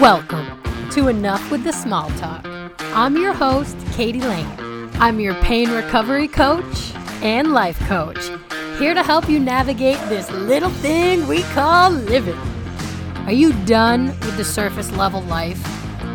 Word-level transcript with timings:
Welcome 0.00 0.62
to 0.92 1.08
Enough 1.08 1.50
with 1.50 1.64
the 1.64 1.72
Small 1.72 2.08
Talk. 2.10 2.46
I'm 2.94 3.16
your 3.16 3.32
host, 3.32 3.76
Katie 3.94 4.20
Lane. 4.20 4.88
I'm 5.00 5.18
your 5.18 5.34
pain 5.42 5.72
recovery 5.72 6.28
coach 6.28 6.92
and 7.20 7.52
life 7.52 7.80
coach, 7.88 8.30
here 8.78 8.94
to 8.94 9.02
help 9.02 9.28
you 9.28 9.40
navigate 9.40 9.98
this 10.08 10.30
little 10.30 10.70
thing 10.70 11.26
we 11.26 11.42
call 11.42 11.90
living. 11.90 12.38
Are 13.26 13.32
you 13.32 13.52
done 13.64 14.06
with 14.06 14.36
the 14.36 14.44
surface 14.44 14.92
level 14.92 15.22
life? 15.22 15.60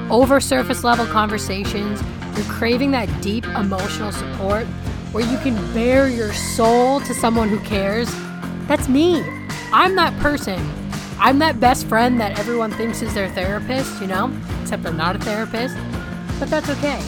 Over 0.09 0.39
surface 0.39 0.85
level 0.85 1.05
conversations? 1.05 2.01
You're 2.37 2.45
craving 2.45 2.91
that 2.91 3.09
deep 3.21 3.45
emotional 3.47 4.13
support 4.13 4.65
where 5.11 5.29
you 5.29 5.37
can 5.39 5.55
bare 5.73 6.07
your 6.07 6.31
soul 6.31 7.01
to 7.01 7.13
someone 7.13 7.49
who 7.49 7.59
cares? 7.59 8.09
That's 8.65 8.87
me. 8.87 9.21
I'm 9.73 9.95
that 9.95 10.17
person. 10.21 10.82
I'm 11.19 11.39
that 11.39 11.59
best 11.59 11.87
friend 11.87 12.19
that 12.19 12.37
everyone 12.37 12.71
thinks 12.71 13.01
is 13.01 13.13
their 13.13 13.29
therapist, 13.29 14.01
you 14.01 14.07
know? 14.07 14.31
Except 14.61 14.85
I'm 14.85 14.97
not 14.97 15.15
a 15.15 15.19
therapist. 15.19 15.75
But 16.39 16.49
that's 16.49 16.69
okay. 16.69 17.01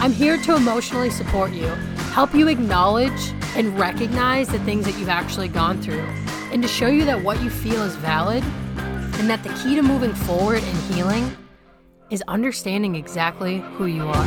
I'm 0.00 0.12
here 0.12 0.36
to 0.36 0.56
emotionally 0.56 1.10
support 1.10 1.52
you, 1.52 1.68
help 2.12 2.34
you 2.34 2.48
acknowledge 2.48 3.32
and 3.56 3.78
recognize 3.78 4.48
the 4.48 4.58
things 4.60 4.84
that 4.86 4.98
you've 4.98 5.08
actually 5.08 5.48
gone 5.48 5.80
through, 5.80 6.04
and 6.52 6.62
to 6.62 6.68
show 6.68 6.88
you 6.88 7.04
that 7.04 7.22
what 7.22 7.42
you 7.42 7.50
feel 7.50 7.82
is 7.82 7.94
valid 7.96 8.42
and 9.22 9.30
that 9.30 9.42
the 9.44 9.50
key 9.62 9.76
to 9.76 9.82
moving 9.82 10.12
forward 10.12 10.62
and 10.62 10.94
healing 10.94 11.36
is 12.10 12.22
understanding 12.28 12.96
exactly 12.96 13.58
who 13.76 13.86
you 13.86 14.04
are. 14.04 14.26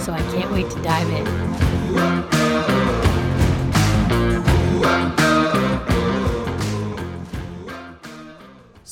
So 0.00 0.12
I 0.12 0.20
can't 0.32 0.50
wait 0.50 0.70
to 0.70 0.82
dive 0.82 1.08
in. 1.10 1.63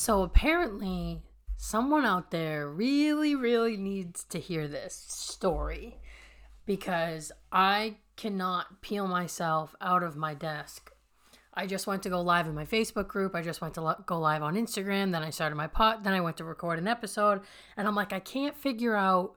So 0.02 0.24
apparently, 0.24 1.22
someone 1.56 2.04
out 2.04 2.32
there 2.32 2.68
really, 2.68 3.36
really 3.36 3.76
needs 3.76 4.24
to 4.30 4.40
hear 4.40 4.66
this 4.66 4.94
story 4.94 6.00
because 6.66 7.30
I 7.52 7.98
cannot 8.16 8.82
peel 8.82 9.06
myself 9.06 9.76
out 9.80 10.02
of 10.02 10.16
my 10.16 10.34
desk. 10.34 10.90
I 11.54 11.68
just 11.68 11.86
went 11.86 12.02
to 12.02 12.10
go 12.10 12.20
live 12.20 12.48
in 12.48 12.54
my 12.56 12.64
Facebook 12.64 13.06
group. 13.06 13.36
I 13.36 13.42
just 13.42 13.60
went 13.60 13.74
to 13.74 13.96
go 14.04 14.18
live 14.18 14.42
on 14.42 14.56
Instagram. 14.56 15.12
Then 15.12 15.22
I 15.22 15.30
started 15.30 15.54
my 15.54 15.68
pot. 15.68 16.02
Then 16.02 16.14
I 16.14 16.20
went 16.20 16.36
to 16.38 16.44
record 16.44 16.80
an 16.80 16.88
episode. 16.88 17.42
And 17.76 17.86
I'm 17.86 17.94
like, 17.94 18.12
I 18.12 18.18
can't 18.18 18.56
figure 18.56 18.96
out. 18.96 19.36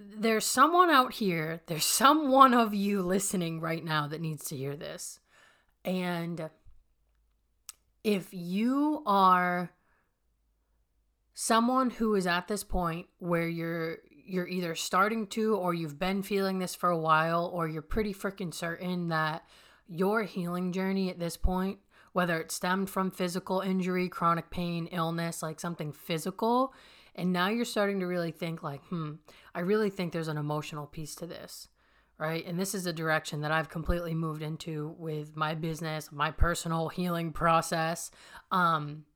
There's 0.00 0.44
someone 0.44 0.90
out 0.90 1.12
here, 1.12 1.62
there's 1.66 1.84
someone 1.84 2.54
of 2.54 2.74
you 2.74 3.02
listening 3.02 3.60
right 3.60 3.84
now 3.84 4.08
that 4.08 4.20
needs 4.20 4.46
to 4.46 4.56
hear 4.56 4.74
this. 4.74 5.20
And 5.84 6.50
if 8.04 8.28
you 8.32 9.02
are 9.06 9.70
someone 11.34 11.90
who 11.90 12.14
is 12.14 12.26
at 12.26 12.48
this 12.48 12.64
point 12.64 13.06
where 13.18 13.48
you're 13.48 13.98
you're 14.26 14.48
either 14.48 14.74
starting 14.74 15.26
to 15.26 15.56
or 15.56 15.74
you've 15.74 15.98
been 15.98 16.22
feeling 16.22 16.58
this 16.58 16.74
for 16.74 16.88
a 16.88 16.98
while 16.98 17.50
or 17.52 17.68
you're 17.68 17.82
pretty 17.82 18.14
freaking 18.14 18.54
certain 18.54 19.08
that 19.08 19.42
your 19.88 20.22
healing 20.22 20.72
journey 20.72 21.10
at 21.10 21.18
this 21.18 21.36
point 21.36 21.78
whether 22.12 22.40
it 22.40 22.52
stemmed 22.52 22.90
from 22.90 23.10
physical 23.10 23.60
injury 23.60 24.08
chronic 24.08 24.50
pain 24.50 24.86
illness 24.92 25.42
like 25.42 25.58
something 25.58 25.92
physical 25.92 26.72
and 27.16 27.32
now 27.32 27.48
you're 27.48 27.64
starting 27.64 28.00
to 28.00 28.06
really 28.06 28.30
think 28.30 28.62
like 28.62 28.82
hmm 28.84 29.12
i 29.54 29.60
really 29.60 29.90
think 29.90 30.12
there's 30.12 30.28
an 30.28 30.36
emotional 30.36 30.86
piece 30.86 31.14
to 31.14 31.26
this 31.26 31.68
right? 32.20 32.46
And 32.46 32.60
this 32.60 32.74
is 32.74 32.84
a 32.84 32.92
direction 32.92 33.40
that 33.40 33.50
I've 33.50 33.70
completely 33.70 34.14
moved 34.14 34.42
into 34.42 34.94
with 34.98 35.36
my 35.36 35.54
business, 35.54 36.12
my 36.12 36.30
personal 36.30 36.88
healing 36.90 37.32
process. 37.32 38.10
Um, 38.52 39.06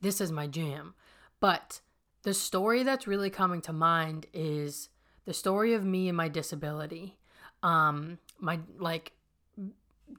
this 0.00 0.20
is 0.20 0.30
my 0.30 0.46
jam. 0.46 0.94
But 1.40 1.80
the 2.22 2.32
story 2.32 2.84
that's 2.84 3.08
really 3.08 3.28
coming 3.28 3.60
to 3.62 3.72
mind 3.72 4.26
is 4.32 4.88
the 5.24 5.34
story 5.34 5.74
of 5.74 5.84
me 5.84 6.06
and 6.06 6.16
my 6.16 6.28
disability. 6.28 7.18
Um, 7.64 8.18
my 8.38 8.60
like 8.78 9.10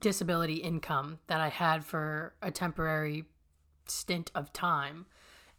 disability 0.02 0.56
income 0.56 1.20
that 1.28 1.40
I 1.40 1.48
had 1.48 1.86
for 1.86 2.34
a 2.42 2.50
temporary 2.50 3.24
stint 3.86 4.30
of 4.34 4.52
time. 4.52 5.06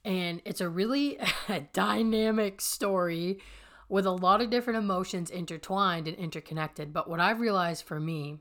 And 0.06 0.44
it's 0.46 0.62
a 0.62 0.70
really 0.70 1.18
dynamic 1.74 2.62
story 2.62 3.40
with 3.90 4.06
a 4.06 4.12
lot 4.12 4.42
of 4.42 4.50
different 4.50 4.78
emotions 4.78 5.30
intertwined 5.30 6.08
and 6.08 6.16
interconnected. 6.16 6.94
But 6.94 7.10
what 7.10 7.20
I've 7.20 7.42
realized 7.42 7.84
for 7.84 8.00
me 8.00 8.38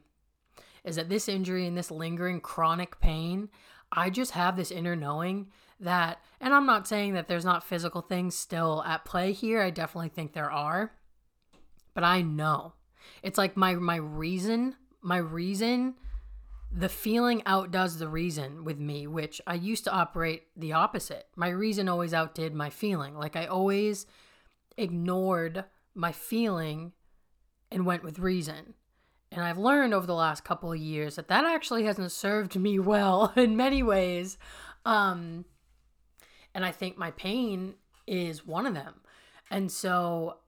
is 0.84 0.96
that 0.96 1.08
this 1.08 1.28
injury 1.28 1.66
and 1.66 1.76
this 1.76 1.90
lingering 1.90 2.40
chronic 2.40 3.00
pain, 3.00 3.48
I 3.90 4.10
just 4.10 4.32
have 4.32 4.56
this 4.56 4.70
inner 4.70 4.94
knowing 4.94 5.48
that, 5.80 6.20
and 6.40 6.54
I'm 6.54 6.66
not 6.66 6.86
saying 6.86 7.14
that 7.14 7.28
there's 7.28 7.44
not 7.44 7.64
physical 7.64 8.02
things 8.02 8.34
still 8.34 8.84
at 8.86 9.04
play 9.04 9.32
here. 9.32 9.62
I 9.62 9.70
definitely 9.70 10.10
think 10.10 10.32
there 10.32 10.50
are. 10.50 10.92
But 11.94 12.04
I 12.04 12.22
know. 12.22 12.74
It's 13.22 13.38
like 13.38 13.56
my 13.56 13.74
my 13.74 13.96
reason, 13.96 14.76
my 15.02 15.16
reason 15.16 15.94
the 16.70 16.88
feeling 16.88 17.42
outdoes 17.46 17.98
the 17.98 18.08
reason 18.08 18.64
with 18.64 18.78
me, 18.78 19.06
which 19.06 19.40
I 19.46 19.54
used 19.54 19.84
to 19.84 19.92
operate 19.92 20.44
the 20.56 20.74
opposite. 20.74 21.26
My 21.34 21.48
reason 21.48 21.88
always 21.88 22.12
outdid 22.12 22.54
my 22.54 22.70
feeling. 22.70 23.16
Like 23.16 23.36
I 23.36 23.46
always 23.46 24.06
ignored 24.78 25.64
my 25.94 26.12
feeling 26.12 26.92
and 27.70 27.84
went 27.84 28.02
with 28.02 28.18
reason. 28.18 28.74
And 29.30 29.42
I've 29.42 29.58
learned 29.58 29.92
over 29.92 30.06
the 30.06 30.14
last 30.14 30.44
couple 30.44 30.72
of 30.72 30.78
years 30.78 31.16
that 31.16 31.28
that 31.28 31.44
actually 31.44 31.84
hasn't 31.84 32.12
served 32.12 32.56
me 32.56 32.78
well 32.78 33.32
in 33.36 33.56
many 33.56 33.82
ways. 33.82 34.38
Um, 34.86 35.44
and 36.54 36.64
I 36.64 36.72
think 36.72 36.96
my 36.96 37.10
pain 37.10 37.74
is 38.06 38.46
one 38.46 38.66
of 38.66 38.74
them. 38.74 38.94
And 39.50 39.70
so, 39.70 40.38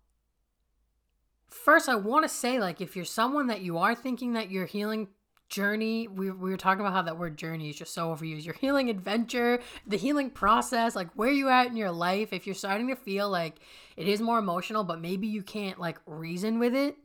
first, 1.48 1.88
I 1.88 1.94
want 1.94 2.24
to 2.24 2.28
say, 2.28 2.58
like, 2.58 2.80
if 2.80 2.96
you're 2.96 3.04
someone 3.04 3.48
that 3.48 3.60
you 3.60 3.78
are 3.78 3.94
thinking 3.94 4.34
that 4.34 4.50
your 4.50 4.66
healing 4.66 5.08
journey, 5.50 6.08
we, 6.08 6.30
we 6.30 6.50
were 6.50 6.56
talking 6.56 6.80
about 6.80 6.92
how 6.92 7.02
that 7.02 7.18
word 7.18 7.36
journey 7.36 7.68
is 7.68 7.76
just 7.76 7.92
so 7.92 8.14
overused. 8.14 8.44
Your 8.44 8.54
healing 8.54 8.88
adventure, 8.88 9.60
the 9.86 9.96
healing 9.96 10.30
process, 10.30 10.96
like, 10.96 11.10
where 11.14 11.30
you 11.30 11.48
at 11.48 11.66
in 11.66 11.76
your 11.76 11.90
life, 11.90 12.32
if 12.32 12.46
you're 12.46 12.54
starting 12.54 12.88
to 12.88 12.96
feel 12.96 13.28
like 13.28 13.56
it 13.96 14.08
is 14.08 14.20
more 14.20 14.38
emotional, 14.38 14.84
but 14.84 15.00
maybe 15.00 15.26
you 15.26 15.42
can't, 15.42 15.78
like, 15.78 15.98
reason 16.06 16.58
with 16.58 16.74
it, 16.74 16.96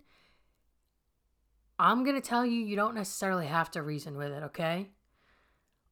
I'm 1.78 2.06
to 2.06 2.22
tell 2.22 2.46
you, 2.46 2.62
you 2.62 2.76
don't 2.76 2.96
necessarily 2.96 3.48
have 3.48 3.70
to 3.72 3.82
reason 3.82 4.16
with 4.16 4.32
it, 4.32 4.44
okay? 4.44 4.90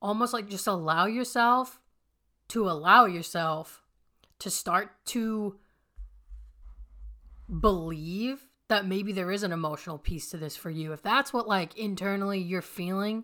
Almost 0.01 0.33
like 0.33 0.47
just 0.47 0.67
allow 0.67 1.05
yourself 1.05 1.81
to 2.49 2.69
allow 2.69 3.05
yourself 3.05 3.81
to 4.39 4.49
start 4.49 4.91
to 5.07 5.57
believe 7.59 8.47
that 8.73 8.88
maybe 8.88 9.13
there 9.13 9.29
is 9.29 9.44
an 9.44 9.51
emotional 9.51 10.00
piece 10.00 10.31
to 10.31 10.38
this 10.38 10.56
for 10.56 10.72
you. 10.72 10.94
If 10.94 11.03
that's 11.03 11.31
what 11.31 11.47
like 11.47 11.78
internally 11.78 12.39
you're 12.39 12.63
feeling 12.63 13.23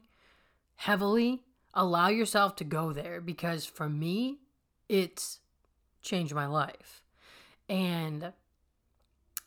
heavily, 0.75 1.41
allow 1.73 2.09
yourself 2.09 2.55
to 2.57 2.63
go 2.63 2.93
there 2.93 3.19
because 3.19 3.65
for 3.65 3.89
me, 3.89 4.41
it's 4.87 5.39
changed 6.03 6.35
my 6.35 6.45
life. 6.45 7.01
And 7.67 8.31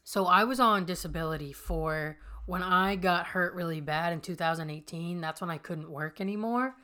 so 0.02 0.26
I 0.26 0.42
was 0.42 0.58
on 0.58 0.86
disability 0.86 1.52
for 1.52 2.18
when 2.46 2.64
I 2.64 2.96
got 2.96 3.28
hurt 3.28 3.54
really 3.54 3.80
bad 3.80 4.12
in 4.12 4.20
2018. 4.20 5.20
That's 5.20 5.40
when 5.40 5.50
I 5.50 5.58
couldn't 5.58 5.88
work 5.88 6.20
anymore. 6.20 6.74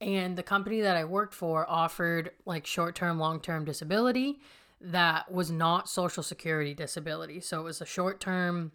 And 0.00 0.36
the 0.36 0.42
company 0.42 0.80
that 0.80 0.96
I 0.96 1.04
worked 1.04 1.34
for 1.34 1.70
offered 1.70 2.32
like 2.44 2.66
short 2.66 2.96
term, 2.96 3.20
long 3.20 3.38
term 3.38 3.64
disability 3.64 4.40
that 4.80 5.30
was 5.30 5.50
not 5.50 5.88
social 5.88 6.22
security 6.22 6.74
disability. 6.74 7.40
So 7.40 7.60
it 7.60 7.64
was 7.64 7.80
a 7.80 7.86
short 7.86 8.20
term, 8.20 8.72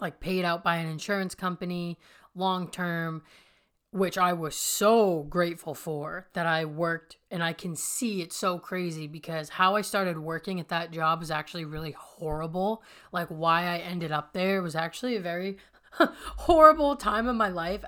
like 0.00 0.20
paid 0.20 0.44
out 0.44 0.64
by 0.64 0.76
an 0.76 0.88
insurance 0.88 1.34
company, 1.34 1.98
long 2.34 2.68
term, 2.70 3.22
which 3.90 4.18
I 4.18 4.32
was 4.32 4.56
so 4.56 5.22
grateful 5.24 5.74
for 5.74 6.28
that 6.32 6.46
I 6.46 6.64
worked. 6.64 7.16
And 7.30 7.42
I 7.42 7.52
can 7.52 7.76
see 7.76 8.22
it's 8.22 8.36
so 8.36 8.58
crazy 8.58 9.06
because 9.06 9.50
how 9.50 9.76
I 9.76 9.82
started 9.82 10.18
working 10.18 10.60
at 10.60 10.68
that 10.68 10.90
job 10.90 11.20
was 11.20 11.30
actually 11.30 11.64
really 11.64 11.92
horrible. 11.92 12.82
Like, 13.12 13.28
why 13.28 13.62
I 13.62 13.78
ended 13.78 14.12
up 14.12 14.32
there 14.32 14.62
was 14.62 14.74
actually 14.74 15.16
a 15.16 15.20
very 15.20 15.58
horrible 16.38 16.96
time 16.96 17.28
of 17.28 17.36
my 17.36 17.48
life 17.48 17.84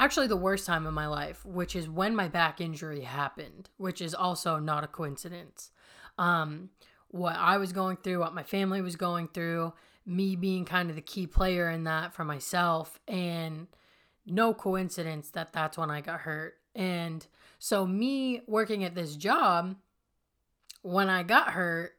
actually 0.00 0.26
the 0.26 0.36
worst 0.36 0.66
time 0.66 0.86
of 0.86 0.94
my 0.94 1.06
life, 1.06 1.44
which 1.44 1.76
is 1.76 1.86
when 1.86 2.16
my 2.16 2.26
back 2.26 2.58
injury 2.58 3.02
happened, 3.02 3.68
which 3.76 4.00
is 4.00 4.14
also 4.14 4.58
not 4.58 4.82
a 4.82 4.86
coincidence. 4.86 5.70
Um, 6.20 6.68
what 7.08 7.34
I 7.36 7.56
was 7.56 7.72
going 7.72 7.96
through, 7.96 8.20
what 8.20 8.34
my 8.34 8.42
family 8.42 8.82
was 8.82 8.94
going 8.94 9.28
through, 9.28 9.72
me 10.06 10.36
being 10.36 10.64
kind 10.64 10.90
of 10.90 10.96
the 10.96 11.02
key 11.02 11.26
player 11.26 11.68
in 11.70 11.84
that 11.84 12.12
for 12.12 12.24
myself, 12.24 13.00
and 13.08 13.66
no 14.26 14.52
coincidence 14.52 15.30
that 15.30 15.52
that's 15.52 15.78
when 15.78 15.90
I 15.90 16.02
got 16.02 16.20
hurt. 16.20 16.58
And 16.74 17.26
so, 17.58 17.86
me 17.86 18.42
working 18.46 18.84
at 18.84 18.94
this 18.94 19.16
job, 19.16 19.76
when 20.82 21.08
I 21.08 21.22
got 21.22 21.52
hurt, 21.52 21.96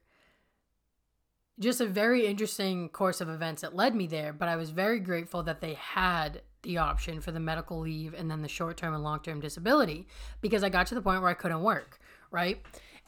just 1.59 1.81
a 1.81 1.85
very 1.85 2.25
interesting 2.27 2.89
course 2.89 3.21
of 3.21 3.29
events 3.29 3.63
that 3.63 3.75
led 3.75 3.95
me 3.95 4.07
there, 4.07 4.33
but 4.33 4.47
I 4.47 4.55
was 4.55 4.69
very 4.69 4.99
grateful 4.99 5.43
that 5.43 5.61
they 5.61 5.73
had 5.73 6.41
the 6.61 6.77
option 6.77 7.21
for 7.21 7.31
the 7.31 7.39
medical 7.39 7.79
leave 7.79 8.13
and 8.13 8.29
then 8.29 8.43
the 8.43 8.47
short 8.47 8.77
term 8.77 8.93
and 8.93 9.03
long 9.03 9.19
term 9.19 9.39
disability 9.39 10.07
because 10.41 10.63
I 10.63 10.69
got 10.69 10.87
to 10.87 10.95
the 10.95 11.01
point 11.01 11.21
where 11.21 11.31
I 11.31 11.35
couldn't 11.35 11.63
work, 11.63 11.99
right? 12.29 12.61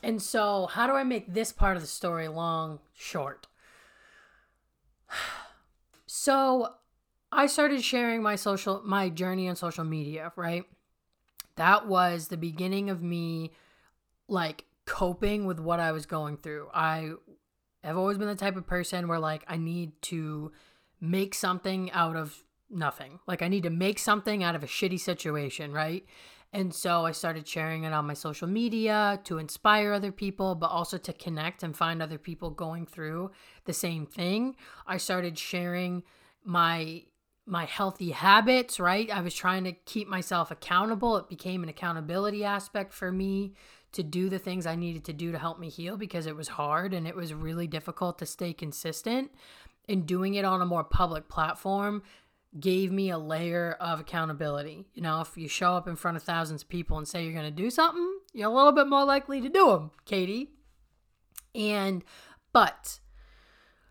And 0.03 0.21
so, 0.21 0.67
how 0.67 0.85
do 0.85 0.93
I 0.93 1.03
make 1.03 1.33
this 1.33 1.53
part 1.53 1.77
of 1.77 1.81
the 1.81 1.87
story 1.87 2.27
long 2.27 2.79
short? 2.93 3.47
So, 6.05 6.75
I 7.31 7.47
started 7.47 7.83
sharing 7.83 8.21
my 8.21 8.35
social 8.35 8.83
my 8.85 9.09
journey 9.09 9.49
on 9.49 9.55
social 9.55 9.83
media, 9.83 10.31
right? 10.35 10.63
That 11.55 11.87
was 11.87 12.27
the 12.27 12.37
beginning 12.37 12.91
of 12.91 13.01
me 13.01 13.51
like 14.27 14.65
coping 14.85 15.45
with 15.45 15.59
what 15.59 15.79
I 15.79 15.91
was 15.91 16.05
going 16.05 16.37
through. 16.37 16.69
I 16.73 17.13
have 17.83 17.97
always 17.97 18.19
been 18.19 18.27
the 18.27 18.35
type 18.35 18.55
of 18.55 18.67
person 18.67 19.07
where 19.07 19.19
like 19.19 19.43
I 19.47 19.57
need 19.57 19.99
to 20.03 20.51
make 21.01 21.33
something 21.33 21.91
out 21.91 22.15
of 22.15 22.43
nothing. 22.69 23.19
Like 23.27 23.41
I 23.41 23.47
need 23.47 23.63
to 23.63 23.69
make 23.69 23.99
something 23.99 24.43
out 24.43 24.55
of 24.55 24.63
a 24.63 24.67
shitty 24.67 24.99
situation, 24.99 25.71
right? 25.71 26.05
And 26.53 26.71
so 26.71 27.03
I 27.03 27.11
started 27.13 27.47
sharing 27.47 27.83
it 27.83 27.93
on 27.93 28.05
my 28.05 28.13
social 28.13 28.47
media 28.47 29.19
to 29.23 29.39
inspire 29.39 29.91
other 29.91 30.11
people, 30.11 30.53
but 30.53 30.69
also 30.69 30.99
to 30.99 31.11
connect 31.11 31.63
and 31.63 31.75
find 31.75 31.99
other 32.01 32.19
people 32.19 32.51
going 32.51 32.85
through 32.85 33.31
the 33.65 33.73
same 33.73 34.05
thing. 34.05 34.55
I 34.85 34.97
started 34.97 35.37
sharing 35.37 36.03
my 36.43 37.03
my 37.45 37.65
healthy 37.65 38.11
habits, 38.11 38.79
right? 38.79 39.09
I 39.11 39.19
was 39.19 39.33
trying 39.33 39.65
to 39.65 39.73
keep 39.73 40.07
myself 40.07 40.49
accountable. 40.49 41.17
It 41.17 41.27
became 41.27 41.61
an 41.61 41.67
accountability 41.67 42.45
aspect 42.45 42.93
for 42.93 43.11
me 43.11 43.53
to 43.91 44.01
do 44.01 44.29
the 44.29 44.39
things 44.39 44.65
I 44.65 44.77
needed 44.77 45.03
to 45.05 45.13
do 45.13 45.33
to 45.33 45.37
help 45.37 45.59
me 45.59 45.69
heal 45.69 45.97
because 45.97 46.25
it 46.25 46.37
was 46.37 46.47
hard 46.47 46.93
and 46.93 47.05
it 47.05 47.17
was 47.17 47.33
really 47.33 47.67
difficult 47.67 48.17
to 48.19 48.25
stay 48.25 48.53
consistent. 48.53 49.31
And 49.89 50.05
doing 50.05 50.35
it 50.35 50.45
on 50.45 50.61
a 50.61 50.65
more 50.65 50.85
public 50.85 51.27
platform 51.27 52.03
gave 52.59 52.91
me 52.91 53.09
a 53.09 53.17
layer 53.17 53.75
of 53.79 53.99
accountability. 53.99 54.85
You 54.93 55.01
know, 55.01 55.21
if 55.21 55.35
you 55.37 55.47
show 55.47 55.73
up 55.73 55.87
in 55.87 55.95
front 55.95 56.17
of 56.17 56.23
thousands 56.23 56.63
of 56.63 56.69
people 56.69 56.97
and 56.97 57.07
say 57.07 57.23
you're 57.23 57.33
going 57.33 57.45
to 57.45 57.51
do 57.51 57.69
something, 57.69 58.19
you're 58.33 58.49
a 58.49 58.53
little 58.53 58.71
bit 58.71 58.87
more 58.87 59.05
likely 59.05 59.41
to 59.41 59.49
do 59.49 59.69
them, 59.69 59.91
Katie. 60.05 60.51
And, 61.55 62.03
but, 62.51 62.99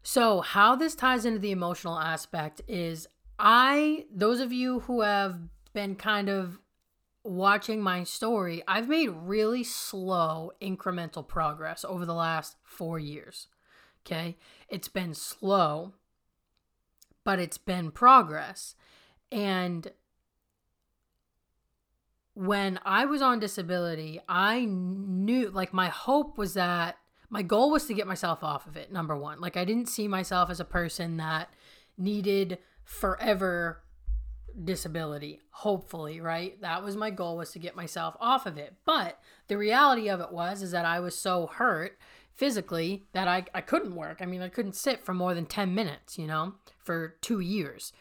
so 0.03 0.41
how 0.41 0.77
this 0.77 0.95
ties 0.95 1.25
into 1.25 1.39
the 1.39 1.53
emotional 1.53 1.99
aspect 1.99 2.61
is 2.69 3.07
I, 3.39 4.05
those 4.15 4.41
of 4.41 4.53
you 4.53 4.81
who 4.81 5.01
have 5.03 5.39
been 5.73 5.97
kind 5.97 6.29
of 6.29 6.59
watching 7.25 7.81
my 7.81 8.05
story, 8.05 8.63
I've 8.67 8.89
made 8.89 9.11
really 9.11 9.65
slow 9.65 10.53
incremental 10.61 11.27
progress 11.27 11.85
over 11.85 12.05
the 12.05 12.15
last 12.15 12.57
four 12.63 12.99
years. 12.99 13.49
Okay. 14.05 14.37
It's 14.69 14.89
been 14.89 15.15
slow 15.15 15.95
but 17.25 17.39
it's 17.39 17.59
been 17.59 17.91
progress. 17.91 18.75
And 19.31 19.89
when 22.35 22.81
I 22.85 23.05
was 23.05 23.23
on 23.23 23.39
disability, 23.39 24.21
I 24.29 24.65
knew, 24.65 25.51
like, 25.51 25.73
my 25.73 25.89
hope 25.89 26.39
was 26.39 26.55
that 26.55 26.97
my 27.29 27.43
goal 27.43 27.71
was 27.71 27.87
to 27.87 27.95
get 27.95 28.07
myself 28.07 28.45
off 28.45 28.67
of 28.67 28.77
it, 28.77 28.93
number 28.93 29.17
one. 29.17 29.41
Like, 29.41 29.57
I 29.57 29.65
didn't 29.65 29.89
see 29.89 30.09
myself 30.09 30.51
as 30.51 30.61
a 30.61 30.65
person 30.65 31.17
that 31.17 31.49
needed 31.97 32.59
forever 32.85 33.83
disability 34.65 35.41
hopefully 35.51 36.21
right 36.21 36.61
that 36.61 36.83
was 36.83 36.95
my 36.95 37.09
goal 37.09 37.39
was 37.39 37.53
to 37.53 37.59
get 37.59 37.75
myself 37.75 38.15
off 38.21 38.45
of 38.45 38.59
it 38.59 38.75
but 38.85 39.19
the 39.49 39.57
reality 39.57 40.09
of 40.11 40.21
it 40.21 40.31
was 40.31 40.61
is 40.61 40.73
that 40.73 40.85
i 40.85 41.01
was 41.01 41.17
so 41.17 41.47
hurt 41.47 41.99
physically 42.35 43.05
that 43.13 43.29
I, 43.29 43.45
I 43.55 43.61
couldn't 43.61 43.95
work. 43.95 44.19
I 44.21 44.27
mean, 44.27 44.43
I 44.43 44.49
couldn't 44.49 44.75
sit 44.75 45.05
for 45.05 45.15
more 45.15 45.35
than 45.35 45.47
10 45.47 45.75
minutes, 45.75 46.19
you 46.19 46.27
know, 46.27 46.55
for 46.79 47.17
two 47.21 47.41
years. 47.41 47.93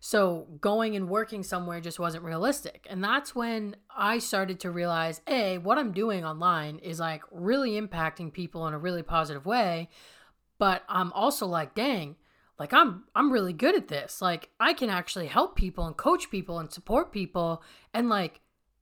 So 0.00 0.46
going 0.60 0.94
and 0.94 1.08
working 1.08 1.42
somewhere 1.42 1.80
just 1.80 1.98
wasn't 1.98 2.24
realistic. 2.24 2.86
And 2.88 3.02
that's 3.02 3.34
when 3.34 3.76
I 3.96 4.18
started 4.18 4.60
to 4.60 4.70
realize 4.70 5.20
A, 5.26 5.58
what 5.58 5.78
I'm 5.78 5.92
doing 5.92 6.24
online 6.24 6.78
is 6.78 7.00
like 7.00 7.22
really 7.30 7.80
impacting 7.80 8.32
people 8.32 8.66
in 8.66 8.74
a 8.74 8.78
really 8.78 9.02
positive 9.02 9.46
way. 9.46 9.88
But 10.58 10.82
I'm 10.88 11.12
also 11.12 11.46
like, 11.46 11.74
dang, 11.74 12.16
like 12.58 12.72
I'm 12.72 13.04
I'm 13.14 13.32
really 13.32 13.52
good 13.52 13.74
at 13.74 13.88
this. 13.88 14.22
Like 14.22 14.50
I 14.60 14.72
can 14.72 14.90
actually 14.90 15.26
help 15.26 15.56
people 15.56 15.86
and 15.86 15.96
coach 15.96 16.30
people 16.30 16.58
and 16.58 16.72
support 16.72 17.12
people 17.12 17.62
and 17.92 18.08
like 18.08 18.40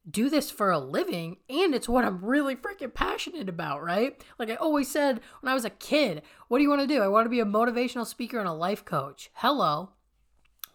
do 0.09 0.29
this 0.29 0.51
for 0.51 0.71
a 0.71 0.79
living 0.79 1.39
and 1.49 1.75
it's 1.75 1.89
what 1.89 2.05
I'm 2.05 2.25
really 2.25 2.55
freaking 2.55 2.93
passionate 2.93 3.49
about, 3.49 3.83
right? 3.83 4.23
Like 4.39 4.51
I 4.51 4.56
always 4.56 4.91
said 4.91 5.21
when 5.41 5.51
I 5.51 5.55
was 5.55 5.65
a 5.65 5.71
kid, 5.71 6.23
what 6.49 6.59
do 6.59 6.62
you 6.62 6.69
want 6.69 6.83
to 6.83 6.87
do? 6.87 7.03
I 7.03 7.09
want 7.09 7.25
to 7.25 7.31
be 7.31 7.41
a 7.41 7.47
motivational 7.47 8.06
speaker 8.06 8.39
and 8.39 8.49
a 8.49 8.53
life 8.53 8.85
coach. 8.85 9.31
Hello. 9.35 9.91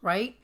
Right? 0.01 0.37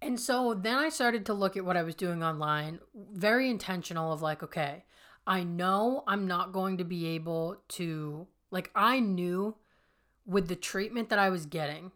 And 0.00 0.20
so 0.20 0.54
then 0.54 0.78
I 0.78 0.90
started 0.90 1.26
to 1.26 1.34
look 1.34 1.56
at 1.56 1.64
what 1.64 1.76
I 1.76 1.82
was 1.82 1.96
doing 1.96 2.22
online, 2.22 2.78
very 2.94 3.50
intentional 3.50 4.12
of 4.12 4.22
like, 4.22 4.42
okay, 4.44 4.84
I 5.26 5.42
know 5.42 6.04
I'm 6.06 6.26
not 6.26 6.52
going 6.52 6.78
to 6.78 6.84
be 6.84 7.06
able 7.08 7.56
to 7.70 8.28
like 8.50 8.70
I 8.74 9.00
knew 9.00 9.56
with 10.24 10.48
the 10.48 10.56
treatment 10.56 11.08
that 11.08 11.18
I 11.18 11.30
was 11.30 11.46
getting, 11.46 11.90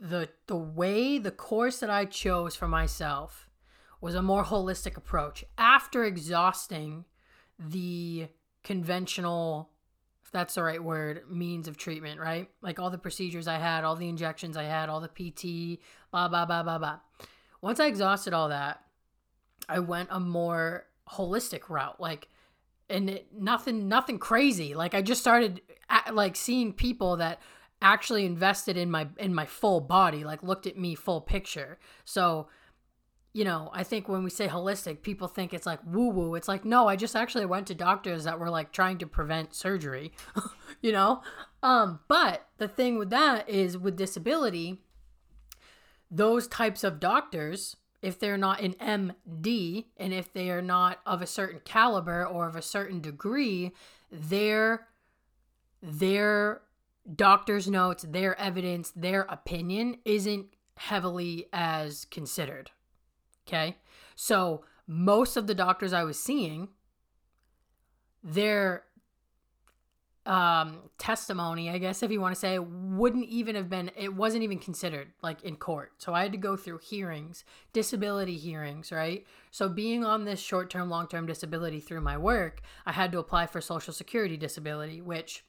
the 0.00 0.30
the 0.46 0.56
way 0.56 1.18
the 1.18 1.30
course 1.30 1.78
that 1.80 1.90
I 1.90 2.04
chose 2.06 2.56
for 2.56 2.66
myself 2.66 3.43
was 4.04 4.14
a 4.14 4.22
more 4.22 4.44
holistic 4.44 4.96
approach. 4.98 5.44
After 5.56 6.04
exhausting 6.04 7.06
the 7.58 8.28
conventional 8.62 9.70
if 10.24 10.30
that's 10.30 10.54
the 10.54 10.62
right 10.62 10.82
word 10.82 11.22
means 11.30 11.68
of 11.68 11.76
treatment 11.76 12.20
right? 12.20 12.48
Like 12.62 12.78
all 12.78 12.90
the 12.90 12.98
procedures 12.98 13.46
i 13.48 13.58
had 13.58 13.84
all 13.84 13.96
the 13.96 14.08
injections 14.08 14.56
i 14.56 14.64
had 14.64 14.88
all 14.88 15.00
the 15.00 15.08
pt 15.08 15.80
blah 16.10 16.28
blah 16.28 16.44
blah 16.46 16.62
blah 16.62 16.78
blah 16.78 16.98
once 17.60 17.78
i 17.78 17.86
exhausted 17.86 18.32
all 18.32 18.48
that 18.48 18.82
i 19.68 19.78
went 19.78 20.08
a 20.10 20.18
more 20.20 20.86
holistic 21.08 21.68
route. 21.68 22.00
Like 22.00 22.28
and 22.90 23.08
it, 23.08 23.28
nothing 23.32 23.88
nothing 23.88 24.18
crazy. 24.18 24.74
Like 24.74 24.94
i 24.94 25.02
just 25.02 25.20
started 25.20 25.60
at, 25.88 26.14
like 26.14 26.36
seeing 26.36 26.72
people 26.72 27.16
that 27.16 27.40
actually 27.80 28.24
invested 28.26 28.76
in 28.76 28.90
my 28.90 29.08
in 29.18 29.34
my 29.34 29.46
full 29.46 29.80
body 29.80 30.24
like 30.24 30.42
looked 30.42 30.66
at 30.66 30.78
me 30.78 30.94
full 30.94 31.20
picture. 31.20 31.78
So 32.04 32.48
you 33.34 33.44
know, 33.44 33.68
I 33.72 33.82
think 33.82 34.08
when 34.08 34.22
we 34.22 34.30
say 34.30 34.46
holistic, 34.46 35.02
people 35.02 35.26
think 35.26 35.52
it's 35.52 35.66
like 35.66 35.80
woo 35.84 36.08
woo. 36.08 36.36
It's 36.36 36.46
like, 36.46 36.64
no, 36.64 36.86
I 36.86 36.94
just 36.94 37.16
actually 37.16 37.44
went 37.44 37.66
to 37.66 37.74
doctors 37.74 38.22
that 38.24 38.38
were 38.38 38.48
like 38.48 38.70
trying 38.70 38.96
to 38.98 39.08
prevent 39.08 39.54
surgery, 39.54 40.12
you 40.80 40.92
know? 40.92 41.20
Um, 41.60 41.98
but 42.06 42.46
the 42.58 42.68
thing 42.68 42.96
with 42.96 43.10
that 43.10 43.48
is 43.48 43.76
with 43.76 43.96
disability, 43.96 44.78
those 46.08 46.46
types 46.46 46.84
of 46.84 47.00
doctors, 47.00 47.76
if 48.00 48.20
they're 48.20 48.38
not 48.38 48.60
an 48.60 48.74
MD 48.74 49.86
and 49.96 50.14
if 50.14 50.32
they 50.32 50.50
are 50.50 50.62
not 50.62 51.00
of 51.04 51.20
a 51.20 51.26
certain 51.26 51.60
caliber 51.64 52.24
or 52.24 52.46
of 52.46 52.54
a 52.54 52.62
certain 52.62 53.00
degree, 53.00 53.72
their 54.12 54.86
their 55.82 56.62
doctor's 57.16 57.68
notes, 57.68 58.06
their 58.08 58.38
evidence, 58.38 58.92
their 58.94 59.22
opinion 59.22 59.96
isn't 60.04 60.46
heavily 60.76 61.48
as 61.52 62.04
considered 62.06 62.70
Okay. 63.46 63.76
So 64.14 64.64
most 64.86 65.36
of 65.36 65.46
the 65.46 65.54
doctors 65.54 65.92
I 65.92 66.04
was 66.04 66.18
seeing, 66.18 66.68
their 68.22 68.84
um, 70.26 70.78
testimony, 70.96 71.68
I 71.68 71.78
guess, 71.78 72.02
if 72.02 72.10
you 72.10 72.20
want 72.20 72.34
to 72.34 72.40
say, 72.40 72.58
wouldn't 72.58 73.28
even 73.28 73.54
have 73.56 73.68
been, 73.68 73.90
it 73.96 74.14
wasn't 74.14 74.42
even 74.42 74.58
considered 74.58 75.08
like 75.22 75.42
in 75.42 75.56
court. 75.56 75.92
So 75.98 76.14
I 76.14 76.22
had 76.22 76.32
to 76.32 76.38
go 76.38 76.56
through 76.56 76.78
hearings, 76.78 77.44
disability 77.72 78.38
hearings, 78.38 78.90
right? 78.90 79.26
So 79.50 79.68
being 79.68 80.04
on 80.04 80.24
this 80.24 80.40
short 80.40 80.70
term, 80.70 80.88
long 80.88 81.08
term 81.08 81.26
disability 81.26 81.80
through 81.80 82.00
my 82.00 82.16
work, 82.16 82.62
I 82.86 82.92
had 82.92 83.12
to 83.12 83.18
apply 83.18 83.46
for 83.46 83.60
Social 83.60 83.92
Security 83.92 84.36
disability, 84.36 85.02
which 85.02 85.44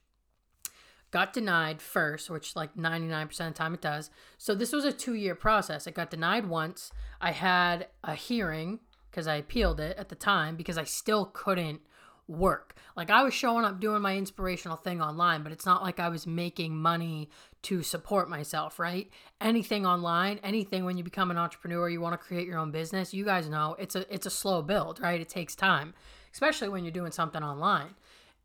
got 1.12 1.34
denied 1.34 1.82
first, 1.82 2.30
which 2.30 2.56
like 2.56 2.76
99% 2.76 3.24
of 3.24 3.38
the 3.38 3.52
time 3.52 3.74
it 3.74 3.82
does. 3.82 4.10
So 4.38 4.54
this 4.54 4.72
was 4.72 4.86
a 4.86 4.92
two 4.92 5.14
year 5.14 5.36
process. 5.36 5.88
It 5.88 5.94
got 5.94 6.10
denied 6.10 6.48
once. 6.48 6.92
I 7.22 7.32
had 7.32 7.88
a 8.04 8.16
hearing 8.16 8.80
because 9.10 9.28
I 9.28 9.36
appealed 9.36 9.80
it 9.80 9.98
at 9.98 10.10
the 10.10 10.16
time 10.16 10.56
because 10.56 10.78
I 10.78 10.84
still 10.84 11.26
couldn't 11.26 11.82
work. 12.28 12.76
Like 12.96 13.10
I 13.10 13.24
was 13.24 13.34
showing 13.34 13.66
up 13.66 13.80
doing 13.80 14.02
my 14.02 14.18
inspirational 14.18 14.78
thing 14.78 15.02
online, 15.02 15.44
but 15.44 15.52
it's 15.52 15.66
not 15.66 15.84
like 15.84 16.00
I 16.00 16.10
was 16.10 16.26
making 16.26 16.76
money 16.76 17.30
to 17.64 17.84
support 17.84 18.30
myself, 18.30 18.80
right? 18.80 19.10
Anything 19.40 19.86
online, 19.86 20.40
anything 20.44 20.86
when 20.86 20.98
you 20.98 21.04
become 21.04 21.32
an 21.32 21.38
entrepreneur, 21.38 21.90
you 21.90 22.02
want 22.02 22.14
to 22.14 22.18
create 22.18 22.48
your 22.48 22.58
own 22.58 22.72
business, 22.72 23.14
you 23.14 23.26
guys 23.26 23.48
know 23.48 23.76
it's 23.80 23.96
a 23.96 24.12
it's 24.14 24.26
a 24.26 24.32
slow 24.32 24.62
build, 24.62 25.00
right? 25.00 25.22
It 25.22 25.30
takes 25.30 25.56
time, 25.56 25.94
especially 26.34 26.70
when 26.70 26.84
you're 26.84 26.92
doing 26.92 27.12
something 27.12 27.44
online. 27.44 27.96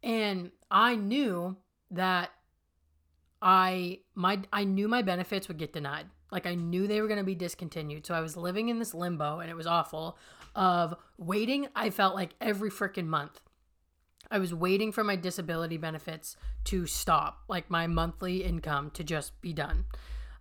And 0.03 0.51
I 0.71 0.95
knew 0.95 1.57
that 1.91 2.31
I 3.43 4.01
my 4.15 4.41
I 4.53 4.65
knew 4.65 4.89
my 4.89 5.03
benefits 5.03 5.49
would 5.49 5.59
get 5.59 5.73
denied. 5.73 6.07
Like 6.31 6.47
I 6.47 6.55
knew 6.55 6.87
they 6.87 7.01
were 7.01 7.09
going 7.09 7.19
to 7.19 7.25
be 7.25 7.35
discontinued. 7.35 8.07
So 8.07 8.15
I 8.15 8.21
was 8.21 8.37
living 8.37 8.69
in 8.69 8.79
this 8.79 8.95
limbo 8.95 9.41
and 9.41 9.51
it 9.51 9.57
was 9.57 9.67
awful 9.67 10.17
of 10.55 10.95
waiting 11.19 11.69
I 11.75 11.91
felt 11.91 12.15
like 12.15 12.35
every 12.41 12.71
freaking 12.71 13.07
month. 13.07 13.41
I 14.31 14.39
was 14.39 14.55
waiting 14.55 14.93
for 14.93 15.03
my 15.03 15.17
disability 15.17 15.77
benefits 15.77 16.37
to 16.65 16.87
stop, 16.87 17.41
like 17.49 17.69
my 17.71 17.87
monthly 17.89 18.45
income 18.45 18.91
to 18.93 19.03
just 19.03 19.41
be 19.41 19.53
done. 19.53 19.87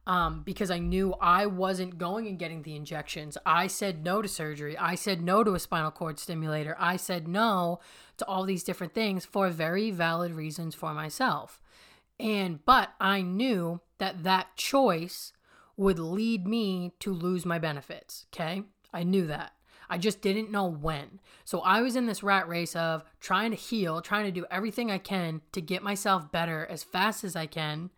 um, 0.08 0.42
because 0.44 0.72
I 0.72 0.80
knew 0.80 1.14
I 1.22 1.46
wasn't 1.46 2.00
going 2.00 2.28
and 2.28 2.40
getting 2.40 2.64
the 2.64 2.76
injections. 2.76 3.38
I 3.46 3.68
said 3.68 4.04
no 4.04 4.22
to 4.22 4.28
surgery. 4.28 4.76
I 4.78 4.96
said 4.96 5.22
no 5.22 5.44
to 5.44 5.54
a 5.54 5.60
spinal 5.60 5.92
cord 5.92 6.18
stimulator. 6.20 6.76
I 6.80 6.96
said 6.96 7.28
no 7.28 7.80
to 8.18 8.26
all 8.26 8.44
these 8.46 8.64
different 8.64 8.94
things 8.96 9.24
for 9.26 9.50
very 9.50 9.92
valid 9.92 10.32
reasons 10.34 10.74
for 10.74 10.94
myself. 10.94 11.62
And, 12.20 12.64
but 12.66 12.90
I 13.00 13.22
knew 13.22 13.82
that 13.98 14.24
that 14.24 14.56
choice 14.56 15.34
would 15.78 16.00
lead 16.00 16.46
me 16.46 16.94
to 17.00 17.14
lose 17.14 17.46
my 17.46 17.60
benefits. 17.60 18.26
Okay. 18.34 18.64
I 18.94 19.04
knew 19.04 19.28
that. 19.28 19.54
I 19.90 19.98
just 19.98 20.22
didn't 20.22 20.52
know 20.52 20.66
when. 20.66 21.20
So 21.46 21.62
I 21.62 21.82
was 21.82 21.96
in 21.96 22.06
this 22.06 22.22
rat 22.22 22.48
race 22.48 22.76
of 22.76 23.04
trying 23.20 23.52
to 23.52 23.58
heal, 23.58 24.02
trying 24.02 24.26
to 24.26 24.32
do 24.32 24.46
everything 24.52 24.92
I 24.92 25.00
can 25.00 25.42
to 25.54 25.62
get 25.62 25.82
myself 25.82 26.32
better 26.32 26.68
as 26.70 26.84
fast 26.84 27.24
as 27.24 27.36
I 27.36 27.48
can 27.48 27.90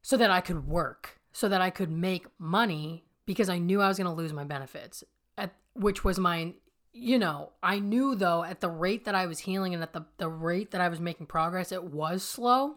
so 0.00 0.16
that 0.16 0.30
I 0.30 0.40
could 0.40 0.66
work, 0.66 1.20
so 1.32 1.48
that 1.48 1.60
I 1.60 1.70
could 1.70 1.90
make 1.90 2.26
money 2.38 3.04
because 3.26 3.48
I 3.48 3.58
knew 3.58 3.82
I 3.82 3.88
was 3.88 3.98
going 3.98 4.08
to 4.08 4.16
lose 4.16 4.32
my 4.32 4.44
benefits, 4.44 5.04
at, 5.36 5.52
which 5.74 6.04
was 6.04 6.18
my, 6.18 6.54
you 6.98 7.18
know, 7.18 7.52
I 7.62 7.78
knew 7.78 8.14
though 8.14 8.42
at 8.42 8.60
the 8.60 8.70
rate 8.70 9.04
that 9.04 9.14
I 9.14 9.26
was 9.26 9.40
healing 9.40 9.74
and 9.74 9.82
at 9.82 9.92
the, 9.92 10.06
the 10.16 10.30
rate 10.30 10.70
that 10.70 10.80
I 10.80 10.88
was 10.88 10.98
making 10.98 11.26
progress, 11.26 11.70
it 11.70 11.84
was 11.84 12.22
slow. 12.22 12.76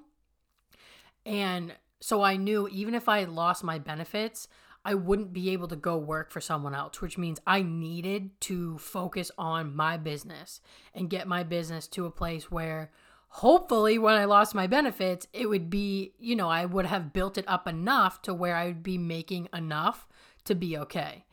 And 1.26 1.74
so 2.02 2.22
I 2.22 2.36
knew 2.36 2.68
even 2.68 2.94
if 2.94 3.08
I 3.08 3.24
lost 3.24 3.64
my 3.64 3.80
benefits, 3.80 4.50
I 4.84 4.94
wouldn't 4.94 5.32
be 5.32 5.52
able 5.52 5.68
to 5.70 5.76
go 5.76 5.98
work 5.98 6.32
for 6.32 6.42
someone 6.42 6.76
else, 6.76 7.02
which 7.02 7.18
means 7.18 7.40
I 7.48 7.62
needed 7.62 8.40
to 8.42 8.78
focus 8.78 9.32
on 9.38 9.76
my 9.76 9.96
business 9.96 10.60
and 10.94 11.10
get 11.10 11.28
my 11.28 11.44
business 11.44 11.88
to 11.90 12.06
a 12.06 12.12
place 12.12 12.52
where 12.52 12.92
hopefully 13.30 13.98
when 13.98 14.16
I 14.16 14.26
lost 14.26 14.56
my 14.56 14.68
benefits, 14.68 15.28
it 15.32 15.48
would 15.48 15.70
be, 15.70 16.14
you 16.20 16.36
know, 16.36 16.50
I 16.50 16.66
would 16.66 16.86
have 16.86 17.14
built 17.14 17.38
it 17.38 17.46
up 17.48 17.68
enough 17.68 18.22
to 18.24 18.34
where 18.34 18.56
I 18.56 18.68
would 18.68 18.84
be 18.84 18.98
making 18.98 19.48
enough 19.54 20.08
to 20.46 20.56
be 20.56 20.78
okay. 20.78 21.26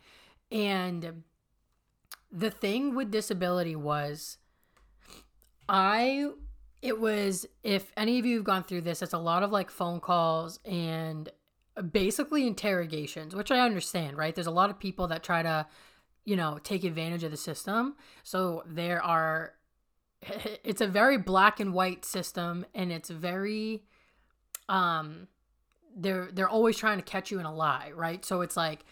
And 0.52 1.24
the 2.36 2.50
thing 2.50 2.94
with 2.94 3.10
disability 3.10 3.74
was 3.74 4.36
I 5.68 6.28
it 6.82 7.00
was 7.00 7.46
if 7.64 7.90
any 7.96 8.18
of 8.18 8.26
you 8.26 8.36
have 8.36 8.44
gone 8.44 8.62
through 8.62 8.82
this, 8.82 9.00
it's 9.00 9.14
a 9.14 9.18
lot 9.18 9.42
of 9.42 9.50
like 9.50 9.70
phone 9.70 10.00
calls 10.00 10.60
and 10.64 11.30
basically 11.90 12.46
interrogations, 12.46 13.34
which 13.34 13.50
I 13.50 13.60
understand, 13.60 14.18
right? 14.18 14.34
There's 14.34 14.46
a 14.46 14.52
lot 14.52 14.68
of 14.68 14.78
people 14.78 15.08
that 15.08 15.22
try 15.22 15.42
to, 15.42 15.66
you 16.26 16.36
know, 16.36 16.58
take 16.62 16.84
advantage 16.84 17.24
of 17.24 17.30
the 17.30 17.38
system. 17.38 17.96
So 18.22 18.62
there 18.66 19.02
are 19.02 19.54
it's 20.62 20.82
a 20.82 20.86
very 20.86 21.16
black 21.16 21.58
and 21.58 21.72
white 21.72 22.04
system 22.04 22.66
and 22.74 22.92
it's 22.92 23.08
very 23.08 23.82
um 24.68 25.26
they're 25.96 26.28
they're 26.30 26.48
always 26.50 26.76
trying 26.76 26.98
to 26.98 27.04
catch 27.04 27.30
you 27.30 27.40
in 27.40 27.46
a 27.46 27.54
lie, 27.54 27.92
right? 27.94 28.26
So 28.26 28.42
it's 28.42 28.58
like 28.58 28.84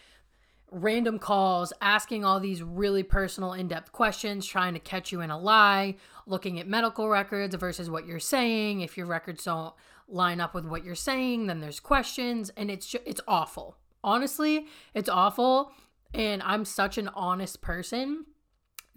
random 0.75 1.17
calls, 1.17 1.71
asking 1.81 2.25
all 2.25 2.39
these 2.39 2.61
really 2.61 3.01
personal, 3.01 3.53
in 3.53 3.67
depth 3.67 3.91
questions, 3.93 4.45
trying 4.45 4.73
to 4.73 4.79
catch 4.79 5.11
you 5.11 5.21
in 5.21 5.31
a 5.31 5.39
lie, 5.39 5.95
looking 6.27 6.59
at 6.59 6.67
medical 6.67 7.07
records 7.07 7.55
versus 7.55 7.89
what 7.89 8.05
you're 8.05 8.19
saying. 8.19 8.81
If 8.81 8.97
your 8.97 9.05
records 9.07 9.45
don't 9.45 9.73
line 10.07 10.41
up 10.41 10.53
with 10.53 10.65
what 10.65 10.83
you're 10.83 10.93
saying, 10.93 11.47
then 11.47 11.61
there's 11.61 11.79
questions, 11.79 12.51
and 12.57 12.69
it's 12.69 12.87
just, 12.87 13.03
it's 13.07 13.21
awful. 13.27 13.77
Honestly, 14.03 14.67
it's 14.93 15.09
awful. 15.09 15.71
And 16.13 16.43
I'm 16.43 16.65
such 16.65 16.97
an 16.97 17.09
honest 17.09 17.61
person 17.61 18.25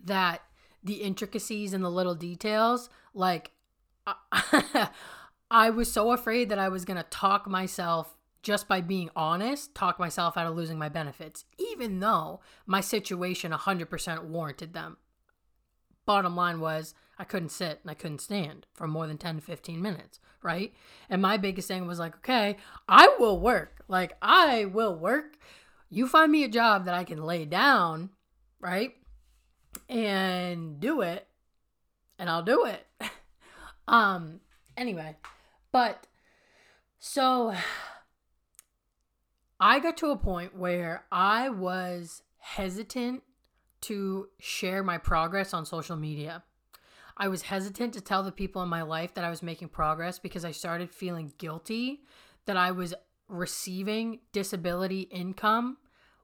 that 0.05 0.43
the 0.83 0.95
intricacies 0.95 1.73
and 1.73 1.85
the 1.85 1.91
little 1.91 2.15
details, 2.15 2.91
like, 3.15 3.53
I, 4.07 4.89
I 5.51 5.71
was 5.71 5.91
so 5.91 6.11
afraid 6.13 6.49
that 6.49 6.59
I 6.59 6.69
was 6.69 6.85
going 6.85 6.97
to 6.97 7.05
talk 7.05 7.47
myself 7.47 8.18
just 8.43 8.69
by 8.69 8.81
being 8.81 9.11
honest, 9.17 9.75
talk 9.75 9.99
myself 9.99 10.37
out 10.37 10.47
of 10.47 10.57
losing 10.57 10.79
my 10.79 10.89
benefits, 10.89 11.45
even 11.59 12.01
though 12.01 12.41
my 12.67 12.81
situation 12.81 13.53
100% 13.53 14.25
warranted 14.25 14.73
them. 14.73 14.97
Bottom 16.07 16.37
line 16.37 16.61
was, 16.61 16.95
I 17.19 17.25
couldn't 17.25 17.51
sit 17.51 17.81
and 17.83 17.91
I 17.91 17.95
couldn't 17.95 18.21
stand 18.21 18.67
for 18.73 18.87
more 18.87 19.07
than 19.07 19.19
10 19.19 19.37
to 19.37 19.43
15 19.43 19.83
minutes, 19.83 20.21
right? 20.43 20.73
And 21.11 21.21
my 21.21 21.37
biggest 21.37 21.69
thing 21.69 21.87
was 21.87 21.99
like, 21.99 22.17
okay, 22.17 22.57
I 22.89 23.15
will 23.19 23.41
work. 23.41 23.83
Like, 23.89 24.17
I 24.23 24.67
will 24.67 24.95
work. 24.95 25.37
You 25.91 26.07
find 26.07 26.31
me 26.31 26.45
a 26.45 26.49
job 26.49 26.85
that 26.85 26.95
I 26.95 27.05
can 27.05 27.23
lay 27.23 27.45
down, 27.45 28.11
right? 28.61 28.95
And 29.89 30.81
do 30.81 31.01
it, 31.01 31.27
and 32.19 32.31
I'll 32.31 32.43
do 32.43 32.65
it. 32.67 32.87
um, 33.89 34.41
anyway, 34.77 35.17
but 35.73 36.07
so 36.99 37.55
I 39.61 39.81
got 39.81 39.97
to 39.99 40.11
a 40.11 40.17
point 40.17 40.57
where 40.57 41.05
I 41.11 41.49
was 41.49 42.23
hesitant 42.39 43.23
to 43.83 44.29
share 44.39 44.83
my 44.83 44.99
progress 44.99 45.53
on 45.53 45.67
social 45.67 45.97
media. 45.97 46.45
I 47.17 47.29
was 47.29 47.43
hesitant 47.43 47.95
to 47.95 48.01
tell 48.01 48.23
the 48.23 48.31
people 48.31 48.63
in 48.63 48.69
my 48.69 48.83
life 48.83 49.15
that 49.15 49.25
I 49.25 49.31
was 49.31 49.43
making 49.43 49.69
progress 49.69 50.19
because 50.19 50.45
I 50.45 50.53
started 50.53 50.93
feeling 50.93 51.33
guilty 51.39 52.03
that 52.47 52.57
I 52.57 52.71
was 52.71 52.95
receiving 53.29 54.21
disability 54.33 55.03
income 55.03 55.79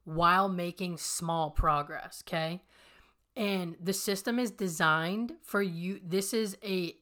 while 0.05 0.49
making 0.49 0.99
small 0.99 1.51
progress, 1.51 2.23
okay? 2.27 2.63
And 3.37 3.77
the 3.83 3.93
system 3.93 4.39
is 4.39 4.53
designed 4.53 5.35
for 5.43 5.61
you. 5.61 6.01
This 6.05 6.33
is 6.33 6.57
a 6.63 6.95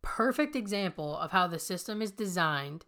perfect 0.00 0.56
example 0.56 1.16
of 1.18 1.32
how 1.32 1.46
the 1.46 1.58
system 1.58 2.00
is 2.00 2.10
designed 2.10 2.86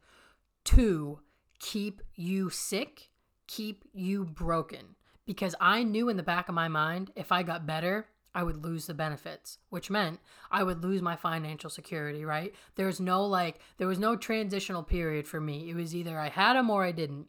to 0.64 1.20
keep 1.58 2.02
you 2.14 2.50
sick, 2.50 3.10
keep 3.46 3.84
you 3.92 4.24
broken. 4.24 4.96
Because 5.26 5.54
I 5.60 5.82
knew 5.82 6.08
in 6.08 6.16
the 6.16 6.22
back 6.22 6.48
of 6.48 6.54
my 6.54 6.68
mind, 6.68 7.10
if 7.16 7.32
I 7.32 7.42
got 7.42 7.66
better, 7.66 8.06
I 8.34 8.42
would 8.42 8.62
lose 8.62 8.86
the 8.86 8.94
benefits, 8.94 9.58
which 9.70 9.90
meant 9.90 10.20
I 10.50 10.62
would 10.62 10.84
lose 10.84 11.00
my 11.00 11.16
financial 11.16 11.70
security, 11.70 12.24
right? 12.24 12.54
There's 12.74 13.00
no 13.00 13.24
like, 13.24 13.60
there 13.78 13.88
was 13.88 13.98
no 13.98 14.14
transitional 14.14 14.82
period 14.82 15.26
for 15.26 15.40
me. 15.40 15.70
It 15.70 15.74
was 15.74 15.96
either 15.96 16.18
I 16.18 16.28
had 16.28 16.54
them 16.54 16.68
or 16.68 16.84
I 16.84 16.92
didn't. 16.92 17.28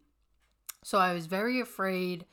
So 0.84 0.98
I 0.98 1.14
was 1.14 1.26
very 1.26 1.60
afraid 1.60 2.26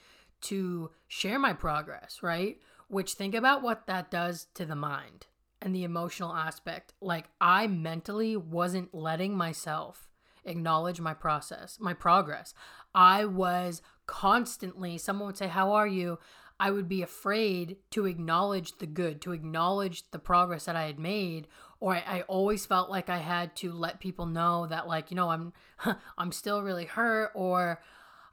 to 0.43 0.91
share 1.09 1.39
my 1.39 1.53
progress, 1.53 2.19
right? 2.21 2.59
Which 2.89 3.15
think 3.15 3.35
about 3.35 3.63
what 3.63 3.87
that 3.87 4.11
does 4.11 4.49
to 4.55 4.67
the 4.67 4.77
mind 4.77 5.27
and 5.63 5.75
the 5.75 5.85
emotional 5.85 6.35
aspect. 6.35 6.93
Like, 7.01 7.27
I 7.41 7.67
mentally 7.69 8.37
wasn't 8.37 8.93
letting 8.93 9.37
myself 9.37 10.11
acknowledge 10.45 11.01
my 11.01 11.15
process, 11.15 11.79
my 11.81 11.95
progress. 11.95 12.55
I 12.95 13.25
was 13.25 13.83
constantly, 14.07 14.99
someone 14.99 15.27
would 15.27 15.37
say, 15.37 15.49
How 15.49 15.73
are 15.73 15.87
you? 15.87 16.19
I 16.61 16.71
would 16.71 16.89
be 16.89 17.03
afraid 17.03 17.79
to 17.91 18.07
acknowledge 18.07 18.79
the 18.79 18.87
good, 18.87 19.21
to 19.23 19.33
acknowledge 19.33 20.11
the 20.13 20.19
progress 20.21 20.67
that 20.67 20.77
I 20.77 20.87
had 20.87 20.99
made, 20.99 21.49
or 21.81 21.97
I, 21.97 22.05
I, 22.07 22.21
always 22.23 22.65
felt 22.65 22.89
like 22.89 23.11
I 23.11 23.19
had 23.19 23.57
to 23.57 23.73
let 23.73 23.99
people 23.99 24.27
know 24.27 24.69
that, 24.69 24.87
like, 24.87 25.11
you 25.11 25.17
know, 25.17 25.31
I'm, 25.31 25.53
I'm 26.19 26.31
still 26.31 26.63
really 26.63 26.85
hurt, 26.85 27.33
or 27.35 27.83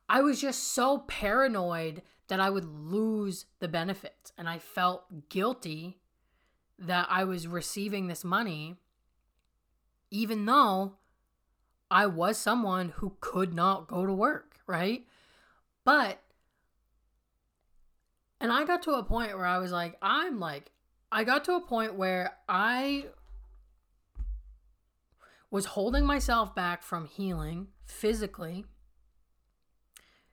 I 0.07 0.21
was 0.21 0.39
just 0.39 0.71
so 0.71 0.99
paranoid 0.99 2.03
that 2.27 2.39
I 2.39 2.49
would 2.49 2.65
lose 2.65 3.45
the 3.59 3.67
benefits, 3.67 4.31
and 4.37 4.47
I 4.47 4.59
felt 4.59 5.29
guilty 5.29 5.97
that 6.77 7.07
I 7.09 7.23
was 7.23 7.47
receiving 7.47 8.07
this 8.07 8.23
money, 8.23 8.75
even 10.11 10.45
though 10.45 10.97
I 11.91 12.07
was 12.07 12.37
someone 12.37 12.89
who 12.95 13.17
could 13.19 13.53
not 13.53 13.87
go 13.87 14.05
to 14.05 14.13
work, 14.13 14.55
right? 14.65 15.05
But, 15.83 16.21
and 18.39 18.51
I 18.51 18.63
got 18.63 18.81
to 18.83 18.93
a 18.93 19.03
point 19.03 19.35
where 19.37 19.45
I 19.45 19.57
was 19.59 19.71
like, 19.71 19.97
I'm 20.01 20.39
like, 20.39 20.71
I 21.11 21.23
got 21.23 21.43
to 21.45 21.53
a 21.53 21.61
point 21.61 21.95
where 21.95 22.37
I 22.47 23.07
was 25.51 25.65
holding 25.65 26.05
myself 26.05 26.55
back 26.55 26.81
from 26.81 27.05
healing 27.05 27.67
physically 27.85 28.65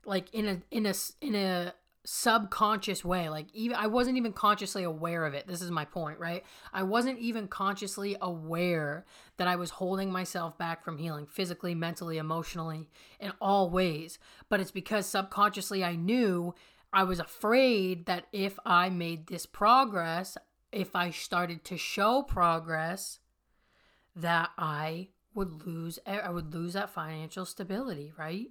like 0.08 0.32
in 0.32 0.48
a 0.48 0.62
in 0.70 0.86
a 0.86 0.94
in 1.20 1.34
a 1.34 1.74
subconscious 2.10 3.04
way 3.04 3.28
like 3.28 3.48
even 3.52 3.76
i 3.76 3.86
wasn't 3.86 4.16
even 4.16 4.32
consciously 4.32 4.82
aware 4.82 5.26
of 5.26 5.34
it. 5.34 5.46
This 5.46 5.60
is 5.60 5.70
my 5.70 5.84
point 5.84 6.18
right? 6.18 6.42
I 6.72 6.82
wasn't 6.82 7.18
even 7.18 7.48
consciously 7.48 8.16
aware 8.22 9.04
that 9.36 9.46
i 9.46 9.56
was 9.56 9.68
holding 9.68 10.10
myself 10.10 10.56
back 10.56 10.82
from 10.82 10.96
healing 10.96 11.26
physically 11.26 11.74
mentally 11.74 12.16
emotionally 12.16 12.88
in 13.20 13.32
all 13.42 13.68
ways. 13.68 14.18
But 14.48 14.58
it's 14.58 14.70
because 14.70 15.04
subconsciously 15.04 15.84
i 15.84 15.96
knew 15.96 16.54
i 16.94 17.04
was 17.04 17.20
afraid 17.20 18.06
that 18.06 18.24
if 18.32 18.58
i 18.64 18.88
made 18.88 19.26
this 19.26 19.44
progress 19.44 20.38
if 20.72 20.96
i 20.96 21.10
started 21.10 21.62
to 21.64 21.76
show 21.76 22.22
progress 22.22 23.18
that 24.16 24.48
i 24.56 25.08
would 25.34 25.66
lose 25.66 25.98
i 26.06 26.30
would 26.30 26.54
lose 26.54 26.72
that 26.72 26.88
financial 26.88 27.44
stability 27.44 28.14
right 28.16 28.48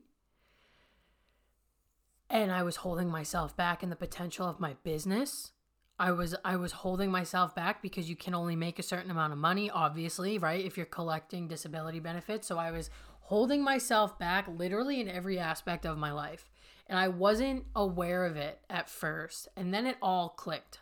and 2.29 2.51
I 2.51 2.63
was 2.63 2.77
holding 2.77 3.09
myself 3.09 3.55
back 3.55 3.83
in 3.83 3.89
the 3.89 3.95
potential 3.95 4.47
of 4.47 4.59
my 4.59 4.75
business. 4.83 5.51
I 5.99 6.11
was 6.11 6.35
I 6.45 6.57
was 6.57 6.71
holding 6.71 7.11
myself 7.11 7.55
back 7.55 7.81
because 7.81 8.09
you 8.09 8.15
can 8.15 8.35
only 8.35 8.55
make 8.55 8.77
a 8.77 8.83
certain 8.83 9.09
amount 9.09 9.33
of 9.33 9.39
money 9.39 9.69
obviously, 9.69 10.37
right? 10.37 10.63
If 10.63 10.77
you're 10.77 10.85
collecting 10.85 11.47
disability 11.47 11.99
benefits. 11.99 12.47
So 12.47 12.57
I 12.57 12.71
was 12.71 12.89
holding 13.21 13.63
myself 13.63 14.17
back 14.19 14.47
literally 14.47 15.01
in 15.01 15.09
every 15.09 15.39
aspect 15.39 15.85
of 15.85 15.97
my 15.97 16.11
life. 16.11 16.49
And 16.87 16.97
I 16.97 17.09
wasn't 17.09 17.65
aware 17.75 18.25
of 18.25 18.37
it 18.37 18.59
at 18.69 18.89
first. 18.89 19.49
And 19.57 19.73
then 19.73 19.85
it 19.85 19.97
all 20.01 20.29
clicked. 20.29 20.79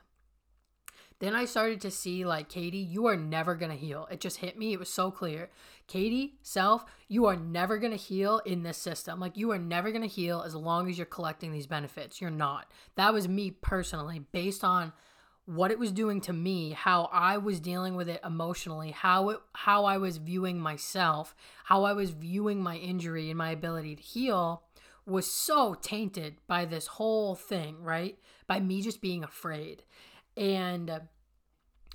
Then 1.20 1.34
I 1.34 1.46
started 1.46 1.80
to 1.82 1.92
see, 1.92 2.26
like, 2.26 2.50
Katie, 2.50 2.78
you 2.78 3.06
are 3.06 3.16
never 3.16 3.56
going 3.56 3.72
to 3.72 3.78
heal. 3.78 4.08
It 4.12 4.20
just 4.20 4.38
hit 4.38 4.58
me. 4.58 4.74
It 4.74 4.80
was 4.80 4.90
so 4.90 5.12
clear. 5.12 5.50
Katie, 5.88 6.36
self, 6.42 6.84
you 7.08 7.26
are 7.26 7.38
never 7.38 7.78
going 7.78 7.92
to 7.92 7.98
heal 7.98 8.42
in 8.46 8.64
this 8.64 8.78
system. 8.78 9.20
Like, 9.20 9.38
you 9.38 9.52
are 9.52 9.60
never 9.60 9.92
going 9.92 10.02
to 10.02 10.08
heal 10.08 10.44
as 10.46 10.56
long 10.56 10.90
as 10.90 10.98
you're 10.98 11.06
collecting 11.06 11.54
these 11.54 11.68
benefits. 11.68 12.20
You're 12.20 12.32
not. 12.32 12.70
That 12.96 13.14
was 13.14 13.30
me 13.30 13.52
personally, 13.52 14.26
based 14.34 14.64
on 14.64 14.92
what 15.46 15.72
it 15.72 15.80
was 15.80 15.92
doing 15.92 16.22
to 16.22 16.34
me, 16.34 16.72
how 16.72 17.08
I 17.14 17.38
was 17.38 17.60
dealing 17.60 17.96
with 17.96 18.10
it 18.10 18.20
emotionally, 18.26 18.92
how 18.92 19.30
it 19.30 19.40
how 19.54 19.86
I 19.86 19.98
was 19.98 20.18
viewing 20.18 20.60
myself, 20.60 21.36
how 21.66 21.84
I 21.84 21.94
was 21.94 22.10
viewing 22.10 22.62
my 22.64 22.78
injury 22.78 23.30
and 23.30 23.38
my 23.38 23.52
ability 23.52 23.96
to 23.96 24.02
heal 24.02 24.64
was 25.06 25.32
so 25.32 25.76
tainted 25.76 26.38
by 26.48 26.66
this 26.66 26.88
whole 26.88 27.36
thing, 27.36 27.84
right? 27.84 28.18
By 28.48 28.60
me 28.60 28.82
just 28.82 29.02
being 29.02 29.24
afraid. 29.24 29.84
And 30.38 31.02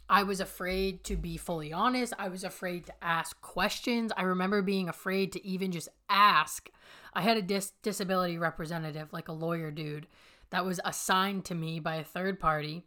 I 0.08 0.22
was 0.22 0.40
afraid 0.40 1.04
to 1.04 1.16
be 1.16 1.36
fully 1.36 1.72
honest. 1.72 2.12
I 2.18 2.28
was 2.28 2.44
afraid 2.44 2.86
to 2.86 2.94
ask 3.02 3.40
questions. 3.40 4.12
I 4.16 4.22
remember 4.22 4.62
being 4.62 4.88
afraid 4.88 5.32
to 5.32 5.46
even 5.46 5.72
just 5.72 5.88
ask. 6.08 6.68
I 7.12 7.22
had 7.22 7.36
a 7.36 7.42
dis- 7.42 7.72
disability 7.82 8.38
representative, 8.38 9.12
like 9.12 9.28
a 9.28 9.32
lawyer 9.32 9.70
dude, 9.70 10.06
that 10.50 10.64
was 10.64 10.80
assigned 10.84 11.44
to 11.46 11.54
me 11.54 11.80
by 11.80 11.96
a 11.96 12.04
third 12.04 12.40
party 12.40 12.84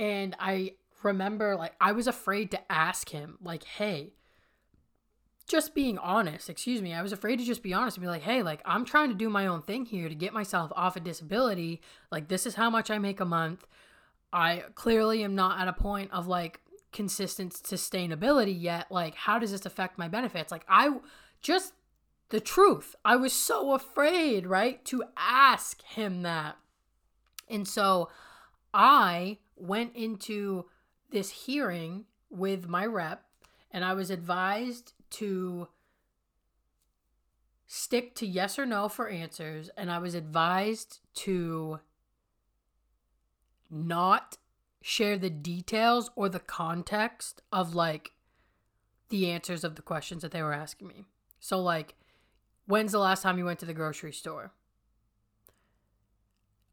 and 0.00 0.34
I 0.40 0.72
remember 1.02 1.54
like 1.56 1.74
I 1.80 1.92
was 1.92 2.06
afraid 2.06 2.50
to 2.52 2.72
ask 2.72 3.10
him, 3.10 3.36
like, 3.42 3.64
hey, 3.64 4.14
just 5.46 5.74
being 5.74 5.98
honest, 5.98 6.48
excuse 6.48 6.80
me, 6.80 6.94
I 6.94 7.02
was 7.02 7.12
afraid 7.12 7.38
to 7.38 7.44
just 7.44 7.62
be 7.62 7.74
honest 7.74 7.98
and 7.98 8.02
be 8.02 8.08
like, 8.08 8.22
hey, 8.22 8.42
like 8.42 8.62
I'm 8.64 8.86
trying 8.86 9.10
to 9.10 9.14
do 9.14 9.28
my 9.28 9.46
own 9.46 9.60
thing 9.60 9.84
here 9.84 10.08
to 10.08 10.14
get 10.14 10.32
myself 10.32 10.72
off 10.74 10.96
a 10.96 11.00
disability. 11.00 11.82
Like, 12.10 12.28
this 12.28 12.46
is 12.46 12.54
how 12.54 12.70
much 12.70 12.90
I 12.90 12.98
make 12.98 13.20
a 13.20 13.26
month. 13.26 13.66
I 14.32 14.64
clearly 14.74 15.24
am 15.24 15.34
not 15.34 15.60
at 15.60 15.68
a 15.68 15.72
point 15.72 16.12
of 16.12 16.26
like 16.26 16.60
consistent 16.92 17.52
sustainability 17.52 18.54
yet. 18.58 18.90
Like, 18.90 19.14
how 19.14 19.38
does 19.38 19.52
this 19.52 19.66
affect 19.66 19.98
my 19.98 20.08
benefits? 20.08 20.52
Like, 20.52 20.64
I 20.68 20.90
just 21.40 21.74
the 22.30 22.40
truth. 22.40 22.94
I 23.04 23.16
was 23.16 23.32
so 23.32 23.74
afraid, 23.74 24.46
right, 24.46 24.84
to 24.86 25.04
ask 25.16 25.82
him 25.82 26.22
that. 26.22 26.56
And 27.48 27.66
so 27.66 28.08
I 28.72 29.38
went 29.56 29.96
into 29.96 30.66
this 31.10 31.30
hearing 31.30 32.04
with 32.30 32.68
my 32.68 32.86
rep 32.86 33.24
and 33.72 33.84
I 33.84 33.94
was 33.94 34.10
advised 34.10 34.92
to 35.10 35.68
stick 37.66 38.14
to 38.16 38.26
yes 38.26 38.58
or 38.58 38.66
no 38.66 38.88
for 38.88 39.08
answers 39.08 39.70
and 39.76 39.90
I 39.90 39.98
was 39.98 40.14
advised 40.14 41.00
to 41.14 41.80
not 43.70 44.38
share 44.82 45.18
the 45.18 45.30
details 45.30 46.10
or 46.16 46.28
the 46.28 46.40
context 46.40 47.42
of 47.52 47.74
like 47.74 48.12
the 49.10 49.30
answers 49.30 49.64
of 49.64 49.76
the 49.76 49.82
questions 49.82 50.22
that 50.22 50.32
they 50.32 50.42
were 50.42 50.52
asking 50.52 50.88
me. 50.88 51.04
So 51.38 51.60
like 51.60 51.94
when's 52.66 52.92
the 52.92 52.98
last 52.98 53.22
time 53.22 53.38
you 53.38 53.44
went 53.44 53.58
to 53.60 53.66
the 53.66 53.74
grocery 53.74 54.12
store? 54.12 54.52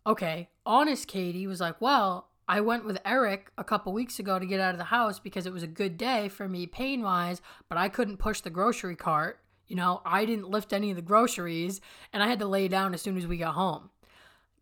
Okay, 0.05 0.49
honest 0.65 1.07
Katie 1.07 1.47
was 1.47 1.59
like, 1.59 1.81
"Well, 1.81 2.29
I 2.47 2.61
went 2.61 2.85
with 2.85 2.99
Eric 3.03 3.51
a 3.57 3.63
couple 3.63 3.91
weeks 3.91 4.19
ago 4.19 4.39
to 4.39 4.45
get 4.45 4.61
out 4.61 4.73
of 4.73 4.77
the 4.77 4.85
house 4.85 5.19
because 5.19 5.45
it 5.45 5.51
was 5.51 5.63
a 5.63 5.67
good 5.67 5.97
day 5.97 6.29
for 6.29 6.47
me 6.47 6.65
pain 6.65 7.01
wise, 7.01 7.41
but 7.67 7.77
I 7.77 7.89
couldn't 7.89 8.17
push 8.17 8.39
the 8.39 8.49
grocery 8.49 8.95
cart. 8.95 9.41
You 9.67 9.75
know, 9.75 10.01
I 10.05 10.23
didn't 10.23 10.49
lift 10.49 10.71
any 10.71 10.89
of 10.89 10.95
the 10.95 11.01
groceries 11.01 11.81
and 12.13 12.23
I 12.23 12.27
had 12.27 12.39
to 12.39 12.47
lay 12.47 12.69
down 12.69 12.93
as 12.93 13.01
soon 13.01 13.17
as 13.17 13.27
we 13.27 13.37
got 13.37 13.55
home. 13.55 13.89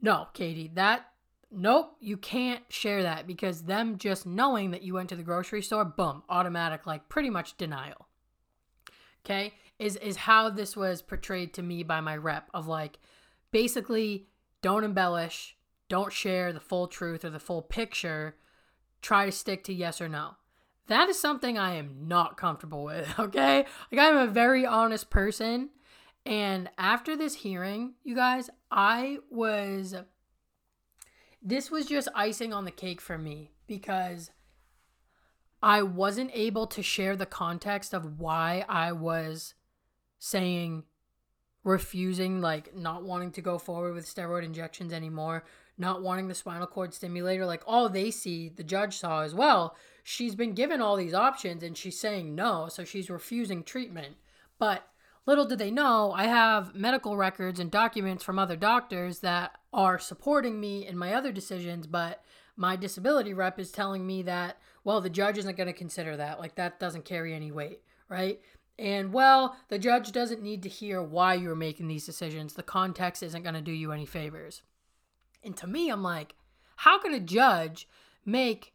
No, 0.01 0.29
Katie, 0.33 0.71
that, 0.73 1.11
nope, 1.51 1.95
you 1.99 2.17
can't 2.17 2.63
share 2.69 3.03
that 3.03 3.27
because 3.27 3.63
them 3.63 3.97
just 3.97 4.25
knowing 4.25 4.71
that 4.71 4.83
you 4.83 4.93
went 4.93 5.09
to 5.09 5.15
the 5.15 5.23
grocery 5.23 5.61
store, 5.61 5.85
boom, 5.85 6.23
automatic, 6.29 6.85
like 6.85 7.09
pretty 7.09 7.29
much 7.29 7.57
denial. 7.57 8.07
Okay, 9.25 9.53
is, 9.79 9.95
is 9.97 10.17
how 10.17 10.49
this 10.49 10.77
was 10.77 11.01
portrayed 11.01 11.53
to 11.55 11.63
me 11.63 11.83
by 11.83 11.99
my 11.99 12.15
rep 12.15 12.49
of 12.53 12.67
like, 12.67 12.99
basically, 13.51 14.27
don't 14.61 14.83
embellish, 14.83 15.55
don't 15.89 16.13
share 16.13 16.53
the 16.53 16.59
full 16.59 16.87
truth 16.87 17.25
or 17.25 17.29
the 17.29 17.39
full 17.39 17.61
picture. 17.61 18.35
Try 19.01 19.25
to 19.25 19.31
stick 19.31 19.63
to 19.65 19.73
yes 19.73 20.01
or 20.01 20.09
no. 20.09 20.35
That 20.87 21.09
is 21.09 21.19
something 21.19 21.57
I 21.57 21.75
am 21.75 22.07
not 22.07 22.37
comfortable 22.37 22.83
with, 22.83 23.07
okay? 23.19 23.65
Like, 23.91 24.01
I'm 24.01 24.17
a 24.17 24.27
very 24.27 24.65
honest 24.65 25.09
person. 25.09 25.69
And 26.25 26.69
after 26.77 27.15
this 27.15 27.35
hearing, 27.35 27.93
you 28.03 28.15
guys, 28.15 28.49
I 28.71 29.19
was. 29.29 29.95
This 31.47 31.69
was 31.69 31.85
just 31.85 32.07
icing 32.15 32.53
on 32.53 32.65
the 32.65 32.71
cake 32.71 32.99
for 32.99 33.19
me 33.19 33.51
because 33.67 34.31
I 35.61 35.83
wasn't 35.83 36.31
able 36.33 36.65
to 36.65 36.81
share 36.81 37.15
the 37.15 37.27
context 37.27 37.93
of 37.93 38.19
why 38.19 38.65
I 38.67 38.91
was 38.91 39.53
saying 40.17 40.85
refusing, 41.63 42.41
like 42.41 42.75
not 42.75 43.03
wanting 43.03 43.31
to 43.33 43.43
go 43.43 43.59
forward 43.59 43.93
with 43.93 44.07
steroid 44.07 44.43
injections 44.43 44.91
anymore, 44.91 45.45
not 45.77 46.01
wanting 46.01 46.29
the 46.29 46.33
spinal 46.33 46.65
cord 46.65 46.95
stimulator, 46.95 47.45
like 47.45 47.61
all 47.67 47.89
they 47.89 48.09
see, 48.09 48.49
the 48.49 48.63
judge 48.63 48.97
saw 48.97 49.21
as 49.21 49.35
well. 49.35 49.75
She's 50.03 50.33
been 50.33 50.55
given 50.55 50.81
all 50.81 50.95
these 50.95 51.13
options 51.13 51.61
and 51.61 51.77
she's 51.77 51.99
saying 51.99 52.33
no, 52.33 52.69
so 52.69 52.83
she's 52.83 53.09
refusing 53.09 53.61
treatment. 53.63 54.15
But 54.57 54.87
little 55.25 55.45
did 55.45 55.59
they 55.59 55.71
know, 55.71 56.11
I 56.11 56.25
have 56.25 56.75
medical 56.75 57.17
records 57.17 57.59
and 57.59 57.71
documents 57.71 58.23
from 58.23 58.39
other 58.39 58.55
doctors 58.55 59.19
that 59.19 59.57
are 59.73 59.99
supporting 59.99 60.59
me 60.59 60.85
in 60.85 60.97
my 60.97 61.13
other 61.13 61.31
decisions, 61.31 61.87
but 61.87 62.23
my 62.55 62.75
disability 62.75 63.33
rep 63.33 63.59
is 63.59 63.71
telling 63.71 64.05
me 64.05 64.21
that, 64.23 64.57
well, 64.83 65.01
the 65.01 65.09
judge 65.09 65.37
isn't 65.37 65.57
going 65.57 65.67
to 65.67 65.73
consider 65.73 66.15
that. 66.17 66.39
Like, 66.39 66.55
that 66.55 66.79
doesn't 66.79 67.05
carry 67.05 67.33
any 67.33 67.51
weight, 67.51 67.81
right? 68.07 68.39
And 68.77 69.13
well, 69.13 69.55
the 69.69 69.79
judge 69.79 70.11
doesn't 70.11 70.41
need 70.41 70.63
to 70.63 70.69
hear 70.69 71.01
why 71.01 71.35
you're 71.35 71.55
making 71.55 71.87
these 71.87 72.05
decisions. 72.05 72.53
The 72.53 72.63
context 72.63 73.23
isn't 73.23 73.43
going 73.43 73.55
to 73.55 73.61
do 73.61 73.71
you 73.71 73.91
any 73.91 74.05
favors. 74.05 74.63
And 75.43 75.55
to 75.57 75.67
me, 75.67 75.89
I'm 75.89 76.03
like, 76.03 76.35
how 76.77 76.99
can 76.99 77.13
a 77.13 77.19
judge 77.19 77.87
make 78.25 78.73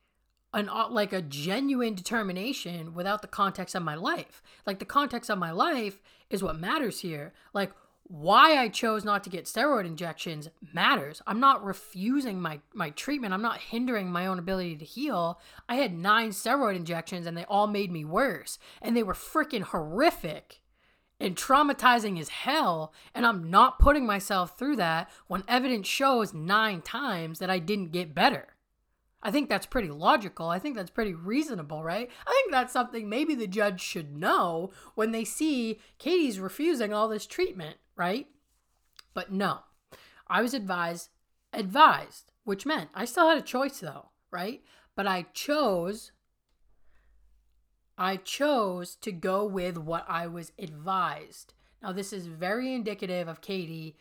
an 0.52 0.68
uh, 0.68 0.88
like 0.88 1.12
a 1.12 1.22
genuine 1.22 1.94
determination 1.94 2.94
without 2.94 3.20
the 3.20 3.28
context 3.28 3.74
of 3.74 3.82
my 3.82 3.94
life? 3.94 4.42
Like 4.66 4.78
the 4.78 4.84
context 4.86 5.30
of 5.30 5.38
my 5.38 5.50
life 5.50 6.00
is 6.30 6.42
what 6.42 6.58
matters 6.58 7.00
here. 7.00 7.32
Like 7.52 7.72
why 8.04 8.56
I 8.56 8.68
chose 8.68 9.04
not 9.04 9.22
to 9.24 9.30
get 9.30 9.44
steroid 9.44 9.86
injections 9.86 10.48
matters. 10.72 11.22
I'm 11.26 11.38
not 11.38 11.64
refusing 11.64 12.40
my 12.40 12.60
my 12.72 12.90
treatment. 12.90 13.34
I'm 13.34 13.42
not 13.42 13.60
hindering 13.60 14.10
my 14.10 14.26
own 14.26 14.38
ability 14.38 14.76
to 14.76 14.84
heal. 14.84 15.38
I 15.68 15.76
had 15.76 15.96
9 15.96 16.30
steroid 16.30 16.76
injections 16.76 17.26
and 17.26 17.36
they 17.36 17.44
all 17.44 17.66
made 17.66 17.92
me 17.92 18.04
worse 18.04 18.58
and 18.80 18.96
they 18.96 19.02
were 19.02 19.14
freaking 19.14 19.62
horrific 19.62 20.60
and 21.20 21.36
traumatizing 21.36 22.18
as 22.18 22.30
hell, 22.30 22.94
and 23.14 23.26
I'm 23.26 23.50
not 23.50 23.78
putting 23.78 24.06
myself 24.06 24.58
through 24.58 24.76
that 24.76 25.10
when 25.26 25.44
evidence 25.46 25.86
shows 25.86 26.32
nine 26.32 26.80
times 26.80 27.38
that 27.40 27.50
I 27.50 27.58
didn't 27.58 27.92
get 27.92 28.14
better. 28.14 28.54
I 29.22 29.30
think 29.30 29.48
that's 29.48 29.66
pretty 29.66 29.90
logical. 29.90 30.48
I 30.48 30.59
think 30.59 30.76
that's 30.76 30.90
pretty 30.90 31.14
reasonable, 31.14 31.85
right? 31.85 32.11
I 32.26 32.30
think 32.30 32.52
that's 32.52 32.72
something 32.72 33.09
maybe 33.09 33.35
the 33.35 33.46
judge 33.46 33.80
should 33.80 34.16
know 34.16 34.70
when 34.94 35.12
they 35.12 35.24
see 35.24 35.78
Katie's 35.98 36.40
refusing 36.40 36.92
all 36.94 37.09
this 37.09 37.26
treatment, 37.26 37.76
right? 37.96 38.28
But 39.12 39.30
no. 39.30 39.61
I 40.26 40.42
was 40.42 40.54
advised 40.54 41.11
advised, 41.52 42.33
which 42.44 42.64
meant 42.64 42.90
I 42.94 43.04
still 43.04 43.28
had 43.28 43.38
a 43.38 43.42
choice 43.42 43.80
though, 43.80 44.11
right? 44.30 44.62
But 44.94 45.06
I 45.06 45.26
chose 45.35 46.12
I 47.98 48.16
chose 48.16 48.96
to 48.96 49.12
go 49.12 49.44
with 49.44 49.76
what 49.76 50.06
I 50.09 50.26
was 50.26 50.52
advised. 50.59 51.52
Now, 51.83 51.92
this 51.92 52.14
is 52.14 52.26
very 52.26 52.72
indicative 52.72 53.28
of 53.28 53.42
Katie 53.42 53.96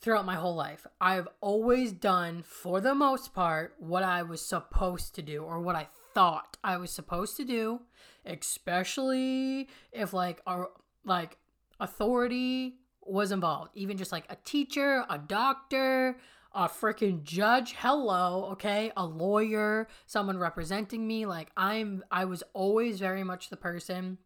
throughout 0.00 0.24
my 0.24 0.36
whole 0.36 0.54
life. 0.54 0.86
I've 1.00 1.28
always 1.40 1.92
done, 1.92 2.42
for 2.42 2.80
the 2.80 2.94
most 2.94 3.34
part, 3.34 3.74
what 3.78 4.02
I 4.02 4.22
was 4.22 4.44
supposed 4.44 5.14
to 5.16 5.22
do 5.22 5.42
or 5.42 5.60
what 5.60 5.76
I 5.76 5.88
thought 6.14 6.56
I 6.62 6.76
was 6.76 6.90
supposed 6.90 7.36
to 7.38 7.44
do, 7.44 7.80
especially 8.24 9.68
if 9.92 10.12
like 10.12 10.40
our 10.46 10.70
like 11.04 11.38
authority 11.80 12.74
was 13.02 13.32
involved, 13.32 13.70
even 13.74 13.96
just 13.96 14.12
like 14.12 14.24
a 14.28 14.36
teacher, 14.44 15.04
a 15.08 15.18
doctor, 15.18 16.18
a 16.54 16.68
freaking 16.68 17.22
judge 17.22 17.74
hello 17.78 18.48
okay? 18.52 18.90
A 18.96 19.04
lawyer 19.04 19.86
someone 20.06 20.38
representing 20.38 21.06
me. 21.06 21.26
Like 21.26 21.50
i'm 21.56 22.02
i 22.10 22.24
was 22.24 22.42
always 22.52 22.98
very 22.98 23.22
much 23.22 23.50
the 23.50 23.56
person 23.56 24.18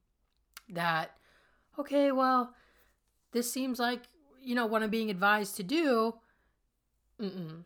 that 0.68 1.11
okay 1.78 2.12
well 2.12 2.54
this 3.32 3.52
seems 3.52 3.78
like 3.78 4.02
you 4.42 4.55
know 4.55 4.66
what 4.66 4.83
i'm 4.83 4.90
being 4.90 5.11
advised 5.11 5.57
to 5.57 5.62
do 5.62 6.14
Mm-mm. 7.20 7.64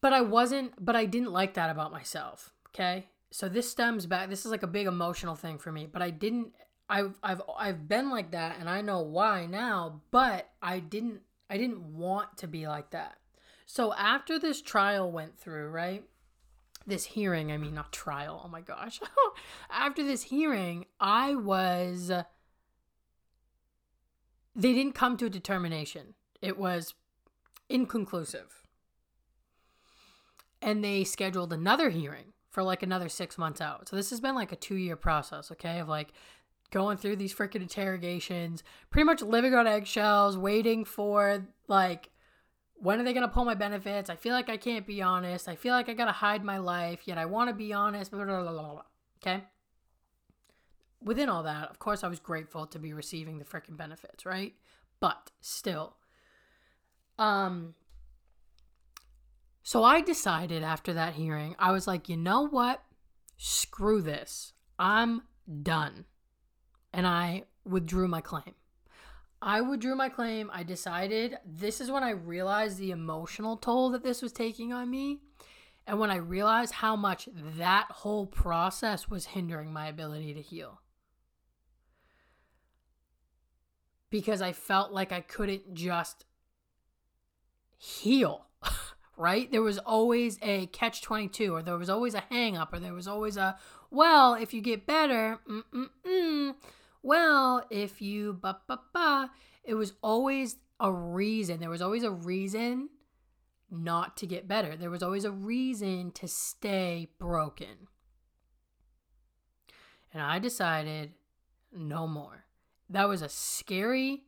but 0.00 0.12
i 0.12 0.20
wasn't 0.20 0.72
but 0.84 0.96
i 0.96 1.04
didn't 1.04 1.32
like 1.32 1.54
that 1.54 1.70
about 1.70 1.92
myself 1.92 2.52
okay 2.68 3.06
so 3.30 3.48
this 3.48 3.70
stems 3.70 4.06
back 4.06 4.28
this 4.28 4.44
is 4.44 4.50
like 4.50 4.62
a 4.62 4.68
big 4.68 4.86
emotional 4.86 5.34
thing 5.34 5.58
for 5.58 5.72
me 5.72 5.86
but 5.90 6.02
i 6.02 6.10
didn't 6.10 6.52
I've 6.88 7.18
I've 7.22 7.42
I've 7.58 7.88
been 7.88 8.10
like 8.10 8.30
that 8.30 8.56
and 8.58 8.68
I 8.68 8.80
know 8.80 9.00
why 9.00 9.46
now, 9.46 10.00
but 10.10 10.48
I 10.62 10.78
didn't 10.78 11.20
I 11.50 11.58
didn't 11.58 11.80
want 11.96 12.38
to 12.38 12.46
be 12.46 12.66
like 12.66 12.90
that. 12.90 13.18
So 13.66 13.92
after 13.92 14.38
this 14.38 14.62
trial 14.62 15.10
went 15.10 15.38
through, 15.38 15.68
right? 15.68 16.04
This 16.86 17.04
hearing, 17.04 17.52
I 17.52 17.58
mean 17.58 17.74
not 17.74 17.92
trial. 17.92 18.40
Oh 18.44 18.48
my 18.48 18.62
gosh. 18.62 19.00
after 19.70 20.02
this 20.02 20.22
hearing, 20.22 20.86
I 20.98 21.34
was 21.34 22.10
they 24.58 24.74
didn't 24.74 24.94
come 24.94 25.16
to 25.16 25.26
a 25.26 25.30
determination. 25.30 26.14
It 26.42 26.58
was 26.58 26.94
inconclusive. 27.68 28.64
And 30.60 30.82
they 30.82 31.04
scheduled 31.04 31.52
another 31.52 31.90
hearing 31.90 32.32
for 32.50 32.64
like 32.64 32.82
another 32.82 33.08
six 33.08 33.38
months 33.38 33.60
out. 33.60 33.88
So 33.88 33.94
this 33.94 34.10
has 34.10 34.20
been 34.20 34.34
like 34.34 34.50
a 34.50 34.56
two 34.56 34.74
year 34.74 34.96
process, 34.96 35.52
okay, 35.52 35.78
of 35.78 35.88
like 35.88 36.12
going 36.72 36.96
through 36.96 37.16
these 37.16 37.32
freaking 37.32 37.62
interrogations, 37.62 38.64
pretty 38.90 39.04
much 39.04 39.22
living 39.22 39.54
on 39.54 39.68
eggshells, 39.68 40.36
waiting 40.36 40.84
for 40.84 41.46
like 41.68 42.10
when 42.74 43.00
are 43.00 43.04
they 43.04 43.12
gonna 43.12 43.28
pull 43.28 43.44
my 43.44 43.54
benefits? 43.54 44.10
I 44.10 44.16
feel 44.16 44.32
like 44.32 44.48
I 44.48 44.56
can't 44.56 44.86
be 44.86 45.00
honest. 45.02 45.48
I 45.48 45.54
feel 45.54 45.72
like 45.72 45.88
I 45.88 45.94
gotta 45.94 46.12
hide 46.12 46.42
my 46.42 46.58
life, 46.58 47.02
yet 47.04 47.16
I 47.16 47.26
wanna 47.26 47.52
be 47.52 47.72
honest. 47.72 48.10
Blah, 48.10 48.24
blah, 48.24 48.42
blah, 48.42 48.82
okay. 49.22 49.44
Within 51.02 51.28
all 51.28 51.44
that, 51.44 51.70
of 51.70 51.78
course, 51.78 52.02
I 52.02 52.08
was 52.08 52.18
grateful 52.18 52.66
to 52.66 52.78
be 52.78 52.92
receiving 52.92 53.38
the 53.38 53.44
freaking 53.44 53.76
benefits, 53.76 54.26
right? 54.26 54.54
But 55.00 55.30
still, 55.40 55.94
um, 57.18 57.74
so 59.62 59.84
I 59.84 60.00
decided 60.00 60.62
after 60.62 60.94
that 60.94 61.14
hearing, 61.14 61.54
I 61.58 61.72
was 61.72 61.86
like, 61.86 62.08
you 62.08 62.16
know 62.16 62.48
what? 62.48 62.82
Screw 63.36 64.00
this. 64.00 64.54
I'm 64.78 65.22
done. 65.62 66.04
And 66.92 67.06
I 67.06 67.44
withdrew 67.64 68.08
my 68.08 68.20
claim. 68.20 68.54
I 69.42 69.60
withdrew 69.60 69.94
my 69.94 70.08
claim. 70.08 70.50
I 70.52 70.62
decided 70.62 71.36
this 71.44 71.80
is 71.80 71.90
when 71.90 72.02
I 72.02 72.10
realized 72.10 72.78
the 72.78 72.90
emotional 72.92 73.56
toll 73.56 73.90
that 73.90 74.02
this 74.02 74.22
was 74.22 74.32
taking 74.32 74.72
on 74.72 74.90
me. 74.90 75.20
And 75.86 75.98
when 75.98 76.10
I 76.10 76.16
realized 76.16 76.74
how 76.74 76.96
much 76.96 77.28
that 77.34 77.86
whole 77.90 78.26
process 78.26 79.08
was 79.08 79.26
hindering 79.26 79.72
my 79.72 79.86
ability 79.86 80.34
to 80.34 80.42
heal. 80.42 80.80
Because 84.10 84.40
I 84.40 84.52
felt 84.52 84.92
like 84.92 85.12
I 85.12 85.20
couldn't 85.20 85.74
just 85.74 86.24
heal 87.76 88.46
right? 89.18 89.50
There 89.50 89.62
was 89.62 89.78
always 89.78 90.38
a 90.42 90.66
catch 90.66 91.02
22, 91.02 91.54
or 91.54 91.62
there 91.62 91.76
was 91.76 91.90
always 91.90 92.14
a 92.14 92.22
hang 92.30 92.56
up, 92.56 92.72
or 92.72 92.78
there 92.78 92.94
was 92.94 93.08
always 93.08 93.36
a, 93.36 93.58
well, 93.90 94.34
if 94.34 94.54
you 94.54 94.60
get 94.60 94.86
better, 94.86 95.40
mm-mm-mm, 95.48 96.54
well, 97.02 97.66
if 97.70 98.00
you, 98.00 98.32
ba 98.34 98.58
ba 98.66 98.80
ba. 98.92 99.30
It 99.64 99.74
was 99.74 99.94
always 100.02 100.56
a 100.80 100.90
reason. 100.90 101.60
There 101.60 101.70
was 101.70 101.82
always 101.82 102.04
a 102.04 102.10
reason 102.10 102.88
not 103.70 104.16
to 104.18 104.26
get 104.26 104.48
better. 104.48 104.76
There 104.76 104.90
was 104.90 105.02
always 105.02 105.24
a 105.24 105.30
reason 105.30 106.10
to 106.12 106.26
stay 106.26 107.08
broken. 107.18 107.88
And 110.12 110.22
I 110.22 110.38
decided 110.38 111.12
no 111.70 112.06
more. 112.06 112.44
That 112.90 113.08
was 113.08 113.22
a 113.22 113.28
scary 113.28 114.22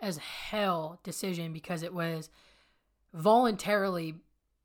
as 0.00 0.18
hell 0.18 1.00
decision 1.02 1.52
because 1.52 1.82
it 1.82 1.92
was 1.92 2.30
voluntarily 3.12 4.14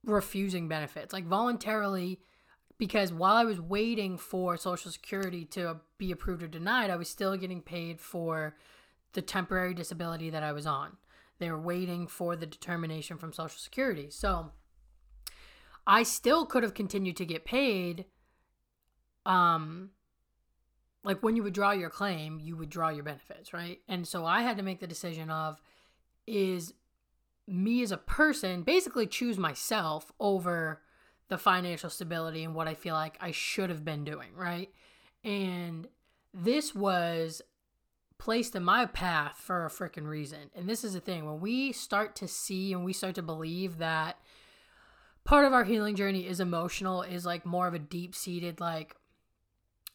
refusing 0.05 0.67
benefits, 0.67 1.13
like 1.13 1.25
voluntarily, 1.25 2.19
because 2.77 3.13
while 3.13 3.35
I 3.35 3.45
was 3.45 3.59
waiting 3.59 4.17
for 4.17 4.57
Social 4.57 4.91
Security 4.91 5.45
to 5.45 5.77
be 5.97 6.11
approved 6.11 6.43
or 6.43 6.47
denied, 6.47 6.89
I 6.89 6.95
was 6.95 7.09
still 7.09 7.37
getting 7.37 7.61
paid 7.61 7.99
for 7.99 8.55
the 9.13 9.21
temporary 9.21 9.73
disability 9.73 10.29
that 10.29 10.43
I 10.43 10.51
was 10.51 10.65
on. 10.65 10.97
They 11.39 11.51
were 11.51 11.59
waiting 11.59 12.07
for 12.07 12.35
the 12.35 12.45
determination 12.45 13.17
from 13.17 13.33
Social 13.33 13.59
Security. 13.59 14.09
So 14.09 14.51
I 15.85 16.03
still 16.03 16.45
could 16.45 16.63
have 16.63 16.73
continued 16.73 17.17
to 17.17 17.25
get 17.25 17.45
paid. 17.45 18.05
Um, 19.25 19.91
like 21.03 21.21
when 21.21 21.35
you 21.35 21.43
would 21.43 21.53
draw 21.53 21.71
your 21.71 21.89
claim, 21.89 22.39
you 22.41 22.55
would 22.55 22.69
draw 22.69 22.89
your 22.89 23.03
benefits, 23.03 23.53
right? 23.53 23.79
And 23.87 24.07
so 24.07 24.25
I 24.25 24.41
had 24.41 24.57
to 24.57 24.63
make 24.63 24.79
the 24.79 24.87
decision 24.87 25.29
of 25.29 25.61
is 26.25 26.73
me 27.45 27.83
as 27.83 27.91
a 27.91 27.97
person 27.97 28.63
basically 28.63 29.05
choose 29.05 29.37
myself 29.37 30.11
over 30.19 30.81
the 31.27 31.37
financial 31.37 31.89
stability 31.89 32.43
and 32.43 32.55
what 32.55 32.67
I 32.67 32.73
feel 32.73 32.93
like 32.93 33.17
I 33.19 33.31
should 33.31 33.69
have 33.69 33.83
been 33.83 34.05
doing, 34.05 34.29
right? 34.35 34.69
And 35.23 35.87
this 36.33 36.73
was 36.73 37.41
placed 38.17 38.55
in 38.55 38.63
my 38.63 38.85
path 38.85 39.35
for 39.37 39.65
a 39.65 39.69
freaking 39.69 40.07
reason. 40.07 40.49
And 40.55 40.69
this 40.69 40.85
is 40.85 40.93
the 40.93 41.01
thing 41.01 41.25
when 41.25 41.41
we 41.41 41.73
start 41.73 42.15
to 42.17 42.27
see 42.27 42.71
and 42.71 42.85
we 42.85 42.93
start 42.93 43.15
to 43.15 43.21
believe 43.21 43.79
that 43.79 44.17
part 45.25 45.45
of 45.45 45.53
our 45.53 45.65
healing 45.65 45.95
journey 45.95 46.27
is 46.27 46.39
emotional, 46.39 47.01
is 47.01 47.25
like 47.25 47.45
more 47.45 47.67
of 47.67 47.73
a 47.73 47.79
deep 47.79 48.15
seated, 48.15 48.61
like 48.61 48.95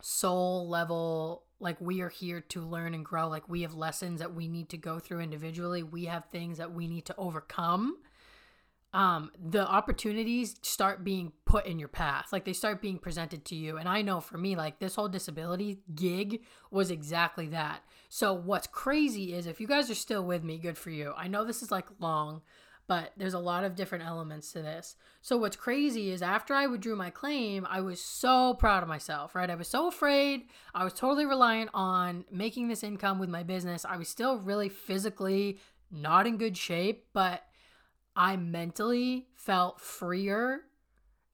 soul 0.01 0.69
level 0.69 1.45
like 1.61 1.81
we 1.81 2.01
are 2.03 2.09
here 2.09 2.41
to 2.41 2.63
learn 2.63 2.95
and 2.95 3.05
grow. 3.05 3.29
Like 3.29 3.49
we 3.49 3.63
have 3.63 3.75
lessons 3.75 4.21
that 4.21 4.35
we 4.35 4.49
need 4.49 4.69
to 4.71 4.77
go 4.77 4.99
through 4.99 5.21
individually. 5.21 5.83
We 5.83 6.05
have 6.05 6.27
things 6.27 6.59
that 6.59 6.73
we 6.73 6.87
need 6.87 7.05
to 7.07 7.15
overcome. 7.19 7.97
Um 8.95 9.33
the 9.39 9.67
opportunities 9.69 10.57
start 10.63 11.05
being 11.05 11.33
put 11.45 11.67
in 11.67 11.79
your 11.79 11.89
path. 11.89 12.29
Like 12.33 12.45
they 12.45 12.53
start 12.53 12.81
being 12.81 12.99
presented 12.99 13.45
to 13.47 13.55
you. 13.55 13.77
And 13.77 13.89
i 13.89 14.03
know 14.03 14.21
for 14.21 14.39
me 14.39 14.57
like 14.57 14.79
this 14.79 14.95
whole 14.95 15.09
disability 15.09 15.81
gig 15.95 16.43
was 16.71 16.91
exactly 16.91 17.49
that. 17.49 17.81
So 18.09 18.33
what's 18.33 18.67
crazy 18.67 19.35
is 19.35 19.47
if 19.47 19.61
you 19.61 19.67
guys 19.67 19.91
are 19.91 19.95
still 19.95 20.25
with 20.25 20.45
me 20.45 20.59
good 20.59 20.79
for 20.79 20.91
you. 20.91 21.13
I 21.17 21.29
know 21.29 21.45
this 21.45 21.63
is 21.63 21.71
like 21.71 21.87
long 21.99 22.43
but 22.89 23.13
there's 23.19 23.35
a 23.35 23.39
lot 23.39 23.65
of 23.65 23.77
different 23.77 24.05
elements 24.05 24.51
to 24.53 24.63
this. 24.63 24.97
So 25.21 25.37
what's 25.37 25.57
crazy 25.57 26.11
is 26.11 26.23
after 26.23 26.55
I 26.55 26.67
withdrew 26.67 26.97
my 26.97 27.11
claim, 27.11 27.67
I 27.71 27.83
was 27.83 28.01
so 28.01 28.55
proud 28.55 28.83
of 28.83 28.89
myself, 28.89 29.35
right? 29.35 29.51
I 29.51 29.55
was 29.55 29.69
so 29.69 29.89
afraid. 29.89 30.47
I 30.75 30.85
was 30.85 30.95
totally 30.95 31.27
reliant 31.27 31.71
on 31.75 32.25
making 32.33 32.69
this 32.69 32.83
income 32.83 33.19
with 33.19 33.29
my 33.29 33.43
business. 33.43 33.85
I 33.85 33.99
was 33.99 34.09
still 34.09 34.39
really 34.39 34.71
physically 34.71 35.61
not 35.91 36.27
in 36.27 36.39
good 36.39 36.57
shape, 36.57 37.05
but 37.13 37.43
I 38.17 38.37
mentally 38.37 39.29
felt 39.37 39.81
freer. 39.83 40.63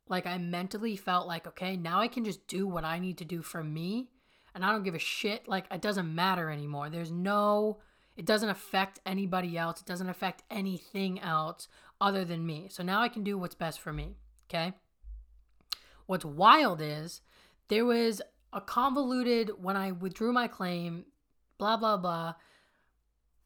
Like 0.08 0.26
I 0.26 0.38
mentally 0.38 0.96
felt 0.96 1.28
like, 1.28 1.46
okay, 1.46 1.76
now 1.76 2.00
I 2.00 2.08
can 2.08 2.24
just 2.24 2.48
do 2.48 2.66
what 2.66 2.84
I 2.84 2.98
need 2.98 3.18
to 3.18 3.24
do 3.24 3.42
for 3.42 3.62
me. 3.62 4.10
And 4.56 4.64
I 4.64 4.72
don't 4.72 4.82
give 4.82 4.94
a 4.96 5.00
shit. 5.00 5.46
Like 5.46 5.66
it 5.70 5.80
doesn't 5.80 6.12
matter 6.12 6.50
anymore. 6.50 6.90
There's 6.90 7.12
no 7.12 7.78
it 8.16 8.24
doesn't 8.26 8.48
affect 8.48 9.00
anybody 9.04 9.56
else. 9.58 9.80
It 9.80 9.86
doesn't 9.86 10.08
affect 10.08 10.42
anything 10.50 11.20
else 11.20 11.68
other 12.00 12.24
than 12.24 12.46
me. 12.46 12.68
So 12.70 12.82
now 12.82 13.00
I 13.00 13.08
can 13.08 13.24
do 13.24 13.36
what's 13.36 13.54
best 13.54 13.80
for 13.80 13.92
me. 13.92 14.16
Okay. 14.48 14.74
What's 16.06 16.24
wild 16.24 16.80
is 16.80 17.22
there 17.68 17.84
was 17.84 18.20
a 18.52 18.60
convoluted, 18.60 19.50
when 19.60 19.76
I 19.76 19.90
withdrew 19.90 20.32
my 20.32 20.46
claim, 20.46 21.06
blah, 21.58 21.76
blah, 21.76 21.96
blah, 21.96 22.34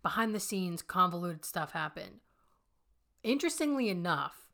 behind 0.02 0.34
the 0.34 0.40
scenes, 0.40 0.82
convoluted 0.82 1.44
stuff 1.44 1.72
happened. 1.72 2.20
Interestingly 3.22 3.88
enough, 3.88 4.48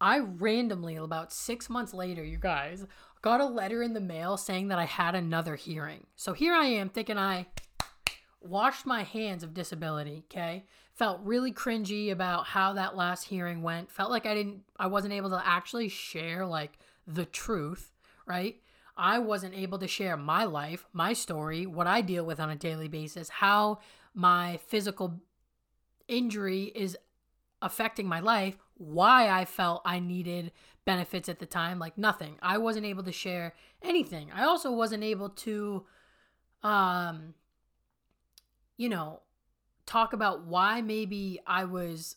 I 0.00 0.20
randomly, 0.20 0.96
about 0.96 1.32
six 1.32 1.68
months 1.68 1.92
later, 1.92 2.24
you 2.24 2.38
guys, 2.38 2.86
got 3.20 3.40
a 3.40 3.46
letter 3.46 3.82
in 3.82 3.94
the 3.94 4.00
mail 4.00 4.36
saying 4.36 4.68
that 4.68 4.78
I 4.78 4.84
had 4.84 5.14
another 5.14 5.56
hearing. 5.56 6.06
So 6.14 6.32
here 6.32 6.54
I 6.54 6.66
am 6.66 6.88
thinking 6.88 7.18
I 7.18 7.46
washed 8.40 8.86
my 8.86 9.02
hands 9.02 9.42
of 9.42 9.54
disability, 9.54 10.24
okay? 10.30 10.64
Felt 10.94 11.20
really 11.22 11.52
cringy 11.52 12.10
about 12.10 12.46
how 12.46 12.72
that 12.72 12.96
last 12.96 13.24
hearing 13.24 13.62
went. 13.62 13.90
Felt 13.90 14.10
like 14.10 14.26
I 14.26 14.34
didn't 14.34 14.62
I 14.76 14.86
wasn't 14.86 15.14
able 15.14 15.30
to 15.30 15.42
actually 15.44 15.88
share 15.88 16.46
like 16.46 16.78
the 17.06 17.24
truth, 17.24 17.92
right? 18.26 18.60
I 18.96 19.20
wasn't 19.20 19.54
able 19.54 19.78
to 19.78 19.86
share 19.86 20.16
my 20.16 20.44
life, 20.44 20.86
my 20.92 21.12
story, 21.12 21.66
what 21.66 21.86
I 21.86 22.00
deal 22.00 22.26
with 22.26 22.40
on 22.40 22.50
a 22.50 22.56
daily 22.56 22.88
basis, 22.88 23.28
how 23.28 23.78
my 24.12 24.58
physical 24.66 25.20
injury 26.08 26.64
is 26.74 26.96
affecting 27.62 28.08
my 28.08 28.18
life, 28.18 28.56
why 28.76 29.28
I 29.28 29.44
felt 29.44 29.82
I 29.84 30.00
needed 30.00 30.50
benefits 30.84 31.28
at 31.28 31.38
the 31.38 31.46
time, 31.46 31.78
like 31.78 31.96
nothing. 31.96 32.38
I 32.42 32.58
wasn't 32.58 32.86
able 32.86 33.04
to 33.04 33.12
share 33.12 33.54
anything. 33.82 34.30
I 34.34 34.44
also 34.44 34.72
wasn't 34.72 35.04
able 35.04 35.28
to 35.30 35.86
um 36.64 37.34
you 38.78 38.88
know, 38.88 39.20
talk 39.84 40.14
about 40.14 40.46
why 40.46 40.80
maybe 40.80 41.40
I 41.46 41.64
was 41.64 42.16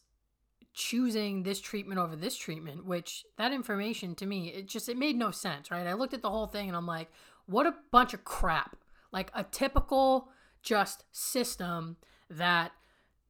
choosing 0.73 1.43
this 1.43 1.59
treatment 1.59 1.99
over 1.99 2.15
this 2.15 2.37
treatment, 2.37 2.85
which 2.85 3.25
that 3.37 3.51
information 3.51 4.15
to 4.15 4.25
me, 4.25 4.49
it 4.49 4.67
just 4.67 4.87
it 4.87 4.97
made 4.97 5.17
no 5.17 5.31
sense, 5.31 5.69
right? 5.69 5.85
I 5.85 5.93
looked 5.93 6.13
at 6.13 6.21
the 6.21 6.29
whole 6.29 6.47
thing 6.47 6.69
and 6.69 6.77
I'm 6.77 6.87
like, 6.87 7.09
what 7.45 7.65
a 7.65 7.75
bunch 7.91 8.13
of 8.13 8.23
crap. 8.23 8.77
Like 9.11 9.31
a 9.33 9.43
typical 9.43 10.29
just 10.61 11.03
system 11.11 11.97
that 12.29 12.71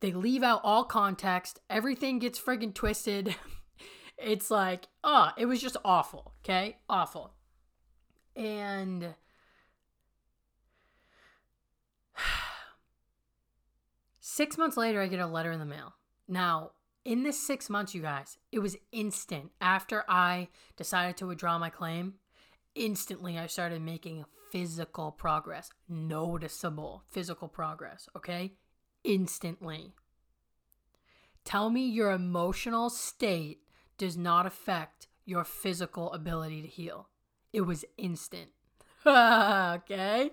they 0.01 0.11
leave 0.11 0.43
out 0.43 0.61
all 0.63 0.83
context, 0.83 1.59
everything 1.69 2.19
gets 2.19 2.39
friggin' 2.39 2.75
twisted. 2.75 3.35
it's 4.17 4.51
like, 4.51 4.87
oh, 5.03 5.29
it 5.37 5.45
was 5.45 5.61
just 5.61 5.77
awful, 5.83 6.33
okay? 6.43 6.77
Awful. 6.89 7.33
And 8.35 9.15
Six 14.33 14.57
months 14.57 14.77
later, 14.77 15.01
I 15.01 15.07
get 15.07 15.19
a 15.19 15.27
letter 15.27 15.51
in 15.51 15.59
the 15.59 15.65
mail. 15.65 15.93
Now, 16.25 16.71
in 17.03 17.23
this 17.23 17.37
six 17.37 17.69
months, 17.69 17.93
you 17.93 18.01
guys, 18.01 18.37
it 18.49 18.59
was 18.59 18.77
instant. 18.93 19.51
After 19.59 20.05
I 20.07 20.47
decided 20.77 21.17
to 21.17 21.27
withdraw 21.27 21.59
my 21.59 21.69
claim, 21.69 22.13
instantly 22.73 23.37
I 23.37 23.47
started 23.47 23.81
making 23.81 24.23
physical 24.49 25.11
progress, 25.11 25.69
noticeable 25.89 27.03
physical 27.09 27.49
progress, 27.49 28.07
okay? 28.15 28.53
Instantly. 29.03 29.91
Tell 31.43 31.69
me 31.69 31.85
your 31.89 32.11
emotional 32.11 32.89
state 32.89 33.59
does 33.97 34.15
not 34.15 34.45
affect 34.45 35.07
your 35.25 35.43
physical 35.43 36.09
ability 36.13 36.61
to 36.61 36.69
heal. 36.69 37.09
It 37.51 37.61
was 37.61 37.83
instant. 37.97 38.51
okay? 39.05 40.31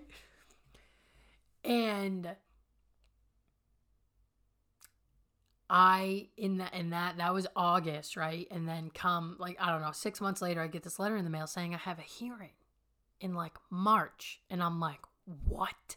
And 1.64 2.37
I 5.70 6.28
in 6.37 6.59
that 6.59 6.72
in 6.72 6.90
that 6.90 7.18
that 7.18 7.35
was 7.35 7.46
August, 7.54 8.16
right? 8.16 8.46
And 8.50 8.66
then 8.66 8.90
come 8.90 9.37
like 9.38 9.57
I 9.61 9.70
don't 9.70 9.83
know, 9.83 9.92
6 9.92 10.20
months 10.20 10.40
later 10.40 10.62
I 10.62 10.66
get 10.66 10.83
this 10.83 10.98
letter 10.98 11.16
in 11.16 11.24
the 11.24 11.31
mail 11.31 11.46
saying 11.46 11.74
I 11.74 11.78
have 11.78 11.98
a 11.98 12.02
hearing 12.02 12.52
in 13.20 13.35
like 13.35 13.57
March 13.70 14.40
and 14.48 14.62
I'm 14.62 14.81
like, 14.81 15.00
"What?" 15.46 15.96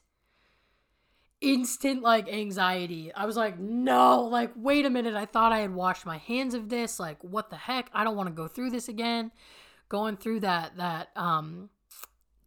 Instant 1.39 2.01
like 2.01 2.27
anxiety. 2.27 3.13
I 3.13 3.25
was 3.25 3.37
like, 3.37 3.57
"No, 3.59 4.23
like 4.23 4.51
wait 4.55 4.85
a 4.85 4.89
minute. 4.89 5.15
I 5.15 5.25
thought 5.25 5.53
I 5.53 5.59
had 5.59 5.73
washed 5.73 6.05
my 6.05 6.17
hands 6.17 6.53
of 6.53 6.69
this. 6.69 6.99
Like 6.99 7.23
what 7.23 7.49
the 7.49 7.57
heck? 7.57 7.89
I 7.93 8.03
don't 8.03 8.17
want 8.17 8.27
to 8.27 8.35
go 8.35 8.47
through 8.47 8.71
this 8.71 8.89
again." 8.89 9.31
Going 9.89 10.15
through 10.17 10.41
that 10.41 10.77
that 10.77 11.09
um 11.15 11.69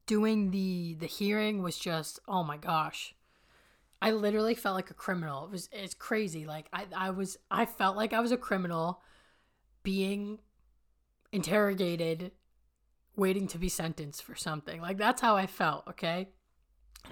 doing 0.07 0.51
the 0.51 0.97
the 1.01 1.07
hearing 1.07 1.63
was 1.63 1.79
just, 1.79 2.21
oh 2.29 2.43
my 2.45 2.57
gosh 2.57 3.15
I 4.03 4.11
literally 4.11 4.55
felt 4.55 4.75
like 4.75 4.91
a 4.91 4.95
criminal. 4.95 5.45
It 5.45 5.51
was 5.51 5.69
it's 5.73 5.95
crazy. 5.95 6.47
Like 6.47 6.67
I 6.73 6.87
I 6.95 7.11
was 7.11 7.37
I 7.51 7.67
felt 7.67 7.97
like 7.97 8.13
I 8.13 8.21
was 8.21 8.33
a 8.33 8.37
criminal 8.37 9.03
being 9.83 10.39
interrogated 11.33 12.33
waiting 13.17 13.47
to 13.49 13.59
be 13.59 13.69
sentenced 13.69 14.23
for 14.23 14.35
something. 14.35 14.81
Like 14.81 14.99
that's 14.99 15.21
how 15.21 15.37
I 15.37 15.47
felt, 15.47 15.89
okay? 15.89 16.29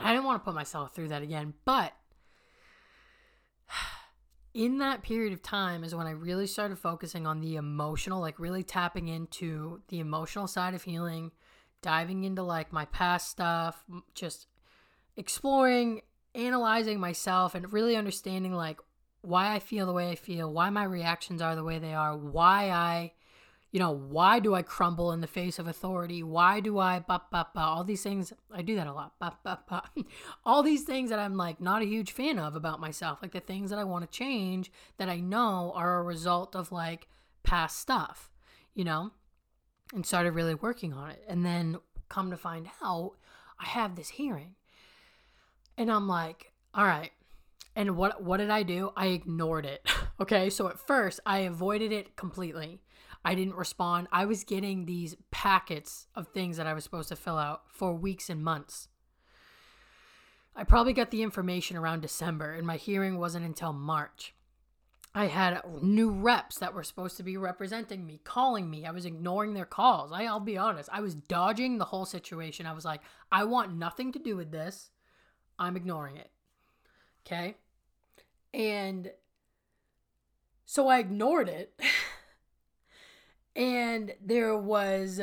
I 0.01 0.13
didn't 0.13 0.25
want 0.25 0.43
to 0.43 0.45
put 0.45 0.55
myself 0.55 0.95
through 0.95 1.09
that 1.09 1.23
again, 1.23 1.55
but 1.65 1.93
in 4.55 4.79
that 4.79 5.03
period 5.03 5.33
of 5.33 5.43
time 5.43 5.85
is 5.85 5.95
when 5.95 6.07
I 6.07 6.13
really 6.13 6.47
started 6.47 6.79
focusing 6.79 7.27
on 7.27 7.41
the 7.41 7.57
emotional, 7.57 8.21
like 8.21 8.39
really 8.39 8.63
tapping 8.63 9.09
into 9.09 9.83
the 9.89 10.01
emotional 10.01 10.47
side 10.47 10.75
of 10.75 10.83
healing, 10.83 11.31
diving 11.83 12.25
into 12.25 12.43
like 12.43 12.73
my 12.73 12.87
past 12.87 13.31
stuff, 13.31 13.85
just 14.15 14.47
exploring 15.17 16.03
analyzing 16.35 17.01
myself 17.01 17.55
and 17.55 17.73
really 17.73 17.97
understanding 17.97 18.53
like 18.53 18.81
why 19.23 19.55
I 19.55 19.59
feel 19.61 19.87
the 19.87 19.93
way 19.93 20.11
I 20.11 20.17
feel, 20.17 20.53
why 20.53 20.71
my 20.71 20.85
reactions 20.85 21.41
are 21.41 21.55
the 21.55 21.65
way 21.65 21.79
they 21.79 21.95
are, 21.95 22.17
why 22.17 22.71
I, 22.71 23.13
you 23.71 23.79
know, 23.79 23.93
why 23.93 24.41
do 24.41 24.55
I 24.55 24.63
crumble 24.63 25.13
in 25.13 25.21
the 25.21 25.27
face 25.27 25.59
of 25.59 25.69
authority? 25.69 26.23
Why 26.23 26.61
do 26.61 26.79
I, 26.79 26.99
bah, 26.99 27.21
bah, 27.31 27.47
bah, 27.55 27.75
all 27.75 27.85
these 27.85 28.03
things, 28.03 28.33
I 28.53 28.63
do 28.63 28.75
that 28.75 28.87
a 28.87 28.93
lot, 28.93 29.13
bah, 29.21 29.35
bah, 29.45 29.59
bah. 29.69 29.83
all 30.45 30.63
these 30.63 30.83
things 30.83 31.11
that 31.11 31.21
I'm 31.21 31.37
like 31.37 31.61
not 31.61 31.83
a 31.83 31.87
huge 31.87 32.11
fan 32.13 32.39
of 32.39 32.57
about 32.57 32.81
myself, 32.81 33.21
like 33.23 33.33
the 33.33 33.41
things 33.41 33.71
that 33.71 33.79
I 33.79 33.85
want 33.85 34.05
to 34.05 34.19
change 34.19 34.73
that 34.99 35.09
I 35.09 35.21
know 35.21 35.73
are 35.77 36.01
a 36.01 36.03
result 36.03 36.57
of 36.57 36.73
like 36.73 37.07
past 37.45 37.79
stuff, 37.79 38.31
you 38.75 38.85
know, 38.85 39.13
and 39.95 40.05
started 40.05 40.33
really 40.33 40.55
working 40.55 40.93
on 40.93 41.11
it. 41.11 41.23
And 41.29 41.47
then 41.47 41.79
come 42.09 42.31
to 42.31 42.37
find 42.37 42.69
out, 42.83 43.13
I 43.61 43.67
have 43.67 43.95
this 43.95 44.11
hearing 44.11 44.57
and 45.77 45.91
I'm 45.91 46.09
like, 46.09 46.53
all 46.75 46.85
right. 46.85 47.13
And 47.75 47.97
what 47.97 48.23
what 48.23 48.37
did 48.37 48.51
I 48.51 48.63
do? 48.63 48.93
I 48.97 49.07
ignored 49.07 49.67
it. 49.67 49.87
okay? 50.21 50.51
So 50.51 50.69
at 50.69 50.79
first, 50.79 51.21
I 51.25 51.39
avoided 51.39 51.93
it 51.93 52.17
completely. 52.17 52.81
I 53.25 53.35
didn't 53.35 53.55
respond. 53.55 54.09
I 54.11 54.25
was 54.25 54.45
getting 54.45 54.85
these 54.85 55.17
packets 55.31 56.09
of 56.15 56.29
things 56.29 56.57
that 56.57 56.67
I 56.67 56.75
was 56.75 56.85
supposed 56.85 57.09
to 57.11 57.17
fill 57.17 57.39
out 57.39 57.63
for 57.69 57.95
weeks 57.95 58.29
and 58.29 58.43
months. 58.43 58.89
I 60.55 60.65
probably 60.65 60.93
got 60.93 61.11
the 61.11 61.23
information 61.23 61.77
around 61.77 62.01
December, 62.01 62.53
and 62.53 62.67
my 62.67 62.77
hearing 62.77 63.19
wasn't 63.19 63.47
until 63.47 63.73
March. 63.73 64.35
I 65.15 65.27
had 65.27 65.61
new 65.83 66.11
reps 66.11 66.59
that 66.59 66.75
were 66.75 66.83
supposed 66.83 67.19
to 67.19 67.23
be 67.23 67.37
representing 67.37 68.07
me 68.07 68.21
calling 68.25 68.71
me. 68.71 68.87
I 68.87 68.93
was 68.93 69.05
ignoring 69.05 69.53
their 69.53 69.67
calls. 69.67 70.11
I, 70.11 70.25
I'll 70.25 70.41
be 70.41 70.57
honest. 70.57 70.89
I 70.91 71.01
was 71.01 71.15
dodging 71.15 71.77
the 71.77 71.85
whole 71.87 72.07
situation. 72.07 72.67
I 72.67 72.73
was 72.73 72.85
like, 72.85 73.03
I 73.31 73.45
want 73.45 73.77
nothing 73.77 74.13
to 74.13 74.19
do 74.19 74.37
with 74.37 74.51
this. 74.51 74.91
I'm 75.63 75.77
ignoring 75.77 76.17
it. 76.17 76.31
Okay? 77.25 77.55
And 78.53 79.13
so 80.65 80.89
I 80.89 80.99
ignored 80.99 81.49
it. 81.49 81.81
and 83.57 84.13
there 84.21 84.59
was, 84.59 85.21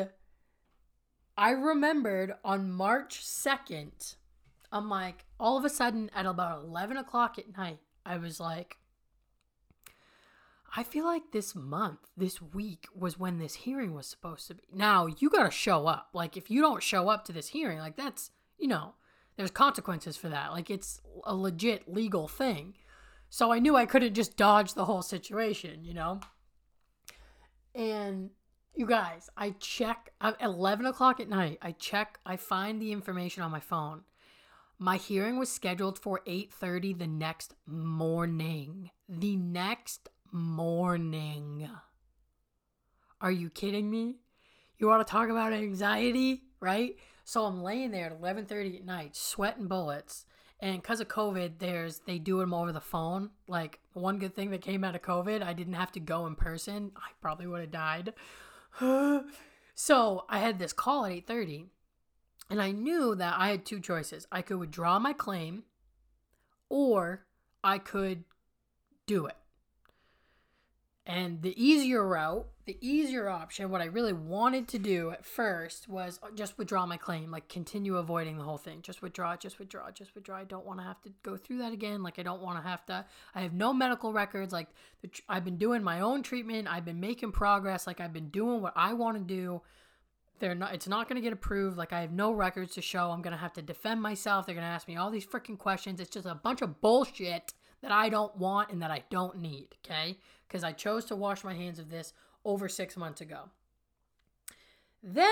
I 1.37 1.49
remembered 1.51 2.35
on 2.45 2.71
March 2.71 3.21
2nd, 3.25 4.15
I'm 4.71 4.89
like, 4.89 5.25
all 5.39 5.57
of 5.57 5.65
a 5.65 5.69
sudden 5.69 6.09
at 6.15 6.25
about 6.25 6.63
11 6.63 6.95
o'clock 6.95 7.37
at 7.37 7.57
night, 7.57 7.79
I 8.05 8.15
was 8.17 8.39
like, 8.39 8.77
I 10.73 10.83
feel 10.83 11.03
like 11.03 11.31
this 11.33 11.53
month, 11.53 11.99
this 12.15 12.41
week 12.41 12.85
was 12.95 13.19
when 13.19 13.39
this 13.39 13.55
hearing 13.55 13.93
was 13.93 14.07
supposed 14.07 14.47
to 14.47 14.53
be. 14.53 14.63
Now, 14.71 15.07
you 15.07 15.29
got 15.29 15.43
to 15.43 15.51
show 15.51 15.87
up. 15.87 16.09
Like, 16.13 16.37
if 16.37 16.49
you 16.49 16.61
don't 16.61 16.83
show 16.83 17.09
up 17.09 17.25
to 17.25 17.33
this 17.33 17.49
hearing, 17.49 17.79
like, 17.79 17.97
that's, 17.97 18.31
you 18.57 18.67
know, 18.67 18.93
there's 19.39 19.51
consequences 19.51 20.17
for 20.17 20.27
that. 20.27 20.51
Like 20.51 20.69
it's 20.69 20.99
a 21.23 21.33
legit 21.33 21.87
legal 21.87 22.27
thing. 22.27 22.73
So 23.29 23.53
I 23.53 23.59
knew 23.59 23.73
I 23.73 23.85
couldn't 23.85 24.13
just 24.13 24.35
dodge 24.35 24.73
the 24.73 24.83
whole 24.83 25.01
situation, 25.01 25.85
you 25.85 25.93
know? 25.93 26.19
And 27.73 28.31
you 28.75 28.85
guys, 28.85 29.29
I 29.37 29.51
check 29.51 30.11
at 30.19 30.35
11 30.41 30.85
o'clock 30.85 31.21
at 31.21 31.29
night. 31.29 31.57
I 31.61 31.71
check, 31.71 32.19
I 32.25 32.35
find 32.35 32.81
the 32.81 32.91
information 32.91 33.41
on 33.41 33.49
my 33.49 33.61
phone. 33.61 34.01
My 34.77 34.97
hearing 34.97 35.39
was 35.39 35.49
scheduled 35.49 35.97
for 35.97 36.19
8:30 36.27 36.99
the 36.99 37.07
next 37.07 37.53
morning. 37.65 38.91
The 39.07 39.37
next 39.37 40.09
morning. 40.33 41.69
Are 43.21 43.31
you 43.31 43.49
kidding 43.49 43.89
me? 43.89 44.17
You 44.79 44.87
want 44.87 45.07
to 45.07 45.09
talk 45.09 45.29
about 45.29 45.53
anxiety, 45.53 46.43
right? 46.59 46.97
So 47.29 47.45
I'm 47.45 47.61
laying 47.61 47.91
there 47.91 48.07
at 48.07 48.19
11:30 48.19 48.77
at 48.77 48.85
night, 48.85 49.15
sweating 49.15 49.67
bullets. 49.67 50.25
And 50.59 50.81
because 50.81 50.99
of 50.99 51.09
COVID, 51.09 51.59
there's 51.59 51.99
they 51.99 52.17
do 52.17 52.39
them 52.39 52.55
over 52.55 52.71
the 52.71 52.81
phone. 52.81 53.29
Like 53.47 53.77
one 53.93 54.17
good 54.17 54.33
thing 54.33 54.49
that 54.49 54.63
came 54.63 54.83
out 54.83 54.95
of 54.95 55.03
COVID, 55.03 55.43
I 55.43 55.53
didn't 55.53 55.75
have 55.75 55.91
to 55.91 55.99
go 55.99 56.25
in 56.25 56.33
person. 56.33 56.91
I 56.95 57.11
probably 57.21 57.45
would 57.45 57.61
have 57.61 57.69
died. 57.69 58.15
so 59.75 60.25
I 60.27 60.39
had 60.39 60.57
this 60.57 60.73
call 60.73 61.05
at 61.05 61.11
8:30, 61.11 61.67
and 62.49 62.59
I 62.59 62.71
knew 62.71 63.13
that 63.13 63.35
I 63.37 63.49
had 63.49 63.63
two 63.63 63.79
choices. 63.79 64.25
I 64.31 64.41
could 64.41 64.57
withdraw 64.57 64.97
my 64.97 65.13
claim, 65.13 65.65
or 66.67 67.27
I 67.63 67.77
could 67.77 68.23
do 69.05 69.27
it. 69.27 69.37
And 71.09 71.41
the 71.41 71.59
easier 71.59 72.07
route, 72.07 72.45
the 72.65 72.77
easier 72.81 73.29
option, 73.29 73.71
what 73.71 73.81
I 73.81 73.85
really 73.85 74.13
wanted 74.13 74.67
to 74.67 74.77
do 74.77 75.09
at 75.09 75.25
first 75.25 75.89
was 75.89 76.19
just 76.35 76.55
withdraw 76.59 76.85
my 76.85 76.97
claim, 76.97 77.31
like 77.31 77.49
continue 77.49 77.97
avoiding 77.97 78.37
the 78.37 78.43
whole 78.43 78.59
thing. 78.59 78.83
Just 78.83 79.01
withdraw, 79.01 79.35
just 79.35 79.57
withdraw, 79.57 79.89
just 79.89 80.13
withdraw. 80.13 80.37
I 80.37 80.43
don't 80.43 80.67
want 80.67 80.79
to 80.79 80.85
have 80.85 81.01
to 81.01 81.09
go 81.23 81.35
through 81.35 81.57
that 81.57 81.73
again. 81.73 82.03
Like, 82.03 82.19
I 82.19 82.21
don't 82.21 82.43
want 82.43 82.61
to 82.63 82.69
have 82.69 82.85
to, 82.85 83.05
I 83.33 83.41
have 83.41 83.53
no 83.53 83.73
medical 83.73 84.13
records. 84.13 84.53
Like, 84.53 84.67
I've 85.27 85.43
been 85.43 85.57
doing 85.57 85.81
my 85.81 86.01
own 86.01 86.21
treatment, 86.21 86.67
I've 86.67 86.85
been 86.85 86.99
making 86.99 87.31
progress. 87.31 87.87
Like, 87.87 87.99
I've 87.99 88.13
been 88.13 88.29
doing 88.29 88.61
what 88.61 88.73
I 88.75 88.93
want 88.93 89.17
to 89.17 89.23
do. 89.23 89.63
They're 90.37 90.53
not, 90.53 90.75
it's 90.75 90.87
not 90.87 91.09
going 91.09 91.15
to 91.15 91.23
get 91.23 91.33
approved. 91.33 91.75
Like, 91.75 91.91
I 91.91 92.01
have 92.01 92.11
no 92.11 92.33
records 92.33 92.75
to 92.75 92.83
show. 92.83 93.09
I'm 93.09 93.23
going 93.23 93.35
to 93.35 93.41
have 93.41 93.53
to 93.53 93.63
defend 93.63 93.99
myself. 93.99 94.45
They're 94.45 94.53
going 94.53 94.63
to 94.63 94.71
ask 94.71 94.87
me 94.87 94.95
all 94.95 95.09
these 95.09 95.25
freaking 95.25 95.57
questions. 95.57 95.99
It's 95.99 96.11
just 96.11 96.27
a 96.27 96.35
bunch 96.35 96.61
of 96.61 96.81
bullshit 96.81 97.55
that 97.81 97.91
I 97.91 98.09
don't 98.09 98.37
want 98.37 98.69
and 98.69 98.83
that 98.83 98.91
I 98.91 99.05
don't 99.09 99.39
need. 99.39 99.69
Okay 99.83 100.19
because 100.49 100.63
I 100.63 100.71
chose 100.71 101.05
to 101.05 101.15
wash 101.15 101.43
my 101.43 101.53
hands 101.53 101.77
of 101.77 101.89
this 101.89 102.11
over 102.43 102.67
six 102.67 102.97
months 102.97 103.21
ago. 103.21 103.49
Then 105.03 105.29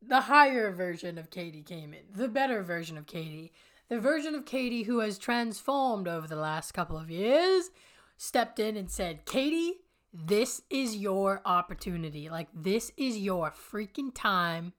the 0.00 0.22
higher 0.22 0.70
version 0.70 1.18
of 1.18 1.30
Katie 1.30 1.62
came 1.62 1.92
in, 1.92 2.04
the 2.14 2.28
better 2.28 2.62
version 2.62 2.96
of 2.96 3.06
Katie, 3.06 3.52
the 3.88 3.98
version 4.00 4.34
of 4.34 4.46
Katie 4.46 4.84
who 4.84 5.00
has 5.00 5.18
transformed 5.18 6.06
over 6.06 6.28
the 6.28 6.36
last 6.36 6.72
couple 6.72 6.96
of 6.96 7.10
years, 7.10 7.70
stepped 8.16 8.60
in 8.60 8.76
and 8.76 8.90
said, 8.90 9.26
Katie, 9.26 9.80
this 10.14 10.62
is 10.70 10.96
your 10.96 11.42
opportunity. 11.44 12.28
Like, 12.30 12.48
this 12.54 12.92
is 12.96 13.18
your 13.18 13.50
freaking 13.50 14.14
time 14.14 14.72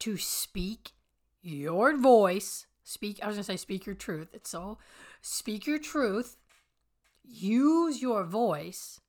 to 0.00 0.16
speak 0.16 0.92
your 1.42 1.96
voice. 1.96 2.66
Speak, 2.82 3.20
I 3.22 3.28
was 3.28 3.36
gonna 3.36 3.44
say, 3.44 3.56
speak 3.56 3.86
your 3.86 3.94
truth. 3.94 4.28
It's 4.32 4.50
so, 4.50 4.78
speak 5.22 5.66
your 5.66 5.78
truth 5.78 6.36
use 7.26 8.00
your 8.00 8.24
voice 8.24 9.00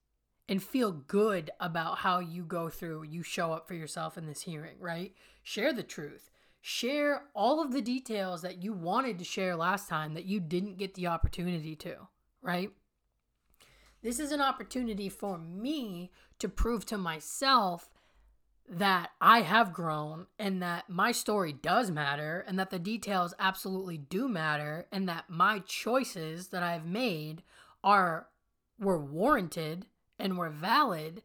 and 0.48 0.62
feel 0.62 0.92
good 0.92 1.50
about 1.60 1.98
how 1.98 2.20
you 2.20 2.42
go 2.42 2.68
through, 2.68 3.04
you 3.04 3.22
show 3.22 3.52
up 3.52 3.68
for 3.68 3.74
yourself 3.74 4.16
in 4.16 4.26
this 4.26 4.42
hearing, 4.42 4.76
right? 4.80 5.14
Share 5.42 5.72
the 5.72 5.82
truth. 5.82 6.30
share 6.60 7.22
all 7.34 7.62
of 7.62 7.72
the 7.72 7.80
details 7.80 8.42
that 8.42 8.62
you 8.62 8.72
wanted 8.72 9.18
to 9.18 9.24
share 9.24 9.54
last 9.56 9.88
time 9.88 10.14
that 10.14 10.24
you 10.24 10.40
didn't 10.40 10.76
get 10.76 10.94
the 10.94 11.06
opportunity 11.06 11.76
to, 11.76 11.96
right? 12.42 12.70
This 14.02 14.18
is 14.18 14.32
an 14.32 14.40
opportunity 14.40 15.08
for 15.08 15.38
me 15.38 16.10
to 16.38 16.48
prove 16.48 16.84
to 16.86 16.98
myself 16.98 17.88
that 18.68 19.10
I 19.20 19.40
have 19.40 19.72
grown 19.72 20.26
and 20.38 20.62
that 20.62 20.90
my 20.90 21.10
story 21.10 21.52
does 21.52 21.90
matter 21.90 22.44
and 22.46 22.58
that 22.58 22.70
the 22.70 22.78
details 22.78 23.34
absolutely 23.38 23.96
do 23.96 24.28
matter 24.28 24.86
and 24.92 25.08
that 25.08 25.30
my 25.30 25.60
choices 25.60 26.48
that 26.48 26.62
I've 26.62 26.84
made 26.84 27.42
are 27.82 28.28
were 28.78 29.02
warranted 29.02 29.86
and 30.18 30.38
were 30.38 30.50
valid 30.50 31.22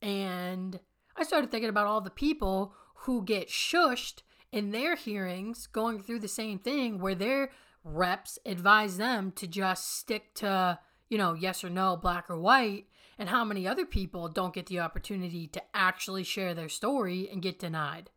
and 0.00 0.80
I 1.16 1.24
started 1.24 1.50
thinking 1.50 1.68
about 1.68 1.86
all 1.86 2.00
the 2.00 2.10
people 2.10 2.74
who 2.94 3.24
get 3.24 3.48
shushed 3.48 4.22
in 4.50 4.70
their 4.70 4.96
hearings 4.96 5.66
going 5.66 6.02
through 6.02 6.20
the 6.20 6.28
same 6.28 6.58
thing 6.58 6.98
where 6.98 7.14
their 7.14 7.50
reps 7.84 8.38
advise 8.46 8.96
them 8.96 9.32
to 9.32 9.46
just 9.46 9.98
stick 9.98 10.34
to, 10.34 10.78
you 11.08 11.18
know, 11.18 11.34
yes 11.34 11.64
or 11.64 11.70
no, 11.70 11.96
black 11.96 12.30
or 12.30 12.38
white, 12.38 12.86
and 13.18 13.28
how 13.28 13.44
many 13.44 13.66
other 13.66 13.84
people 13.84 14.28
don't 14.28 14.54
get 14.54 14.66
the 14.66 14.80
opportunity 14.80 15.46
to 15.48 15.62
actually 15.74 16.24
share 16.24 16.54
their 16.54 16.68
story 16.68 17.28
and 17.30 17.42
get 17.42 17.58
denied 17.58 18.10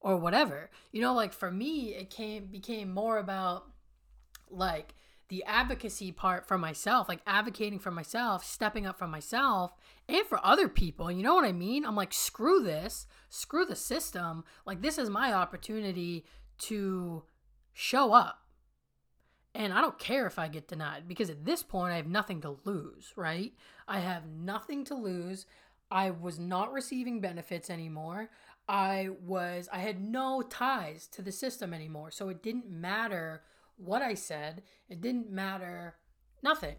or 0.00 0.16
whatever. 0.16 0.70
You 0.92 1.00
know, 1.00 1.14
like 1.14 1.32
for 1.32 1.50
me, 1.50 1.94
it 1.94 2.10
came 2.10 2.46
became 2.46 2.92
more 2.92 3.18
about 3.18 3.64
like 4.50 4.94
the 5.28 5.44
advocacy 5.44 6.12
part 6.12 6.46
for 6.46 6.58
myself, 6.58 7.08
like 7.08 7.20
advocating 7.26 7.78
for 7.78 7.90
myself, 7.90 8.44
stepping 8.44 8.86
up 8.86 8.98
for 8.98 9.08
myself 9.08 9.72
and 10.08 10.26
for 10.26 10.38
other 10.44 10.68
people. 10.68 11.10
You 11.10 11.22
know 11.22 11.34
what 11.34 11.44
I 11.44 11.52
mean? 11.52 11.84
I'm 11.84 11.96
like, 11.96 12.12
screw 12.12 12.62
this, 12.62 13.06
screw 13.28 13.64
the 13.64 13.76
system. 13.76 14.44
Like, 14.66 14.82
this 14.82 14.98
is 14.98 15.08
my 15.08 15.32
opportunity 15.32 16.24
to 16.58 17.24
show 17.72 18.12
up. 18.12 18.40
And 19.54 19.72
I 19.72 19.80
don't 19.80 19.98
care 19.98 20.26
if 20.26 20.38
I 20.38 20.48
get 20.48 20.68
denied 20.68 21.06
because 21.06 21.30
at 21.30 21.44
this 21.44 21.62
point, 21.62 21.92
I 21.92 21.96
have 21.96 22.08
nothing 22.08 22.40
to 22.40 22.56
lose, 22.64 23.12
right? 23.16 23.52
I 23.86 24.00
have 24.00 24.26
nothing 24.26 24.84
to 24.86 24.94
lose. 24.94 25.46
I 25.90 26.10
was 26.10 26.38
not 26.38 26.72
receiving 26.72 27.20
benefits 27.20 27.70
anymore. 27.70 28.30
I 28.68 29.10
was, 29.24 29.68
I 29.72 29.78
had 29.78 30.00
no 30.00 30.42
ties 30.42 31.06
to 31.08 31.22
the 31.22 31.30
system 31.30 31.72
anymore. 31.72 32.10
So 32.10 32.28
it 32.30 32.42
didn't 32.42 32.68
matter 32.68 33.42
what 33.76 34.02
I 34.02 34.14
said. 34.14 34.62
It 34.88 35.00
didn't 35.00 35.30
matter 35.30 35.96
nothing. 36.42 36.76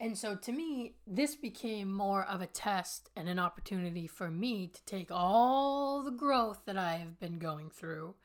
And 0.00 0.18
so 0.18 0.34
to 0.34 0.52
me, 0.52 0.96
this 1.06 1.36
became 1.36 1.92
more 1.92 2.24
of 2.24 2.40
a 2.40 2.46
test 2.46 3.10
and 3.14 3.28
an 3.28 3.38
opportunity 3.38 4.08
for 4.08 4.30
me 4.32 4.66
to 4.66 4.84
take 4.84 5.12
all 5.12 6.02
the 6.02 6.10
growth 6.10 6.62
that 6.66 6.76
I 6.76 6.94
have 6.94 7.20
been 7.20 7.38
going 7.38 7.70
through, 7.70 8.16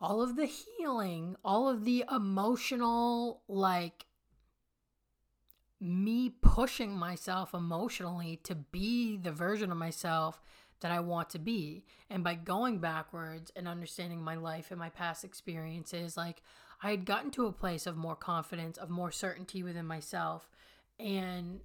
all 0.00 0.20
of 0.20 0.34
the 0.34 0.46
healing, 0.46 1.36
all 1.44 1.68
of 1.68 1.84
the 1.84 2.04
emotional, 2.10 3.42
like 3.46 4.06
me 5.80 6.30
pushing 6.30 6.96
myself 6.96 7.54
emotionally 7.54 8.40
to 8.42 8.56
be 8.56 9.16
the 9.16 9.30
version 9.30 9.70
of 9.70 9.78
myself 9.78 10.40
that 10.86 10.94
I 10.94 11.00
want 11.00 11.30
to 11.30 11.40
be. 11.40 11.82
And 12.08 12.22
by 12.22 12.36
going 12.36 12.78
backwards 12.78 13.50
and 13.56 13.66
understanding 13.66 14.22
my 14.22 14.36
life 14.36 14.70
and 14.70 14.78
my 14.78 14.88
past 14.88 15.24
experiences, 15.24 16.16
like 16.16 16.42
I 16.80 16.92
had 16.92 17.04
gotten 17.04 17.32
to 17.32 17.46
a 17.46 17.52
place 17.52 17.88
of 17.88 17.96
more 17.96 18.14
confidence, 18.14 18.78
of 18.78 18.88
more 18.88 19.10
certainty 19.10 19.64
within 19.64 19.84
myself. 19.84 20.48
And 21.00 21.58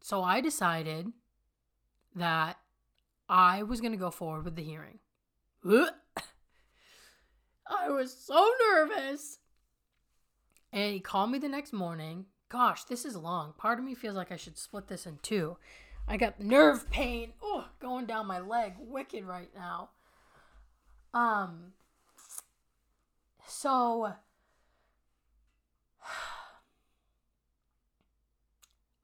so 0.00 0.24
I 0.24 0.40
decided 0.40 1.12
that 2.16 2.58
I 3.28 3.62
was 3.62 3.80
going 3.80 3.92
to 3.92 3.96
go 3.96 4.10
forward 4.10 4.44
with 4.44 4.56
the 4.56 4.64
hearing. 4.64 4.98
I 5.64 5.90
was 7.90 8.12
so 8.12 8.50
nervous. 8.72 9.38
And 10.72 10.94
he 10.94 10.98
called 10.98 11.30
me 11.30 11.38
the 11.38 11.48
next 11.48 11.72
morning. 11.72 12.26
Gosh, 12.48 12.82
this 12.82 13.04
is 13.04 13.14
long. 13.14 13.52
Part 13.56 13.78
of 13.78 13.84
me 13.84 13.94
feels 13.94 14.16
like 14.16 14.32
I 14.32 14.36
should 14.36 14.58
split 14.58 14.88
this 14.88 15.06
in 15.06 15.20
two. 15.22 15.58
I 16.10 16.16
got 16.16 16.40
nerve 16.40 16.90
pain, 16.90 17.34
oh, 17.42 17.66
going 17.80 18.06
down 18.06 18.26
my 18.26 18.40
leg, 18.40 18.72
wicked 18.78 19.24
right 19.24 19.50
now. 19.54 19.90
Um, 21.12 21.72
so 23.46 24.14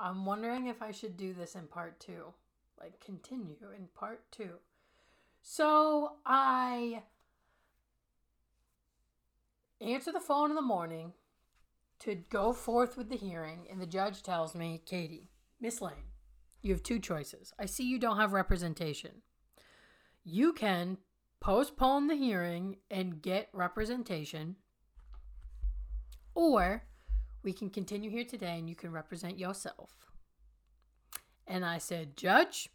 I'm 0.00 0.24
wondering 0.24 0.66
if 0.66 0.80
I 0.80 0.92
should 0.92 1.18
do 1.18 1.34
this 1.34 1.54
in 1.54 1.66
part 1.66 2.00
two, 2.00 2.32
like 2.80 3.00
continue 3.00 3.56
in 3.76 3.88
part 3.94 4.22
two. 4.32 4.60
So 5.42 6.12
I 6.24 7.02
answer 9.78 10.10
the 10.10 10.20
phone 10.20 10.48
in 10.48 10.56
the 10.56 10.62
morning 10.62 11.12
to 11.98 12.14
go 12.14 12.54
forth 12.54 12.96
with 12.96 13.10
the 13.10 13.16
hearing, 13.16 13.66
and 13.70 13.78
the 13.78 13.86
judge 13.86 14.22
tells 14.22 14.54
me, 14.54 14.80
Katie, 14.86 15.28
Miss 15.60 15.82
Lane, 15.82 16.13
you 16.64 16.72
have 16.72 16.82
two 16.82 16.98
choices. 16.98 17.52
I 17.58 17.66
see 17.66 17.84
you 17.84 17.98
don't 17.98 18.16
have 18.16 18.32
representation. 18.32 19.22
You 20.24 20.54
can 20.54 20.96
postpone 21.40 22.06
the 22.06 22.16
hearing 22.16 22.78
and 22.90 23.20
get 23.20 23.50
representation, 23.52 24.56
or 26.34 26.84
we 27.42 27.52
can 27.52 27.68
continue 27.68 28.10
here 28.10 28.24
today 28.24 28.58
and 28.58 28.68
you 28.68 28.74
can 28.74 28.90
represent 28.90 29.38
yourself. 29.38 30.10
And 31.46 31.66
I 31.66 31.76
said, 31.76 32.16
Judge, 32.16 32.70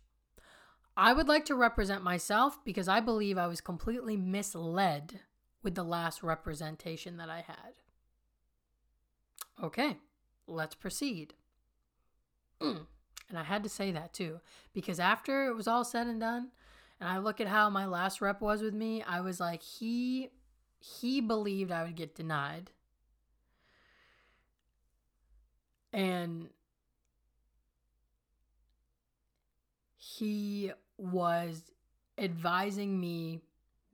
I 0.96 1.14
would 1.14 1.28
like 1.28 1.46
to 1.46 1.56
represent 1.56 2.04
myself 2.04 2.64
because 2.64 2.88
I 2.88 3.00
believe 3.00 3.40
I 3.40 3.48
was 3.48 3.60
completely 3.60 4.16
misled 4.16 5.22
with 5.64 5.74
the 5.74 5.84
last 5.84 6.22
representation 6.22 7.18
that 7.18 7.30
I 7.30 7.42
had. 7.48 7.74
Okay, 9.64 9.98
let's 10.46 10.76
proceed. 10.76 11.34
Mm. 12.62 12.86
And 13.30 13.38
I 13.38 13.44
had 13.44 13.64
to 13.64 13.70
say 13.70 13.92
that 13.92 14.14
too, 14.14 14.40
because 14.74 15.00
after 15.00 15.48
it 15.48 15.56
was 15.56 15.68
all 15.68 15.86
said 15.86 16.08
and 16.08 16.20
done, 16.20 16.50
and 17.00 17.08
I 17.08 17.20
look 17.20 17.40
at 17.40 17.48
how 17.48 17.70
my 17.70 17.86
last 17.86 18.22
rep 18.22 18.42
was 18.42 18.62
with 18.62 18.74
me, 18.74 19.04
I 19.04 19.22
was 19.22 19.40
like, 19.40 19.62
he 19.62 20.32
he 20.80 21.22
believed 21.22 21.72
I 21.72 21.84
would 21.84 21.96
get 21.96 22.16
denied. 22.16 22.72
And 25.92 26.50
he 29.98 30.72
was 30.98 31.72
advising 32.18 33.00
me 33.00 33.42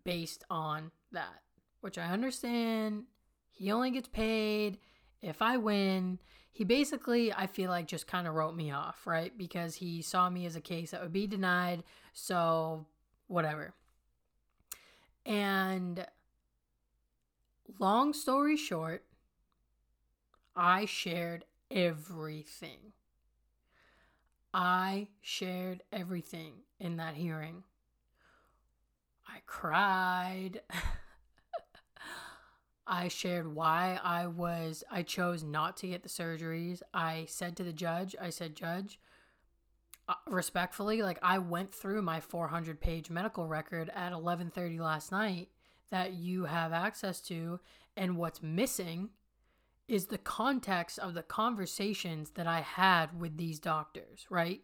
based 0.03 0.43
on 0.49 0.91
that, 1.11 1.41
which 1.81 1.97
I 1.97 2.07
understand. 2.07 3.03
He 3.51 3.71
only 3.71 3.91
gets 3.91 4.07
paid 4.07 4.79
if 5.21 5.41
I 5.41 5.57
win 5.57 6.19
he 6.55 6.63
basically, 6.63 7.33
I 7.33 7.47
feel 7.47 7.69
like, 7.69 7.85
just 7.85 8.07
kind 8.07 8.25
of 8.25 8.33
wrote 8.33 8.55
me 8.55 8.71
off, 8.71 9.05
right? 9.05 9.37
Because 9.37 9.75
he 9.75 10.01
saw 10.01 10.29
me 10.29 10.45
as 10.45 10.55
a 10.55 10.61
case 10.61 10.91
that 10.91 11.01
would 11.01 11.11
be 11.11 11.27
denied. 11.27 11.83
So, 12.13 12.85
whatever. 13.27 13.73
And 15.25 16.07
long 17.77 18.13
story 18.13 18.55
short, 18.55 19.03
I 20.55 20.85
shared 20.85 21.43
everything. 21.69 22.93
I 24.53 25.09
shared 25.21 25.83
everything 25.91 26.53
in 26.79 26.95
that 26.95 27.15
hearing. 27.15 27.63
I 29.27 29.39
cried. 29.45 30.61
I 32.87 33.07
shared 33.07 33.53
why 33.53 33.99
I 34.03 34.27
was 34.27 34.83
I 34.91 35.03
chose 35.03 35.43
not 35.43 35.77
to 35.77 35.87
get 35.87 36.03
the 36.03 36.09
surgeries. 36.09 36.81
I 36.93 37.25
said 37.27 37.57
to 37.57 37.63
the 37.63 37.73
judge, 37.73 38.15
I 38.21 38.29
said, 38.29 38.55
"Judge, 38.55 38.99
uh, 40.07 40.13
respectfully, 40.27 41.01
like 41.01 41.17
I 41.23 41.39
went 41.39 41.73
through 41.73 42.01
my 42.03 42.19
400 42.19 42.79
page 42.79 43.09
medical 43.09 43.47
record 43.47 43.89
at 43.89 44.13
11:30 44.13 44.79
last 44.79 45.11
night 45.11 45.49
that 45.89 46.13
you 46.13 46.45
have 46.45 46.73
access 46.73 47.21
to 47.21 47.59
and 47.95 48.17
what's 48.17 48.43
missing 48.43 49.09
is 49.87 50.07
the 50.07 50.17
context 50.17 50.97
of 50.99 51.13
the 51.13 51.23
conversations 51.23 52.31
that 52.31 52.47
I 52.47 52.61
had 52.61 53.19
with 53.19 53.37
these 53.37 53.59
doctors, 53.59 54.25
right? 54.29 54.61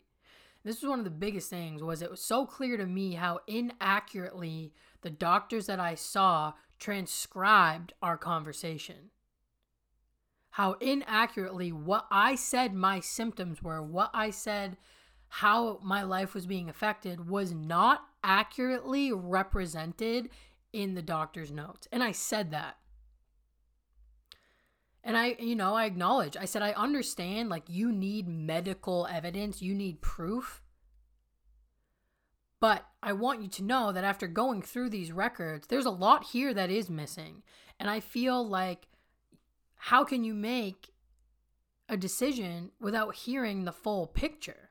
This 0.63 0.81
was 0.81 0.89
one 0.89 0.99
of 0.99 1.05
the 1.05 1.11
biggest 1.11 1.49
things 1.49 1.81
was 1.81 2.01
it 2.01 2.11
was 2.11 2.23
so 2.23 2.45
clear 2.45 2.77
to 2.77 2.85
me 2.85 3.13
how 3.13 3.39
inaccurately 3.47 4.73
the 5.01 5.09
doctors 5.09 5.65
that 5.67 5.79
I 5.79 5.95
saw 5.95 6.53
transcribed 6.81 7.93
our 8.01 8.17
conversation. 8.17 9.11
How 10.55 10.73
inaccurately 10.81 11.71
what 11.71 12.07
I 12.11 12.35
said 12.35 12.73
my 12.73 12.99
symptoms 12.99 13.63
were, 13.63 13.81
what 13.81 14.09
I 14.13 14.31
said 14.31 14.75
how 15.35 15.79
my 15.81 16.03
life 16.03 16.33
was 16.33 16.45
being 16.45 16.67
affected 16.67 17.29
was 17.29 17.53
not 17.53 18.01
accurately 18.21 19.13
represented 19.13 20.29
in 20.73 20.93
the 20.93 21.01
doctor's 21.01 21.51
notes. 21.51 21.87
And 21.89 22.03
I 22.03 22.11
said 22.11 22.51
that. 22.51 22.75
And 25.05 25.17
I, 25.17 25.37
you 25.39 25.55
know, 25.55 25.73
I 25.73 25.85
acknowledge, 25.85 26.35
I 26.35 26.43
said, 26.43 26.61
I 26.61 26.71
understand, 26.73 27.47
like, 27.47 27.63
you 27.69 27.93
need 27.93 28.27
medical 28.27 29.07
evidence, 29.09 29.61
you 29.61 29.73
need 29.73 30.01
proof. 30.01 30.61
But 32.61 32.85
I 33.01 33.11
want 33.13 33.41
you 33.41 33.49
to 33.49 33.63
know 33.63 33.91
that 33.91 34.03
after 34.03 34.27
going 34.27 34.61
through 34.61 34.91
these 34.91 35.11
records, 35.11 35.67
there's 35.67 35.87
a 35.87 35.89
lot 35.89 36.25
here 36.25 36.53
that 36.53 36.69
is 36.69 36.91
missing. 36.91 37.41
And 37.79 37.89
I 37.89 37.99
feel 37.99 38.47
like, 38.47 38.87
how 39.75 40.03
can 40.03 40.23
you 40.23 40.35
make 40.35 40.91
a 41.89 41.97
decision 41.97 42.69
without 42.79 43.15
hearing 43.15 43.65
the 43.65 43.71
full 43.71 44.05
picture? 44.05 44.69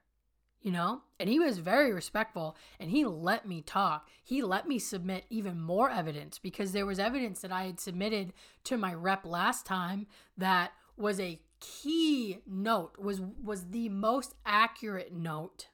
You 0.62 0.70
know? 0.70 1.02
And 1.18 1.28
he 1.28 1.40
was 1.40 1.58
very 1.58 1.92
respectful 1.92 2.56
and 2.78 2.90
he 2.90 3.04
let 3.04 3.48
me 3.48 3.60
talk. 3.60 4.08
He 4.22 4.40
let 4.40 4.68
me 4.68 4.78
submit 4.78 5.24
even 5.28 5.60
more 5.60 5.90
evidence 5.90 6.38
because 6.38 6.70
there 6.70 6.86
was 6.86 7.00
evidence 7.00 7.40
that 7.40 7.50
I 7.50 7.64
had 7.64 7.80
submitted 7.80 8.32
to 8.64 8.76
my 8.76 8.94
rep 8.94 9.26
last 9.26 9.66
time 9.66 10.06
that 10.38 10.70
was 10.96 11.18
a 11.18 11.40
key 11.58 12.38
note 12.46 12.96
was 12.98 13.20
was 13.20 13.66
the 13.70 13.88
most 13.88 14.34
accurate 14.46 15.12
note 15.12 15.66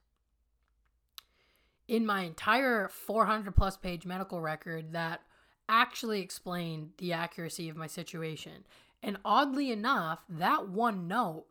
in 1.88 2.04
my 2.04 2.22
entire 2.22 2.88
400 2.88 3.54
plus 3.54 3.76
page 3.76 4.04
medical 4.04 4.40
record 4.40 4.92
that 4.92 5.22
actually 5.68 6.20
explained 6.20 6.90
the 6.98 7.12
accuracy 7.12 7.68
of 7.68 7.76
my 7.76 7.86
situation. 7.86 8.64
And 9.02 9.18
oddly 9.24 9.70
enough, 9.70 10.24
that 10.28 10.68
one 10.68 11.06
note 11.06 11.46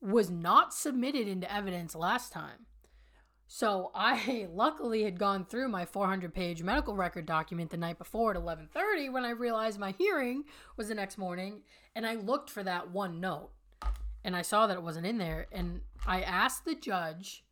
was 0.00 0.30
not 0.30 0.74
submitted 0.74 1.28
into 1.28 1.52
evidence 1.52 1.94
last 1.94 2.32
time. 2.32 2.66
So 3.46 3.90
I 3.94 4.46
luckily 4.52 5.02
had 5.02 5.18
gone 5.18 5.44
through 5.44 5.68
my 5.68 5.84
400 5.84 6.32
page 6.32 6.62
medical 6.62 6.94
record 6.94 7.26
document 7.26 7.70
the 7.70 7.76
night 7.76 7.98
before 7.98 8.30
at 8.30 8.36
11:30 8.36 9.12
when 9.12 9.24
I 9.24 9.30
realized 9.30 9.78
my 9.78 9.92
hearing 9.98 10.44
was 10.76 10.88
the 10.88 10.94
next 10.94 11.18
morning 11.18 11.62
and 11.94 12.06
I 12.06 12.14
looked 12.14 12.48
for 12.48 12.62
that 12.62 12.90
one 12.90 13.20
note 13.20 13.50
and 14.22 14.36
I 14.36 14.42
saw 14.42 14.66
that 14.66 14.76
it 14.76 14.82
wasn't 14.82 15.06
in 15.06 15.18
there 15.18 15.46
and 15.50 15.80
I 16.06 16.22
asked 16.22 16.64
the 16.64 16.76
judge 16.76 17.44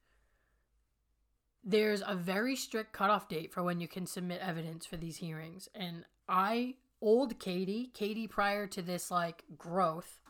there's 1.68 2.02
a 2.06 2.16
very 2.16 2.56
strict 2.56 2.94
cutoff 2.94 3.28
date 3.28 3.52
for 3.52 3.62
when 3.62 3.78
you 3.78 3.86
can 3.86 4.06
submit 4.06 4.40
evidence 4.40 4.86
for 4.86 4.96
these 4.96 5.18
hearings. 5.18 5.68
And 5.74 6.06
I, 6.26 6.76
old 7.02 7.38
Katie, 7.38 7.90
Katie 7.92 8.26
prior 8.26 8.66
to 8.68 8.80
this 8.80 9.10
like 9.10 9.44
growth, 9.58 10.22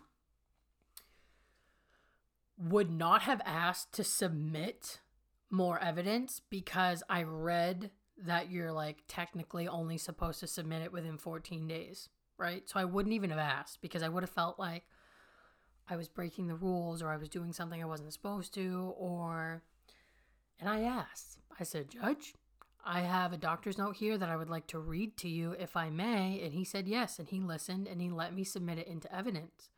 would 2.59 2.91
not 2.91 3.23
have 3.23 3.41
asked 3.45 3.93
to 3.93 4.03
submit 4.03 4.99
more 5.49 5.79
evidence 5.79 6.43
because 6.51 7.05
I 7.09 7.23
read 7.23 7.93
that 8.27 8.51
you're 8.51 8.73
like 8.73 9.05
technically 9.07 9.69
only 9.69 9.97
supposed 9.97 10.41
to 10.41 10.49
submit 10.49 10.83
it 10.83 10.93
within 10.93 11.19
14 11.19 11.69
days, 11.69 12.09
right? 12.37 12.69
So 12.69 12.81
I 12.81 12.85
wouldn't 12.85 13.15
even 13.15 13.31
have 13.31 13.39
asked 13.39 13.81
because 13.81 14.03
I 14.03 14.09
would 14.09 14.25
have 14.25 14.31
felt 14.31 14.59
like 14.59 14.83
I 15.89 15.95
was 15.95 16.09
breaking 16.09 16.49
the 16.49 16.57
rules 16.57 17.01
or 17.01 17.11
I 17.11 17.17
was 17.17 17.29
doing 17.29 17.53
something 17.53 17.81
I 17.81 17.87
wasn't 17.87 18.13
supposed 18.13 18.53
to 18.55 18.93
or 18.99 19.63
and 20.61 20.69
I 20.69 20.83
asked, 20.83 21.39
I 21.59 21.65
said, 21.65 21.91
Judge, 21.91 22.35
I 22.85 23.01
have 23.01 23.33
a 23.33 23.39
doctor's 23.39 23.79
note 23.79 23.97
here 23.97 24.17
that 24.17 24.29
I 24.29 24.37
would 24.37 24.49
like 24.49 24.67
to 24.69 24.79
read 24.79 25.17
to 25.19 25.29
you 25.29 25.53
if 25.53 25.77
I 25.77 25.91
may. 25.91 26.41
And 26.43 26.55
he 26.55 26.65
said 26.65 26.89
yes. 26.89 27.19
And 27.19 27.29
he 27.29 27.41
listened 27.41 27.87
and 27.87 28.01
he 28.01 28.11
let 28.11 28.35
me 28.35 28.45
submit 28.45 28.79
it 28.79 28.87
into 28.87 29.15
evidence. 29.15 29.69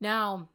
Now, 0.00 0.48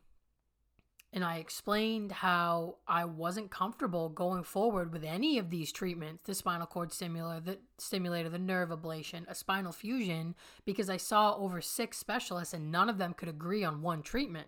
and 1.13 1.23
I 1.23 1.37
explained 1.37 2.11
how 2.11 2.77
I 2.87 3.05
wasn't 3.05 3.51
comfortable 3.51 4.09
going 4.09 4.43
forward 4.43 4.91
with 4.91 5.03
any 5.03 5.37
of 5.37 5.49
these 5.49 5.71
treatments 5.71 6.23
the 6.25 6.35
spinal 6.35 6.67
cord 6.67 6.91
stimulator, 6.91 7.39
the 7.39 7.57
stimulator, 7.77 8.27
the 8.29 8.39
nerve 8.39 8.69
ablation, 8.69 9.25
a 9.29 9.35
spinal 9.35 9.71
fusion 9.71 10.35
because 10.65 10.89
I 10.89 10.97
saw 10.97 11.37
over 11.37 11.61
six 11.61 11.97
specialists 11.97 12.53
and 12.53 12.71
none 12.71 12.89
of 12.89 12.97
them 12.97 13.13
could 13.13 13.29
agree 13.29 13.63
on 13.63 13.81
one 13.81 14.01
treatment. 14.01 14.47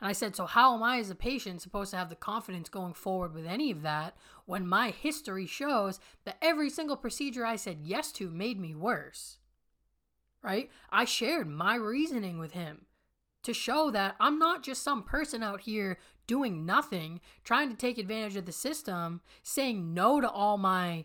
And 0.00 0.08
I 0.08 0.12
said, 0.12 0.34
So, 0.34 0.46
how 0.46 0.74
am 0.74 0.82
I 0.82 0.98
as 0.98 1.10
a 1.10 1.14
patient 1.14 1.62
supposed 1.62 1.90
to 1.90 1.96
have 1.96 2.08
the 2.08 2.16
confidence 2.16 2.68
going 2.68 2.94
forward 2.94 3.34
with 3.34 3.46
any 3.46 3.70
of 3.70 3.82
that 3.82 4.16
when 4.46 4.66
my 4.66 4.90
history 4.90 5.46
shows 5.46 6.00
that 6.24 6.38
every 6.40 6.70
single 6.70 6.96
procedure 6.96 7.44
I 7.44 7.56
said 7.56 7.78
yes 7.82 8.10
to 8.12 8.30
made 8.30 8.58
me 8.58 8.74
worse? 8.74 9.38
Right? 10.42 10.70
I 10.90 11.04
shared 11.04 11.48
my 11.48 11.74
reasoning 11.74 12.38
with 12.38 12.52
him 12.52 12.86
to 13.42 13.52
show 13.52 13.90
that 13.90 14.16
I'm 14.18 14.38
not 14.38 14.62
just 14.62 14.82
some 14.82 15.02
person 15.02 15.42
out 15.42 15.62
here 15.62 15.98
doing 16.26 16.64
nothing, 16.64 17.20
trying 17.44 17.68
to 17.70 17.76
take 17.76 17.98
advantage 17.98 18.36
of 18.36 18.46
the 18.46 18.52
system, 18.52 19.20
saying 19.42 19.92
no 19.92 20.20
to 20.20 20.30
all 20.30 20.58
my 20.58 21.04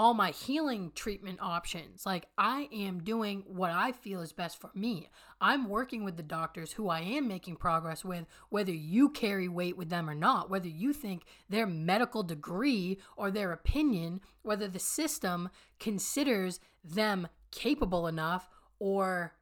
all 0.00 0.14
my 0.14 0.30
healing 0.30 0.90
treatment 0.94 1.38
options. 1.42 2.06
Like, 2.06 2.24
I 2.38 2.70
am 2.72 3.02
doing 3.02 3.44
what 3.46 3.70
I 3.70 3.92
feel 3.92 4.22
is 4.22 4.32
best 4.32 4.58
for 4.58 4.70
me. 4.74 5.10
I'm 5.42 5.68
working 5.68 6.04
with 6.04 6.16
the 6.16 6.22
doctors 6.22 6.72
who 6.72 6.88
I 6.88 7.00
am 7.00 7.28
making 7.28 7.56
progress 7.56 8.02
with, 8.02 8.24
whether 8.48 8.72
you 8.72 9.10
carry 9.10 9.46
weight 9.46 9.76
with 9.76 9.90
them 9.90 10.08
or 10.08 10.14
not, 10.14 10.48
whether 10.48 10.68
you 10.68 10.94
think 10.94 11.24
their 11.50 11.66
medical 11.66 12.22
degree 12.22 12.98
or 13.14 13.30
their 13.30 13.52
opinion, 13.52 14.22
whether 14.40 14.68
the 14.68 14.78
system 14.78 15.50
considers 15.78 16.60
them 16.82 17.28
capable 17.50 18.06
enough 18.06 18.48
or 18.78 19.34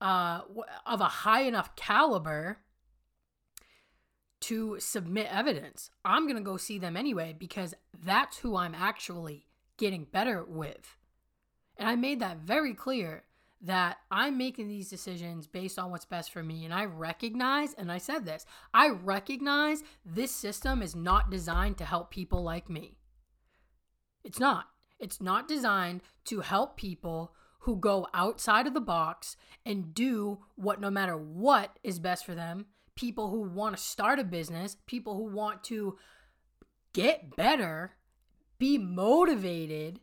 uh, 0.00 0.40
of 0.84 1.00
a 1.00 1.04
high 1.04 1.42
enough 1.42 1.76
caliber 1.76 2.58
to 4.40 4.76
submit 4.78 5.28
evidence. 5.30 5.90
I'm 6.04 6.24
going 6.24 6.36
to 6.36 6.42
go 6.42 6.56
see 6.56 6.78
them 6.78 6.96
anyway 6.96 7.34
because 7.38 7.74
that's 8.04 8.38
who 8.38 8.56
I'm 8.56 8.74
actually 8.74 9.46
getting 9.76 10.04
better 10.04 10.44
with. 10.46 10.96
And 11.76 11.88
I 11.88 11.96
made 11.96 12.20
that 12.20 12.38
very 12.38 12.74
clear 12.74 13.24
that 13.62 13.98
I'm 14.10 14.36
making 14.36 14.68
these 14.68 14.90
decisions 14.90 15.46
based 15.46 15.78
on 15.78 15.90
what's 15.90 16.04
best 16.04 16.30
for 16.30 16.42
me. 16.42 16.64
And 16.64 16.72
I 16.72 16.84
recognize, 16.84 17.74
and 17.74 17.90
I 17.90 17.98
said 17.98 18.24
this, 18.24 18.44
I 18.72 18.88
recognize 18.90 19.82
this 20.04 20.30
system 20.30 20.82
is 20.82 20.94
not 20.94 21.30
designed 21.30 21.78
to 21.78 21.84
help 21.84 22.10
people 22.10 22.42
like 22.42 22.68
me. 22.68 22.98
It's 24.24 24.38
not. 24.38 24.66
It's 24.98 25.20
not 25.20 25.48
designed 25.48 26.02
to 26.26 26.40
help 26.40 26.76
people 26.76 27.34
who 27.60 27.76
go 27.76 28.06
outside 28.14 28.66
of 28.66 28.74
the 28.74 28.80
box 28.80 29.36
and 29.64 29.94
do 29.94 30.38
what, 30.54 30.80
no 30.80 30.90
matter 30.90 31.16
what, 31.16 31.78
is 31.82 31.98
best 31.98 32.24
for 32.24 32.34
them 32.34 32.66
people 32.96 33.30
who 33.30 33.42
want 33.42 33.76
to 33.76 33.82
start 33.82 34.18
a 34.18 34.24
business, 34.24 34.76
people 34.86 35.14
who 35.14 35.24
want 35.24 35.62
to 35.64 35.96
get 36.92 37.36
better, 37.36 37.92
be 38.58 38.78
motivated 38.78 40.00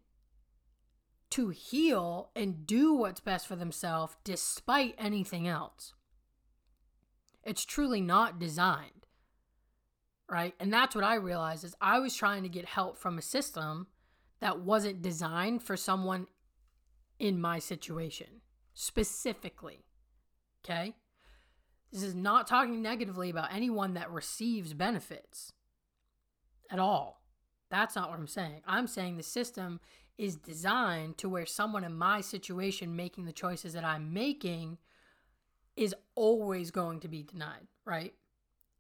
to 1.32 1.50
heal 1.50 2.30
and 2.36 2.68
do 2.68 2.94
what's 2.94 3.20
best 3.20 3.48
for 3.48 3.56
themselves 3.56 4.16
despite 4.24 4.94
anything 5.00 5.48
else. 5.48 5.94
It's 7.44 7.66
truly 7.66 8.02
not 8.02 8.40
designed. 8.40 9.08
Right? 10.30 10.54
And 10.60 10.72
that's 10.72 10.96
what 10.96 11.04
I 11.04 11.16
realized 11.16 11.64
is 11.64 11.76
I 11.82 12.00
was 12.00 12.16
trying 12.16 12.44
to 12.44 12.50
get 12.50 12.66
help 12.66 12.98
from 12.98 13.18
a 13.18 13.22
system 13.22 13.88
that 14.40 14.60
wasn't 14.60 15.02
designed 15.02 15.64
for 15.64 15.76
someone 15.76 16.28
in 17.20 17.42
my 17.42 17.60
situation 17.60 18.42
specifically. 18.74 19.86
Okay? 20.64 20.96
This 21.94 22.02
is 22.02 22.16
not 22.16 22.48
talking 22.48 22.82
negatively 22.82 23.30
about 23.30 23.54
anyone 23.54 23.94
that 23.94 24.10
receives 24.10 24.74
benefits 24.74 25.54
at 26.72 26.80
all. 26.80 27.22
That's 27.70 27.96
not 27.96 28.10
what 28.10 28.18
I'm 28.18 28.28
saying. 28.28 28.62
I'm 28.66 28.88
saying 28.88 29.18
the 29.18 29.24
system 29.24 29.80
is 30.18 30.36
designed 30.36 31.20
to 31.20 31.30
where 31.30 31.46
someone 31.46 31.84
in 31.84 31.96
my 31.96 32.20
situation 32.20 32.96
making 32.96 33.26
the 33.26 33.32
choices 33.32 33.74
that 33.74 33.86
I'm 33.86 34.12
making 34.12 34.80
is 35.76 35.96
always 36.16 36.72
going 36.72 37.00
to 37.02 37.08
be 37.08 37.22
denied, 37.22 37.68
right? 37.86 38.14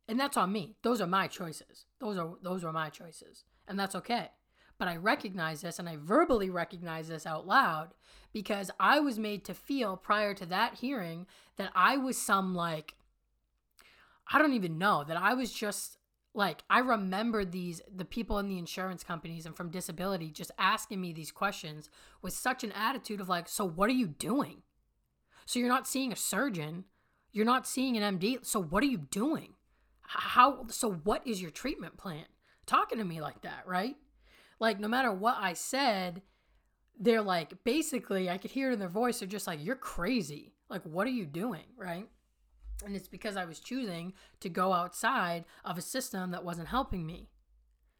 And 0.07 0.19
that's 0.19 0.37
on 0.37 0.51
me. 0.51 0.75
Those 0.81 0.99
are 0.99 1.07
my 1.07 1.27
choices. 1.27 1.85
Those 1.99 2.17
are 2.17 2.33
those 2.41 2.63
are 2.63 2.73
my 2.73 2.89
choices. 2.89 3.45
And 3.67 3.79
that's 3.79 3.95
okay. 3.95 4.31
But 4.79 4.87
I 4.87 4.97
recognize 4.97 5.61
this 5.61 5.79
and 5.79 5.87
I 5.87 5.97
verbally 5.97 6.49
recognize 6.49 7.07
this 7.07 7.25
out 7.25 7.47
loud 7.47 7.93
because 8.33 8.71
I 8.79 8.99
was 8.99 9.19
made 9.19 9.45
to 9.45 9.53
feel 9.53 9.97
prior 9.97 10.33
to 10.33 10.45
that 10.47 10.75
hearing 10.75 11.27
that 11.57 11.71
I 11.75 11.97
was 11.97 12.17
some 12.17 12.55
like 12.55 12.95
I 14.31 14.39
don't 14.39 14.53
even 14.53 14.77
know 14.77 15.03
that 15.07 15.17
I 15.17 15.33
was 15.33 15.51
just 15.51 15.97
like 16.33 16.63
I 16.69 16.79
remember 16.79 17.45
these 17.45 17.81
the 17.93 18.05
people 18.05 18.39
in 18.39 18.47
the 18.47 18.57
insurance 18.57 19.03
companies 19.03 19.45
and 19.45 19.55
from 19.55 19.69
disability 19.69 20.31
just 20.31 20.51
asking 20.57 20.99
me 20.99 21.13
these 21.13 21.31
questions 21.31 21.89
with 22.21 22.33
such 22.33 22.63
an 22.63 22.71
attitude 22.71 23.21
of 23.21 23.29
like, 23.29 23.47
so 23.47 23.65
what 23.65 23.89
are 23.89 23.93
you 23.93 24.07
doing? 24.07 24.63
So 25.45 25.59
you're 25.59 25.69
not 25.69 25.87
seeing 25.87 26.11
a 26.11 26.15
surgeon, 26.15 26.85
you're 27.31 27.45
not 27.45 27.67
seeing 27.67 27.97
an 27.97 28.17
MD. 28.17 28.45
So 28.45 28.61
what 28.61 28.83
are 28.83 28.87
you 28.87 28.97
doing? 28.97 29.53
How 30.01 30.65
so 30.69 30.91
what 30.91 31.25
is 31.27 31.41
your 31.41 31.51
treatment 31.51 31.97
plan? 31.97 32.25
Talking 32.65 32.97
to 32.97 33.03
me 33.03 33.21
like 33.21 33.41
that, 33.41 33.67
right? 33.67 33.95
Like 34.59 34.79
no 34.79 34.87
matter 34.87 35.11
what 35.11 35.37
I 35.39 35.53
said, 35.53 36.21
they're 36.99 37.21
like 37.21 37.63
basically 37.63 38.29
I 38.29 38.37
could 38.37 38.51
hear 38.51 38.69
it 38.69 38.73
in 38.73 38.79
their 38.79 38.87
voice, 38.89 39.19
they're 39.19 39.27
just 39.27 39.47
like, 39.47 39.63
You're 39.63 39.75
crazy. 39.75 40.53
Like, 40.69 40.83
what 40.83 41.05
are 41.05 41.11
you 41.11 41.25
doing? 41.25 41.65
Right? 41.77 42.07
And 42.85 42.95
it's 42.95 43.07
because 43.07 43.37
I 43.37 43.45
was 43.45 43.59
choosing 43.59 44.13
to 44.39 44.49
go 44.49 44.73
outside 44.73 45.45
of 45.63 45.77
a 45.77 45.81
system 45.81 46.31
that 46.31 46.43
wasn't 46.43 46.67
helping 46.67 47.05
me, 47.05 47.29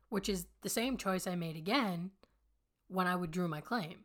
which 0.09 0.27
is 0.27 0.47
the 0.61 0.69
same 0.69 0.97
choice 0.97 1.25
I 1.25 1.35
made 1.35 1.55
again 1.55 2.11
when 2.87 3.07
I 3.07 3.15
withdrew 3.15 3.47
my 3.47 3.61
claim. 3.61 3.99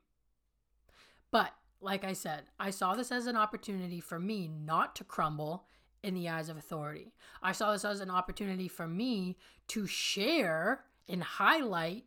But 1.30 1.52
like 1.80 2.04
I 2.04 2.12
said, 2.12 2.44
I 2.58 2.70
saw 2.70 2.94
this 2.94 3.12
as 3.12 3.26
an 3.26 3.36
opportunity 3.36 4.00
for 4.00 4.18
me 4.18 4.48
not 4.48 4.96
to 4.96 5.04
crumble 5.04 5.64
in 6.02 6.14
the 6.14 6.28
eyes 6.28 6.48
of 6.48 6.56
authority. 6.56 7.12
I 7.42 7.52
saw 7.52 7.72
this 7.72 7.84
as 7.84 8.00
an 8.00 8.10
opportunity 8.10 8.68
for 8.68 8.86
me 8.86 9.36
to 9.68 9.86
share 9.86 10.84
and 11.08 11.22
highlight 11.22 12.04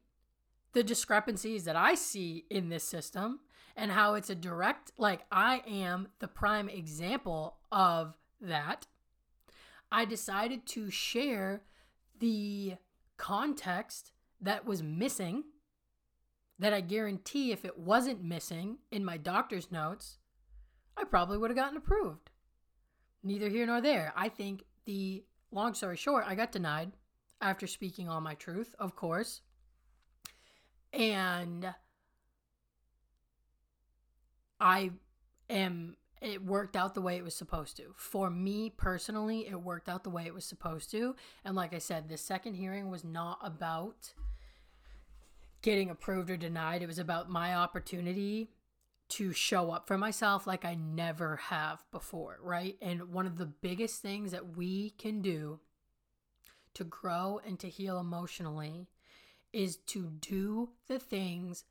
the 0.74 0.84
discrepancies 0.84 1.65
that 1.65 1.76
I 1.76 1.95
see 1.95 2.45
in 2.49 2.69
this 2.69 2.84
system 2.84 3.41
and 3.76 3.91
how 3.91 4.13
it's 4.15 4.30
a 4.30 4.36
direct, 4.36 4.91
like, 4.97 5.22
I 5.32 5.61
am 5.67 6.07
the 6.19 6.28
prime 6.28 6.69
example 6.69 7.57
of 7.72 8.17
that. 8.41 8.87
I 9.91 10.05
decided 10.05 10.65
to 10.67 10.89
share 10.89 11.63
the 12.19 12.75
context 13.17 14.11
that 14.39 14.65
was 14.65 14.81
missing 14.81 15.43
that 16.59 16.73
I 16.73 16.81
guarantee 16.81 17.51
if 17.51 17.65
it 17.65 17.77
wasn't 17.77 18.23
missing 18.23 18.77
in 18.91 19.03
my 19.03 19.17
doctor's 19.17 19.71
notes, 19.71 20.19
I 20.95 21.03
probably 21.03 21.37
would 21.37 21.49
have 21.49 21.57
gotten 21.57 21.77
approved. 21.77 22.29
Neither 23.23 23.49
here 23.49 23.65
nor 23.65 23.81
there. 23.81 24.13
I 24.15 24.29
think 24.29 24.63
the 24.85 25.23
long 25.51 25.73
story 25.73 25.97
short, 25.97 26.25
I 26.27 26.35
got 26.35 26.51
denied 26.51 26.91
after 27.41 27.65
speaking 27.65 28.07
all 28.07 28.21
my 28.21 28.35
truth, 28.35 28.75
of 28.79 28.95
course. 28.95 29.41
And 30.93 31.73
I 34.59 34.91
am 35.49 35.95
it 36.22 36.45
worked 36.45 36.76
out 36.76 36.93
the 36.93 37.01
way 37.01 37.17
it 37.17 37.24
was 37.24 37.36
supposed 37.36 37.76
to. 37.78 37.93
For 37.95 38.30
me 38.30 38.69
personally, 38.69 39.47
it 39.47 39.59
worked 39.59 39.89
out 39.89 40.03
the 40.03 40.11
way 40.11 40.26
it 40.26 40.34
was 40.34 40.45
supposed 40.45 40.91
to. 40.91 41.15
And 41.43 41.55
like 41.55 41.74
I 41.74 41.80
said, 41.80 42.07
the 42.07 42.17
second 42.17 42.53
hearing 42.53 42.89
was 42.91 43.03
not 43.03 43.39
about 43.43 44.13
getting 45.63 45.89
approved 45.89 46.30
or 46.30 46.38
denied. 46.38 46.84
It 46.84 46.88
was 46.88 46.99
about 46.99 47.30
my 47.30 47.55
opportunity 47.55 48.51
to 49.09 49.34
show 49.34 49.72
up 49.72 49.88
for 49.88 49.97
myself 49.97 50.47
like 50.47 50.63
I 50.63 50.76
never 50.76 51.38
have 51.38 51.84
before, 51.91 52.39
right? 52.41 52.78
And 52.82 53.11
one 53.11 53.26
of 53.26 53.38
the 53.38 53.45
biggest 53.45 54.01
things 54.01 54.32
that 54.32 54.55
we 54.55 54.91
can 54.91 55.22
do 55.22 55.59
to 56.76 56.84
grow 56.84 57.41
and 57.45 57.59
to 57.59 57.67
heal 57.67 57.99
emotionally 57.99 58.88
is 59.51 59.76
to 59.76 60.11
do 60.22 60.69
the 60.88 60.99
things 60.99 61.65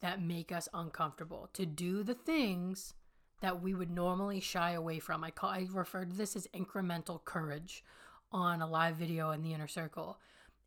that 0.00 0.20
make 0.20 0.50
us 0.50 0.68
uncomfortable, 0.74 1.48
to 1.52 1.64
do 1.64 2.02
the 2.02 2.14
things 2.14 2.94
that 3.42 3.60
we 3.60 3.74
would 3.74 3.90
normally 3.90 4.40
shy 4.40 4.72
away 4.72 4.98
from. 4.98 5.22
I 5.22 5.30
call 5.30 5.50
I 5.50 5.68
refer 5.70 6.04
to 6.04 6.16
this 6.16 6.34
as 6.34 6.48
incremental 6.54 7.22
courage 7.24 7.84
on 8.32 8.62
a 8.62 8.66
live 8.66 8.96
video 8.96 9.30
in 9.30 9.42
the 9.42 9.52
inner 9.52 9.68
circle. 9.68 10.18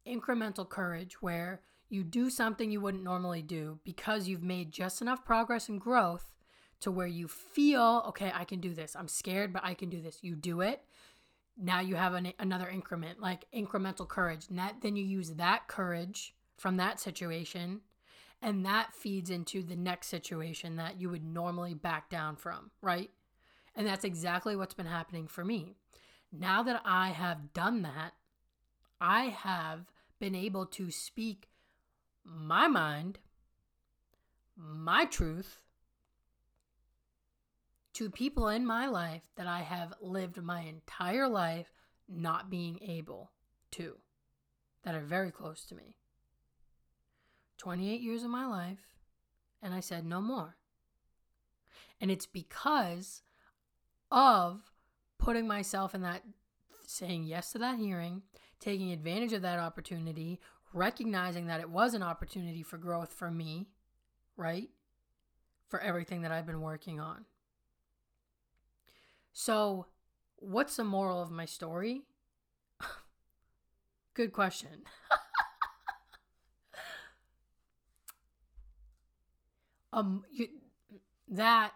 Incremental 0.08 0.70
courage 0.70 1.22
where 1.22 1.62
you 1.90 2.04
do 2.04 2.30
something 2.30 2.70
you 2.70 2.82
wouldn't 2.82 3.04
normally 3.04 3.42
do 3.42 3.80
because 3.84 4.28
you've 4.28 4.44
made 4.44 4.72
just 4.72 5.02
enough 5.02 5.26
progress 5.26 5.70
and 5.70 5.82
growth 5.82 6.32
to 6.82 6.92
where 6.92 7.08
you 7.08 7.28
feel, 7.28 8.04
okay, 8.08 8.32
I 8.34 8.44
can 8.44 8.60
do 8.60 8.74
this. 8.74 8.96
I'm 8.96 9.08
scared, 9.08 9.54
but 9.54 9.64
I 9.64 9.74
can 9.74 9.90
do 9.90 10.02
this. 10.02 10.20
You 10.22 10.36
do 10.36 10.62
it. 10.62 10.84
Now 11.58 11.80
you 11.80 11.96
have 11.96 12.14
an, 12.14 12.34
another 12.38 12.70
increment, 12.70 13.22
like 13.22 13.46
incremental 13.56 14.08
courage. 14.08 14.48
And 14.50 14.60
that, 14.60 14.82
then 14.82 14.96
you 14.96 15.06
use 15.06 15.32
that 15.32 15.68
courage 15.68 16.36
from 16.58 16.78
that 16.78 17.00
situation, 17.00 17.82
and 18.46 18.64
that 18.64 18.94
feeds 18.94 19.32
into 19.32 19.64
the 19.64 19.76
next 19.76 20.06
situation 20.06 20.76
that 20.76 21.02
you 21.02 21.10
would 21.10 21.26
normally 21.26 21.74
back 21.74 22.12
down 22.12 22.36
from, 22.36 22.70
right? 22.80 23.10
And 23.76 23.88
that's 23.88 24.06
exactly 24.06 24.56
what's 24.56 24.76
been 24.76 24.86
happening 24.86 25.28
for 25.28 25.44
me. 25.44 25.74
Now 26.32 26.62
that 26.62 26.80
I 26.86 27.10
have 27.10 27.54
done 27.54 27.82
that, 27.82 28.14
I 29.02 29.26
have 29.30 29.86
been 30.20 30.36
able 30.36 30.68
to 30.68 30.92
speak 30.92 31.50
my 32.24 32.68
mind, 32.68 33.18
my 34.56 35.06
truth 35.06 35.60
to 37.94 38.12
people 38.12 38.48
in 38.48 38.64
my 38.64 38.86
life 38.86 39.24
that 39.38 39.48
I 39.48 39.62
have 39.62 39.96
lived 40.00 40.40
my 40.40 40.62
entire 40.62 41.28
life 41.28 41.74
not 42.08 42.52
being 42.52 42.78
able 42.84 43.32
to, 43.72 43.96
that 44.84 44.94
are 44.94 45.02
very 45.02 45.32
close 45.32 45.66
to 45.66 45.76
me. 45.76 45.96
28 47.58 48.02
years 48.02 48.24
of 48.24 48.30
my 48.30 48.46
life, 48.46 48.90
and 49.62 49.74
I 49.74 49.80
said 49.80 50.06
no 50.06 50.22
more. 50.22 50.58
And 52.02 52.12
it's 52.12 52.26
because 52.26 53.22
of 54.12 54.72
putting 55.18 55.48
myself 55.48 55.96
in 55.96 56.02
that, 56.02 56.24
saying 56.86 57.24
yes 57.24 57.52
to 57.52 57.58
that 57.60 57.78
hearing, 57.78 58.22
taking 58.60 58.92
advantage 58.92 59.34
of 59.34 59.42
that 59.42 59.60
opportunity, 59.60 60.40
recognizing 60.74 61.48
that 61.48 61.62
it 61.62 61.70
was 61.70 61.94
an 61.94 62.04
opportunity 62.04 62.62
for 62.62 62.78
growth 62.78 63.14
for 63.14 63.32
me, 63.32 63.68
right? 64.38 64.70
For 65.68 65.80
everything 65.80 66.22
that 66.22 66.32
I've 66.32 66.46
been 66.46 66.62
working 66.62 67.00
on. 67.00 67.26
So, 69.34 69.88
what's 70.38 70.76
the 70.76 70.84
moral 70.84 71.22
of 71.22 71.32
my 71.32 71.46
story? 71.46 72.04
Good 74.14 74.32
question. 74.32 74.84
um 79.96 80.24
you, 80.32 80.48
that 81.30 81.72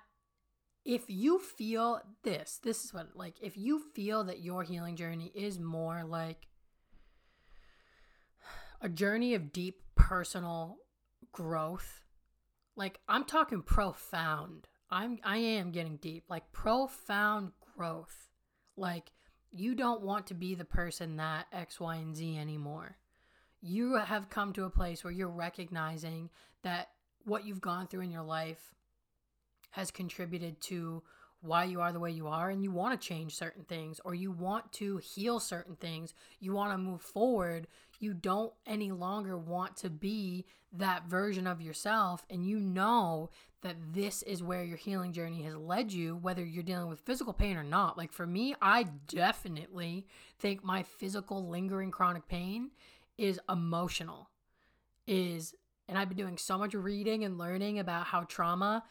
if 0.86 1.04
you 1.08 1.40
feel 1.40 2.02
this, 2.24 2.60
this 2.64 2.86
is 2.86 2.94
what 2.94 3.16
like 3.16 3.36
if 3.42 3.58
you 3.58 3.80
feel 3.96 4.24
that 4.26 4.42
your 4.42 4.64
healing 4.64 4.96
journey 4.96 5.32
is 5.34 5.60
more 5.60 6.04
like 6.04 6.48
a 8.82 8.90
journey 8.90 9.34
of 9.34 9.52
deep 9.52 9.82
personal 9.96 10.78
growth. 11.32 12.02
Like 12.76 13.00
I'm 13.08 13.26
talking 13.26 13.62
profound. 13.62 14.68
I'm 14.90 15.20
I 15.24 15.38
am 15.38 15.72
getting 15.72 15.98
deep. 15.98 16.26
Like 16.30 16.52
profound 16.52 17.52
growth. 17.76 18.30
Like 18.78 19.12
you 19.52 19.76
don't 19.76 20.02
want 20.02 20.28
to 20.28 20.34
be 20.34 20.56
the 20.56 20.66
person 20.66 21.18
that 21.18 21.48
X, 21.52 21.80
Y, 21.80 21.96
and 21.96 22.16
Z 22.16 22.38
anymore. 22.38 22.98
You 23.62 23.96
have 23.96 24.30
come 24.30 24.54
to 24.54 24.66
a 24.66 24.70
place 24.70 25.04
where 25.04 25.12
you're 25.12 25.28
recognizing 25.28 26.30
that 26.64 26.90
what 27.30 27.46
you've 27.46 27.62
gone 27.62 27.88
through 27.88 28.02
in 28.02 28.12
your 28.12 28.24
life 28.24 28.74
has 29.72 29.92
contributed 29.92 30.60
to 30.62 31.04
why 31.42 31.64
you 31.64 31.80
are 31.80 31.94
the 31.94 32.00
way 32.00 32.12
you 32.12 32.28
are 32.28 32.50
and 32.50 32.64
you 32.64 32.72
want 32.72 33.00
to 33.00 33.08
change 33.08 33.36
certain 33.36 33.64
things 33.64 34.02
or 34.04 34.14
you 34.14 34.32
want 34.32 34.72
to 34.74 34.98
heal 34.98 35.40
certain 35.40 35.76
things, 35.76 36.14
you 36.40 36.52
want 36.52 36.72
to 36.72 36.78
move 36.78 37.02
forward, 37.02 37.68
you 38.00 38.14
don't 38.14 38.52
any 38.66 38.92
longer 38.92 39.38
want 39.38 39.78
to 39.78 39.90
be 39.90 40.46
that 40.74 41.06
version 41.06 41.48
of 41.48 41.62
yourself 41.62 42.26
and 42.30 42.46
you 42.46 42.60
know 42.60 43.30
that 43.62 43.76
this 43.94 44.22
is 44.24 44.44
where 44.44 44.64
your 44.64 44.78
healing 44.78 45.12
journey 45.12 45.42
has 45.44 45.56
led 45.56 45.92
you 45.92 46.16
whether 46.18 46.44
you're 46.44 46.64
dealing 46.64 46.88
with 46.88 47.00
physical 47.00 47.34
pain 47.34 47.58
or 47.58 47.64
not. 47.64 47.98
Like 47.98 48.12
for 48.12 48.28
me 48.28 48.56
i 48.62 48.84
definitely 49.08 50.06
think 50.40 50.64
my 50.64 50.84
physical 50.84 51.48
lingering 51.48 51.92
chronic 51.92 52.28
pain 52.28 52.72
is 53.18 53.40
emotional 53.50 54.30
is 55.08 55.56
and 55.90 55.98
i've 55.98 56.08
been 56.08 56.18
doing 56.18 56.38
so 56.38 56.58
much 56.58 56.74
reading 56.74 57.26
and 57.26 57.38
learning 57.38 57.80
about 57.80 58.06
how 58.06 58.22
trauma 58.22 58.84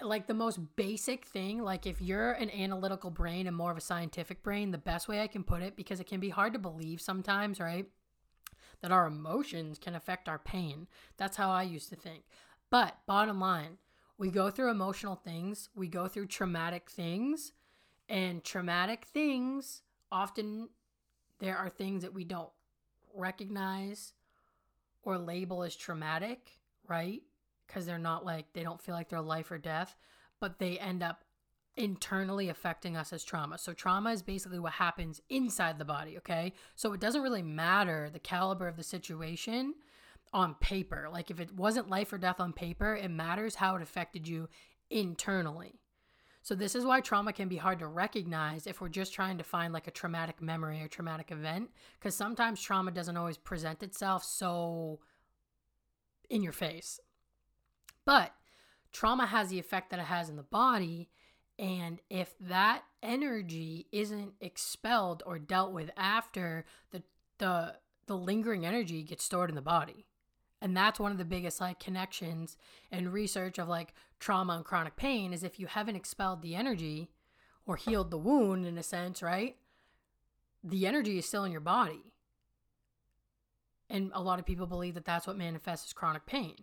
like 0.00 0.26
the 0.26 0.32
most 0.32 0.58
basic 0.76 1.26
thing 1.26 1.62
like 1.62 1.86
if 1.86 2.00
you're 2.00 2.32
an 2.32 2.50
analytical 2.50 3.10
brain 3.10 3.46
and 3.46 3.54
more 3.54 3.70
of 3.70 3.76
a 3.76 3.82
scientific 3.82 4.42
brain 4.42 4.70
the 4.70 4.78
best 4.78 5.08
way 5.08 5.20
i 5.20 5.26
can 5.26 5.44
put 5.44 5.62
it 5.62 5.76
because 5.76 6.00
it 6.00 6.06
can 6.06 6.20
be 6.20 6.30
hard 6.30 6.54
to 6.54 6.58
believe 6.58 7.00
sometimes 7.00 7.60
right 7.60 7.86
that 8.80 8.92
our 8.92 9.06
emotions 9.06 9.78
can 9.78 9.94
affect 9.94 10.28
our 10.28 10.38
pain. 10.38 10.88
That's 11.16 11.36
how 11.36 11.50
i 11.50 11.62
used 11.62 11.88
to 11.90 11.96
think. 11.96 12.24
But 12.70 12.98
bottom 13.06 13.40
line 13.40 13.78
we 14.16 14.30
go 14.30 14.50
through 14.50 14.70
emotional 14.70 15.16
things 15.16 15.70
we 15.74 15.88
go 15.88 16.06
through 16.06 16.26
traumatic 16.26 16.90
things 16.90 17.52
and 18.08 18.44
traumatic 18.44 19.06
things 19.06 19.82
often 20.12 20.68
there 21.38 21.56
are 21.56 21.70
things 21.70 22.02
that 22.02 22.12
we 22.12 22.22
don't 22.22 22.50
recognize 23.14 24.12
or 25.02 25.18
label 25.18 25.62
as 25.62 25.76
traumatic 25.76 26.52
right 26.88 27.22
because 27.66 27.86
they're 27.86 27.98
not 27.98 28.24
like 28.24 28.52
they 28.52 28.62
don't 28.62 28.80
feel 28.80 28.94
like 28.94 29.08
they're 29.08 29.20
life 29.20 29.50
or 29.50 29.58
death, 29.58 29.96
but 30.40 30.58
they 30.58 30.78
end 30.78 31.02
up 31.02 31.24
internally 31.76 32.48
affecting 32.48 32.96
us 32.96 33.12
as 33.12 33.24
trauma. 33.24 33.56
So 33.56 33.72
trauma 33.72 34.10
is 34.10 34.22
basically 34.22 34.58
what 34.58 34.72
happens 34.72 35.20
inside 35.30 35.78
the 35.78 35.84
body, 35.84 36.18
okay? 36.18 36.52
So 36.74 36.92
it 36.92 37.00
doesn't 37.00 37.22
really 37.22 37.42
matter 37.42 38.10
the 38.12 38.18
caliber 38.18 38.66
of 38.66 38.76
the 38.76 38.82
situation 38.82 39.74
on 40.32 40.54
paper. 40.56 41.08
Like 41.10 41.30
if 41.30 41.40
it 41.40 41.54
wasn't 41.54 41.88
life 41.88 42.12
or 42.12 42.18
death 42.18 42.40
on 42.40 42.52
paper, 42.52 42.94
it 42.94 43.10
matters 43.10 43.54
how 43.54 43.76
it 43.76 43.82
affected 43.82 44.28
you 44.28 44.48
internally. 44.90 45.79
So 46.42 46.54
this 46.54 46.74
is 46.74 46.84
why 46.84 47.00
trauma 47.00 47.32
can 47.32 47.48
be 47.48 47.58
hard 47.58 47.80
to 47.80 47.86
recognize 47.86 48.66
if 48.66 48.80
we're 48.80 48.88
just 48.88 49.12
trying 49.12 49.38
to 49.38 49.44
find 49.44 49.72
like 49.72 49.86
a 49.86 49.92
traumatic 49.92 50.40
memory 50.40 50.82
or 50.82 50.88
traumatic 50.88 51.30
event 51.30 51.70
because 51.98 52.14
sometimes 52.14 52.62
trauma 52.62 52.90
doesn't 52.90 53.16
always 53.16 53.36
present 53.36 53.82
itself 53.82 54.24
so 54.24 55.00
in 56.30 56.42
your 56.42 56.52
face. 56.52 56.98
But 58.06 58.32
trauma 58.92 59.26
has 59.26 59.50
the 59.50 59.58
effect 59.58 59.90
that 59.90 60.00
it 60.00 60.06
has 60.06 60.30
in 60.30 60.36
the 60.36 60.42
body. 60.42 61.10
And 61.58 62.00
if 62.08 62.34
that 62.40 62.84
energy 63.02 63.86
isn't 63.92 64.32
expelled 64.40 65.22
or 65.26 65.38
dealt 65.38 65.72
with 65.72 65.90
after, 65.96 66.64
the, 66.90 67.02
the, 67.36 67.74
the 68.06 68.16
lingering 68.16 68.64
energy 68.64 69.02
gets 69.02 69.24
stored 69.24 69.50
in 69.50 69.56
the 69.56 69.62
body. 69.62 70.06
And 70.62 70.76
that's 70.76 71.00
one 71.00 71.12
of 71.12 71.18
the 71.18 71.24
biggest 71.24 71.60
like 71.60 71.80
connections 71.80 72.56
and 72.90 73.12
research 73.12 73.58
of 73.58 73.68
like 73.68 73.94
trauma 74.20 74.52
and 74.52 74.64
chronic 74.64 74.96
pain 74.96 75.32
is 75.32 75.42
if 75.42 75.58
you 75.58 75.66
haven't 75.66 75.96
expelled 75.96 76.42
the 76.42 76.54
energy 76.54 77.10
or 77.66 77.76
healed 77.76 78.10
the 78.10 78.18
wound 78.18 78.66
in 78.66 78.78
a 78.78 78.82
sense, 78.82 79.22
right? 79.22 79.56
The 80.62 80.86
energy 80.86 81.18
is 81.18 81.26
still 81.26 81.44
in 81.44 81.52
your 81.52 81.60
body. 81.60 82.12
And 83.88 84.12
a 84.14 84.22
lot 84.22 84.38
of 84.38 84.46
people 84.46 84.66
believe 84.66 84.94
that 84.94 85.04
that's 85.04 85.26
what 85.26 85.36
manifests 85.36 85.88
as 85.88 85.92
chronic 85.92 86.26
pain. 86.26 86.54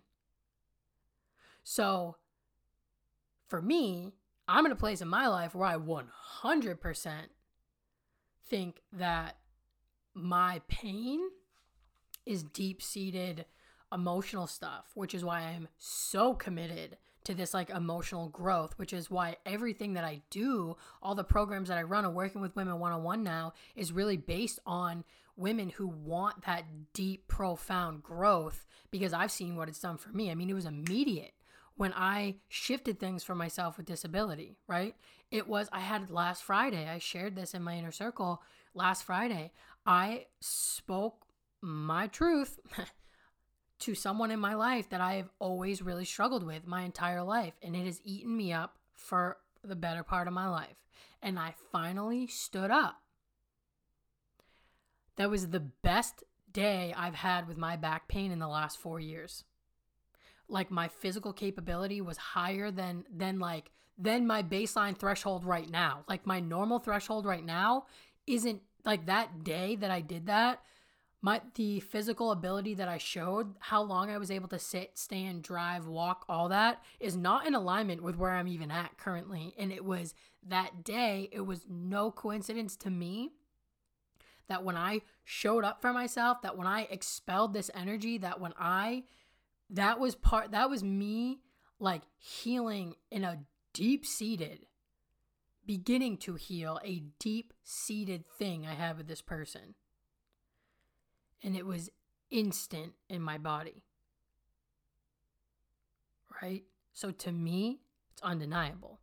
So 1.62 2.16
for 3.48 3.60
me, 3.60 4.14
I'm 4.46 4.64
in 4.64 4.72
a 4.72 4.76
place 4.76 5.02
in 5.02 5.08
my 5.08 5.26
life 5.26 5.54
where 5.54 5.68
I 5.68 5.76
100% 5.76 7.12
think 8.48 8.80
that 8.92 9.36
my 10.14 10.62
pain 10.68 11.20
is 12.24 12.42
deep 12.42 12.80
seated 12.80 13.44
emotional 13.92 14.46
stuff, 14.46 14.86
which 14.94 15.14
is 15.14 15.24
why 15.24 15.40
I'm 15.40 15.68
so 15.76 16.34
committed 16.34 16.96
to 17.28 17.34
this 17.34 17.52
like 17.52 17.68
emotional 17.68 18.30
growth, 18.30 18.72
which 18.78 18.94
is 18.94 19.10
why 19.10 19.36
everything 19.44 19.92
that 19.94 20.04
I 20.04 20.22
do, 20.30 20.76
all 21.02 21.14
the 21.14 21.24
programs 21.24 21.68
that 21.68 21.76
I 21.76 21.82
run, 21.82 22.06
and 22.06 22.14
working 22.14 22.40
with 22.40 22.56
women 22.56 22.78
one 22.78 22.92
on 22.92 23.02
one 23.02 23.22
now, 23.22 23.52
is 23.76 23.92
really 23.92 24.16
based 24.16 24.58
on 24.64 25.04
women 25.36 25.68
who 25.68 25.86
want 25.86 26.46
that 26.46 26.64
deep, 26.94 27.28
profound 27.28 28.02
growth 28.02 28.66
because 28.90 29.12
I've 29.12 29.30
seen 29.30 29.56
what 29.56 29.68
it's 29.68 29.78
done 29.78 29.98
for 29.98 30.08
me. 30.08 30.30
I 30.30 30.34
mean, 30.34 30.48
it 30.48 30.54
was 30.54 30.64
immediate 30.64 31.34
when 31.76 31.92
I 31.94 32.36
shifted 32.48 32.98
things 32.98 33.22
for 33.22 33.34
myself 33.34 33.76
with 33.76 33.86
disability, 33.86 34.56
right? 34.66 34.96
It 35.30 35.46
was, 35.46 35.68
I 35.70 35.80
had 35.80 36.10
last 36.10 36.42
Friday, 36.42 36.88
I 36.88 36.98
shared 36.98 37.36
this 37.36 37.52
in 37.52 37.62
my 37.62 37.74
inner 37.76 37.92
circle 37.92 38.42
last 38.74 39.04
Friday. 39.04 39.52
I 39.84 40.26
spoke 40.40 41.26
my 41.60 42.06
truth 42.06 42.58
to 43.80 43.94
someone 43.94 44.30
in 44.30 44.40
my 44.40 44.54
life 44.54 44.88
that 44.90 45.00
I 45.00 45.14
have 45.14 45.30
always 45.38 45.82
really 45.82 46.04
struggled 46.04 46.42
with 46.42 46.66
my 46.66 46.82
entire 46.82 47.22
life. 47.22 47.54
And 47.62 47.76
it 47.76 47.84
has 47.84 48.00
eaten 48.04 48.36
me 48.36 48.52
up 48.52 48.78
for 48.94 49.38
the 49.62 49.76
better 49.76 50.02
part 50.02 50.26
of 50.26 50.34
my 50.34 50.48
life. 50.48 50.76
And 51.22 51.38
I 51.38 51.54
finally 51.72 52.26
stood 52.26 52.70
up. 52.70 52.96
That 55.16 55.30
was 55.30 55.48
the 55.48 55.60
best 55.60 56.22
day 56.52 56.94
I've 56.96 57.16
had 57.16 57.48
with 57.48 57.56
my 57.56 57.76
back 57.76 58.08
pain 58.08 58.30
in 58.30 58.38
the 58.38 58.48
last 58.48 58.78
four 58.78 59.00
years. 59.00 59.44
Like 60.48 60.70
my 60.70 60.88
physical 60.88 61.32
capability 61.32 62.00
was 62.00 62.16
higher 62.16 62.70
than 62.70 63.04
than 63.14 63.38
like 63.38 63.70
than 63.98 64.26
my 64.26 64.42
baseline 64.42 64.96
threshold 64.96 65.44
right 65.44 65.68
now. 65.68 66.04
Like 66.08 66.26
my 66.26 66.40
normal 66.40 66.78
threshold 66.78 67.26
right 67.26 67.44
now 67.44 67.86
isn't 68.26 68.62
like 68.84 69.06
that 69.06 69.44
day 69.44 69.76
that 69.76 69.90
I 69.90 70.00
did 70.00 70.26
that 70.26 70.62
my 71.20 71.40
the 71.54 71.80
physical 71.80 72.30
ability 72.30 72.74
that 72.74 72.88
I 72.88 72.98
showed, 72.98 73.54
how 73.58 73.82
long 73.82 74.10
I 74.10 74.18
was 74.18 74.30
able 74.30 74.48
to 74.48 74.58
sit, 74.58 74.96
stand, 74.98 75.42
drive, 75.42 75.86
walk, 75.86 76.24
all 76.28 76.48
that 76.50 76.82
is 77.00 77.16
not 77.16 77.46
in 77.46 77.54
alignment 77.54 78.02
with 78.02 78.16
where 78.16 78.30
I'm 78.30 78.46
even 78.48 78.70
at 78.70 78.98
currently. 78.98 79.54
And 79.58 79.72
it 79.72 79.84
was 79.84 80.14
that 80.46 80.84
day, 80.84 81.28
it 81.32 81.40
was 81.40 81.66
no 81.68 82.12
coincidence 82.12 82.76
to 82.76 82.90
me 82.90 83.30
that 84.48 84.64
when 84.64 84.76
I 84.76 85.02
showed 85.24 85.64
up 85.64 85.80
for 85.82 85.92
myself, 85.92 86.42
that 86.42 86.56
when 86.56 86.66
I 86.66 86.82
expelled 86.82 87.52
this 87.52 87.70
energy, 87.74 88.18
that 88.18 88.40
when 88.40 88.54
I 88.58 89.04
that 89.70 89.98
was 90.00 90.14
part 90.14 90.52
that 90.52 90.70
was 90.70 90.82
me 90.82 91.40
like 91.78 92.02
healing 92.16 92.94
in 93.10 93.24
a 93.24 93.40
deep 93.74 94.06
seated 94.06 94.66
beginning 95.66 96.16
to 96.16 96.34
heal 96.34 96.80
a 96.82 97.02
deep 97.18 97.52
seated 97.62 98.24
thing 98.26 98.66
I 98.66 98.72
had 98.72 98.96
with 98.96 99.06
this 99.06 99.20
person 99.20 99.74
and 101.42 101.56
it 101.56 101.66
was 101.66 101.90
instant 102.30 102.92
in 103.08 103.22
my 103.22 103.38
body. 103.38 103.84
Right? 106.42 106.64
So 106.92 107.10
to 107.10 107.32
me, 107.32 107.80
it's 108.12 108.22
undeniable. 108.22 109.00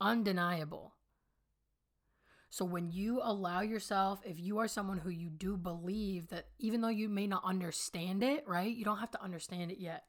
Undeniable. 0.00 0.94
So 2.54 2.64
when 2.64 2.90
you 2.90 3.20
allow 3.22 3.62
yourself, 3.62 4.20
if 4.24 4.38
you 4.38 4.58
are 4.58 4.68
someone 4.68 4.98
who 4.98 5.10
you 5.10 5.28
do 5.28 5.56
believe 5.56 6.28
that 6.28 6.46
even 6.58 6.80
though 6.80 6.88
you 6.88 7.08
may 7.08 7.26
not 7.26 7.42
understand 7.44 8.22
it, 8.22 8.44
right? 8.46 8.72
You 8.72 8.84
don't 8.84 8.98
have 8.98 9.10
to 9.10 9.22
understand 9.22 9.72
it 9.72 9.78
yet. 9.78 10.04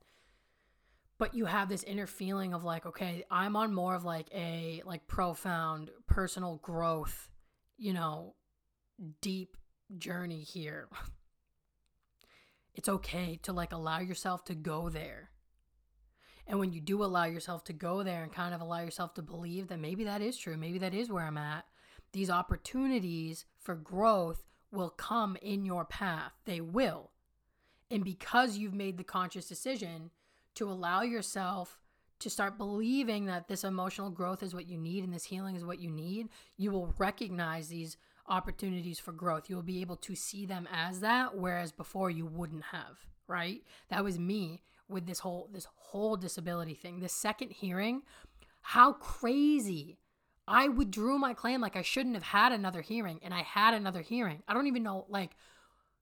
But 1.18 1.34
you 1.34 1.46
have 1.46 1.70
this 1.70 1.84
inner 1.84 2.06
feeling 2.06 2.54
of 2.54 2.64
like, 2.64 2.86
okay, 2.86 3.24
I'm 3.32 3.56
on 3.56 3.74
more 3.74 3.96
of 3.96 4.04
like 4.04 4.28
a 4.32 4.84
like 4.86 5.08
profound 5.08 5.90
personal 6.08 6.58
growth, 6.58 7.30
you 7.78 7.94
know, 7.94 8.36
deep 9.22 9.58
journey 9.98 10.42
here. 10.42 10.88
It's 12.78 12.90
okay 12.90 13.40
to 13.44 13.54
like 13.54 13.72
allow 13.72 14.00
yourself 14.00 14.44
to 14.46 14.54
go 14.54 14.90
there. 14.90 15.30
And 16.46 16.60
when 16.60 16.74
you 16.74 16.82
do 16.82 17.04
allow 17.04 17.24
yourself 17.24 17.64
to 17.66 17.74
go 17.74 18.04
there 18.04 18.22
and 18.22 18.32
kind 18.32 18.54
of 18.54 18.62
allow 18.62 18.82
yourself 18.82 19.14
to 19.16 19.22
believe 19.22 19.70
that 19.70 19.80
maybe 19.80 20.04
that 20.04 20.22
is 20.22 20.38
true, 20.38 20.58
maybe 20.58 20.78
that 20.80 20.94
is 20.94 21.10
where 21.10 21.24
I'm 21.24 21.38
at, 21.38 21.66
these 22.12 22.30
opportunities 22.30 23.46
for 23.60 23.76
growth 23.76 24.44
will 24.72 24.90
come 24.90 25.38
in 25.42 25.66
your 25.66 25.86
path. 25.86 26.34
They 26.46 26.62
will. 26.62 27.12
And 27.90 28.04
because 28.04 28.58
you've 28.58 28.74
made 28.74 28.98
the 28.98 29.04
conscious 29.04 29.48
decision 29.48 30.12
to 30.56 30.70
allow 30.70 31.02
yourself 31.02 31.80
to 32.20 32.30
start 32.30 32.58
believing 32.58 33.26
that 33.26 33.48
this 33.48 33.64
emotional 33.64 34.10
growth 34.10 34.42
is 34.42 34.54
what 34.54 34.68
you 34.68 34.78
need 34.78 35.04
and 35.04 35.14
this 35.14 35.26
healing 35.26 35.56
is 35.56 35.66
what 35.66 35.80
you 35.80 35.90
need, 35.90 36.30
you 36.58 36.72
will 36.72 36.94
recognize 36.98 37.68
these 37.68 37.98
opportunities 38.28 39.00
for 39.00 39.12
growth. 39.12 39.50
You'll 39.50 39.62
be 39.62 39.82
able 39.82 39.98
to 39.98 40.16
see 40.16 40.46
them 40.46 40.68
as 40.72 41.00
that 41.02 41.38
whereas 41.38 41.72
before 41.72 42.10
you 42.10 42.26
wouldn't 42.26 42.64
have, 42.66 42.98
right? 43.28 43.62
That 43.90 44.04
was 44.04 44.20
me 44.20 44.62
with 44.88 45.06
this 45.06 45.20
whole 45.20 45.50
this 45.52 45.68
whole 45.76 46.16
disability 46.16 46.76
thing. 46.76 47.00
The 47.00 47.10
second 47.10 47.52
hearing, 47.52 48.02
how 48.62 48.94
crazy. 48.94 49.98
I 50.48 50.68
withdrew 50.68 51.18
my 51.18 51.34
claim 51.34 51.60
like 51.60 51.76
I 51.76 51.82
shouldn't 51.82 52.14
have 52.14 52.24
had 52.24 52.52
another 52.52 52.82
hearing 52.82 53.20
and 53.24 53.34
I 53.34 53.42
had 53.42 53.74
another 53.74 54.02
hearing. 54.02 54.44
I 54.48 54.54
don't 54.54 54.68
even 54.68 54.84
know 54.84 55.06
like 55.10 55.32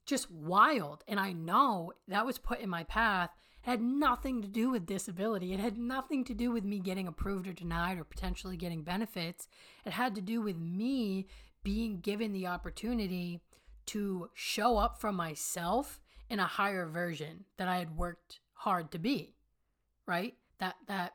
just 0.05 0.29
wild 0.29 1.05
and 1.07 1.17
I 1.17 1.31
know 1.31 1.93
that 2.09 2.25
was 2.25 2.37
put 2.39 2.59
in 2.59 2.69
my 2.69 2.83
path 2.83 3.29
it 3.65 3.69
had 3.69 3.81
nothing 3.81 4.41
to 4.41 4.47
do 4.47 4.69
with 4.69 4.85
disability. 4.85 5.53
It 5.53 5.59
had 5.59 5.77
nothing 5.77 6.25
to 6.25 6.33
do 6.33 6.51
with 6.51 6.65
me 6.65 6.79
getting 6.79 7.07
approved 7.07 7.47
or 7.47 7.53
denied 7.53 7.97
or 7.97 8.03
potentially 8.03 8.57
getting 8.57 8.83
benefits. 8.83 9.47
It 9.85 9.93
had 9.93 10.15
to 10.15 10.21
do 10.21 10.41
with 10.41 10.57
me 10.57 11.27
being 11.63 11.99
given 11.99 12.33
the 12.33 12.47
opportunity 12.47 13.41
to 13.87 14.29
show 14.33 14.77
up 14.77 14.99
for 14.99 15.11
myself 15.11 15.99
in 16.29 16.39
a 16.39 16.45
higher 16.45 16.85
version 16.85 17.45
that 17.57 17.67
I 17.67 17.77
had 17.77 17.97
worked 17.97 18.39
hard 18.53 18.91
to 18.91 18.99
be, 18.99 19.35
right? 20.05 20.35
That 20.59 20.75
that 20.87 21.13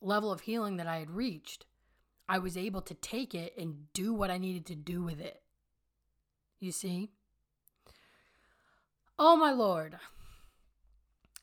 level 0.00 0.32
of 0.32 0.42
healing 0.42 0.76
that 0.76 0.86
I 0.86 0.98
had 0.98 1.10
reached, 1.10 1.66
I 2.28 2.38
was 2.38 2.56
able 2.56 2.82
to 2.82 2.94
take 2.94 3.34
it 3.34 3.54
and 3.58 3.92
do 3.92 4.12
what 4.12 4.30
I 4.30 4.38
needed 4.38 4.66
to 4.66 4.74
do 4.74 5.02
with 5.02 5.20
it. 5.20 5.42
You 6.58 6.72
see? 6.72 7.10
Oh 9.18 9.36
my 9.36 9.52
lord. 9.52 9.98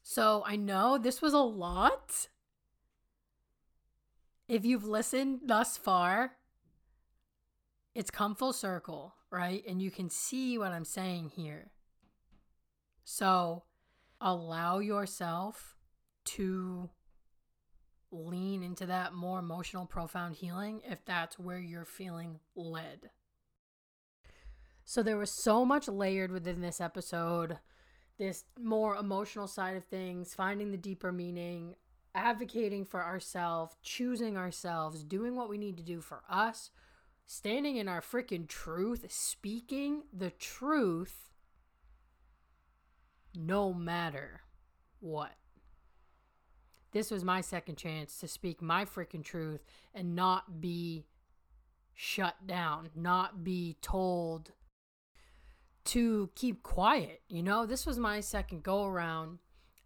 So, 0.01 0.41
I 0.45 0.55
know 0.55 0.97
this 0.97 1.21
was 1.21 1.33
a 1.33 1.39
lot. 1.39 2.29
If 4.47 4.63
you've 4.63 4.85
listened 4.85 5.41
thus 5.43 5.75
far, 5.75 6.36
it's 7.97 8.11
come 8.11 8.35
full 8.35 8.53
circle, 8.53 9.15
right? 9.31 9.63
And 9.67 9.81
you 9.81 9.89
can 9.89 10.11
see 10.11 10.59
what 10.59 10.71
I'm 10.71 10.85
saying 10.85 11.31
here. 11.35 11.71
So 13.03 13.63
allow 14.21 14.77
yourself 14.77 15.75
to 16.25 16.91
lean 18.11 18.61
into 18.61 18.85
that 18.85 19.15
more 19.15 19.39
emotional, 19.39 19.87
profound 19.87 20.35
healing 20.35 20.81
if 20.85 21.03
that's 21.05 21.39
where 21.39 21.57
you're 21.57 21.85
feeling 21.85 22.39
led. 22.55 23.09
So 24.85 25.01
there 25.01 25.17
was 25.17 25.31
so 25.31 25.65
much 25.65 25.87
layered 25.87 26.31
within 26.31 26.61
this 26.61 26.79
episode 26.79 27.57
this 28.19 28.45
more 28.59 28.95
emotional 28.95 29.47
side 29.47 29.75
of 29.75 29.85
things, 29.85 30.35
finding 30.35 30.71
the 30.71 30.77
deeper 30.77 31.11
meaning, 31.11 31.75
advocating 32.13 32.85
for 32.85 33.03
ourselves, 33.03 33.75
choosing 33.81 34.37
ourselves, 34.37 35.03
doing 35.03 35.35
what 35.35 35.49
we 35.49 35.57
need 35.57 35.77
to 35.77 35.83
do 35.83 35.99
for 35.99 36.21
us, 36.29 36.69
standing 37.27 37.75
in 37.75 37.87
our 37.87 38.01
freaking 38.01 38.47
truth, 38.47 39.05
speaking 39.09 40.03
the 40.11 40.31
truth 40.31 41.29
no 43.35 43.73
matter 43.73 44.41
what. 44.99 45.35
This 46.93 47.11
was 47.11 47.23
my 47.23 47.41
second 47.41 47.75
chance 47.75 48.17
to 48.19 48.27
speak 48.27 48.61
my 48.61 48.85
freaking 48.85 49.23
truth 49.23 49.63
and 49.93 50.15
not 50.15 50.61
be 50.61 51.05
shut 51.93 52.47
down, 52.47 52.89
not 52.95 53.43
be 53.43 53.75
told 53.81 54.53
to 55.83 56.29
keep 56.33 56.63
quiet. 56.63 57.21
You 57.27 57.43
know, 57.43 57.65
this 57.65 57.85
was 57.85 57.99
my 57.99 58.21
second 58.21 58.63
go 58.63 58.85
around 58.85 59.39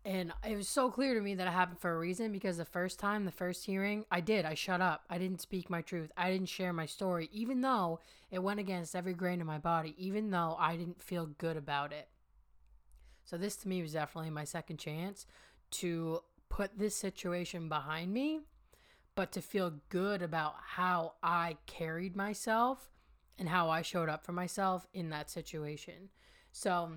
and 0.04 0.34
it 0.48 0.56
was 0.56 0.68
so 0.68 0.90
clear 0.90 1.14
to 1.14 1.22
me 1.22 1.36
that 1.36 1.48
it 1.48 1.54
happened 1.54 1.80
for 1.80 1.94
a 1.94 2.00
reason 2.00 2.32
because 2.32 2.58
the 2.58 2.66
first 2.66 3.00
time, 3.00 3.26
the 3.26 3.32
first 3.32 3.66
hearing, 3.66 4.04
I 4.10 4.20
did. 4.20 4.46
I 4.46 4.56
shut 4.56 4.82
up. 4.82 5.04
I 5.10 5.20
didn't 5.20 5.42
speak 5.42 5.70
my 5.70 5.82
truth. 5.82 6.12
I 6.18 6.32
didn't 6.32 6.50
share 6.50 6.74
my 6.74 6.88
story, 6.88 7.30
even 7.32 7.62
though 7.62 8.00
it 8.32 8.40
went 8.42 8.60
against 8.60 8.96
every 8.96 9.14
grain 9.14 9.42
of 9.42 9.48
my 9.48 9.60
body, 9.60 9.94
even 10.00 10.32
though 10.32 10.56
I 10.60 10.76
didn't 10.76 11.04
feel 11.04 11.28
good 11.28 11.56
about 11.56 11.94
it. 11.94 12.08
So, 13.26 13.38
this 13.38 13.56
to 13.58 13.68
me 13.68 13.84
was 13.84 13.94
definitely 13.94 14.32
my 14.32 14.44
second 14.44 14.78
chance 14.78 15.28
to 15.72 16.22
put 16.50 16.80
this 16.80 16.96
situation 16.96 17.70
behind 17.70 18.12
me, 18.12 18.40
but 19.14 19.32
to 19.34 19.42
feel 19.42 19.74
good 19.90 20.24
about 20.24 20.56
how 20.66 21.14
I 21.22 21.58
carried 21.68 22.16
myself 22.16 22.90
and 23.38 23.48
how 23.48 23.70
I 23.70 23.84
showed 23.84 24.10
up 24.10 24.26
for 24.26 24.32
myself 24.34 24.88
in 24.94 25.12
that 25.12 25.30
situation. 25.30 26.10
So 26.52 26.92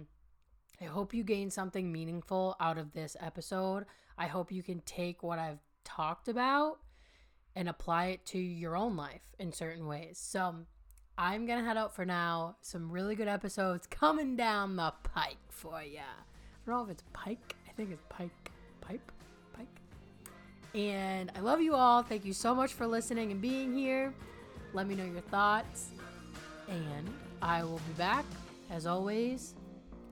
I 0.81 0.85
hope 0.85 1.15
you 1.15 1.23
gain 1.23 1.51
something 1.51 1.91
meaningful 1.91 2.57
out 2.61 2.79
of 2.79 2.93
this 2.93 3.17
episode. 3.21 3.85
I 4.19 4.27
hope 4.27 4.53
you 4.53 4.63
can 4.63 4.81
take 4.81 5.23
what 5.23 5.39
I've 5.39 5.61
talked 5.85 6.29
about 6.29 6.79
and 7.57 7.69
apply 7.69 8.07
it 8.07 8.27
to 8.27 8.39
your 8.39 8.77
own 8.77 8.97
life 8.97 9.23
in 9.39 9.53
certain 9.53 9.87
ways. 9.87 10.19
So 10.21 10.55
I'm 11.17 11.47
going 11.47 11.61
to 11.61 11.65
head 11.65 11.77
out 11.77 11.95
for 11.95 12.05
now. 12.05 12.57
Some 12.61 12.91
really 12.91 13.15
good 13.15 13.29
episodes 13.29 13.87
coming 13.87 14.37
down 14.37 14.77
the 14.77 14.93
pike 15.05 15.37
for 15.49 15.81
ya. 15.83 16.01
I 16.03 16.71
don't 16.71 16.77
know 16.77 16.85
if 16.85 16.91
it's 16.91 17.05
pike. 17.13 17.55
I 17.69 17.73
think 17.73 17.93
it's 17.93 18.05
pike. 18.09 18.51
Pipe? 18.81 19.13
Pike? 19.57 19.67
And 20.75 21.31
I 21.37 21.41
love 21.41 21.61
you 21.61 21.75
all. 21.75 22.03
Thank 22.03 22.25
you 22.25 22.33
so 22.33 22.55
much 22.55 22.73
for 22.73 22.87
listening 22.87 23.31
and 23.31 23.41
being 23.41 23.75
here. 23.75 24.13
Let 24.73 24.89
me 24.89 24.97
know 24.97 25.05
your 25.05 25.21
thoughts. 25.23 25.91
And 26.69 27.09
I 27.41 27.63
will 27.63 27.81
be 27.87 27.93
back. 27.97 28.25
As 28.71 28.87
always, 28.87 29.55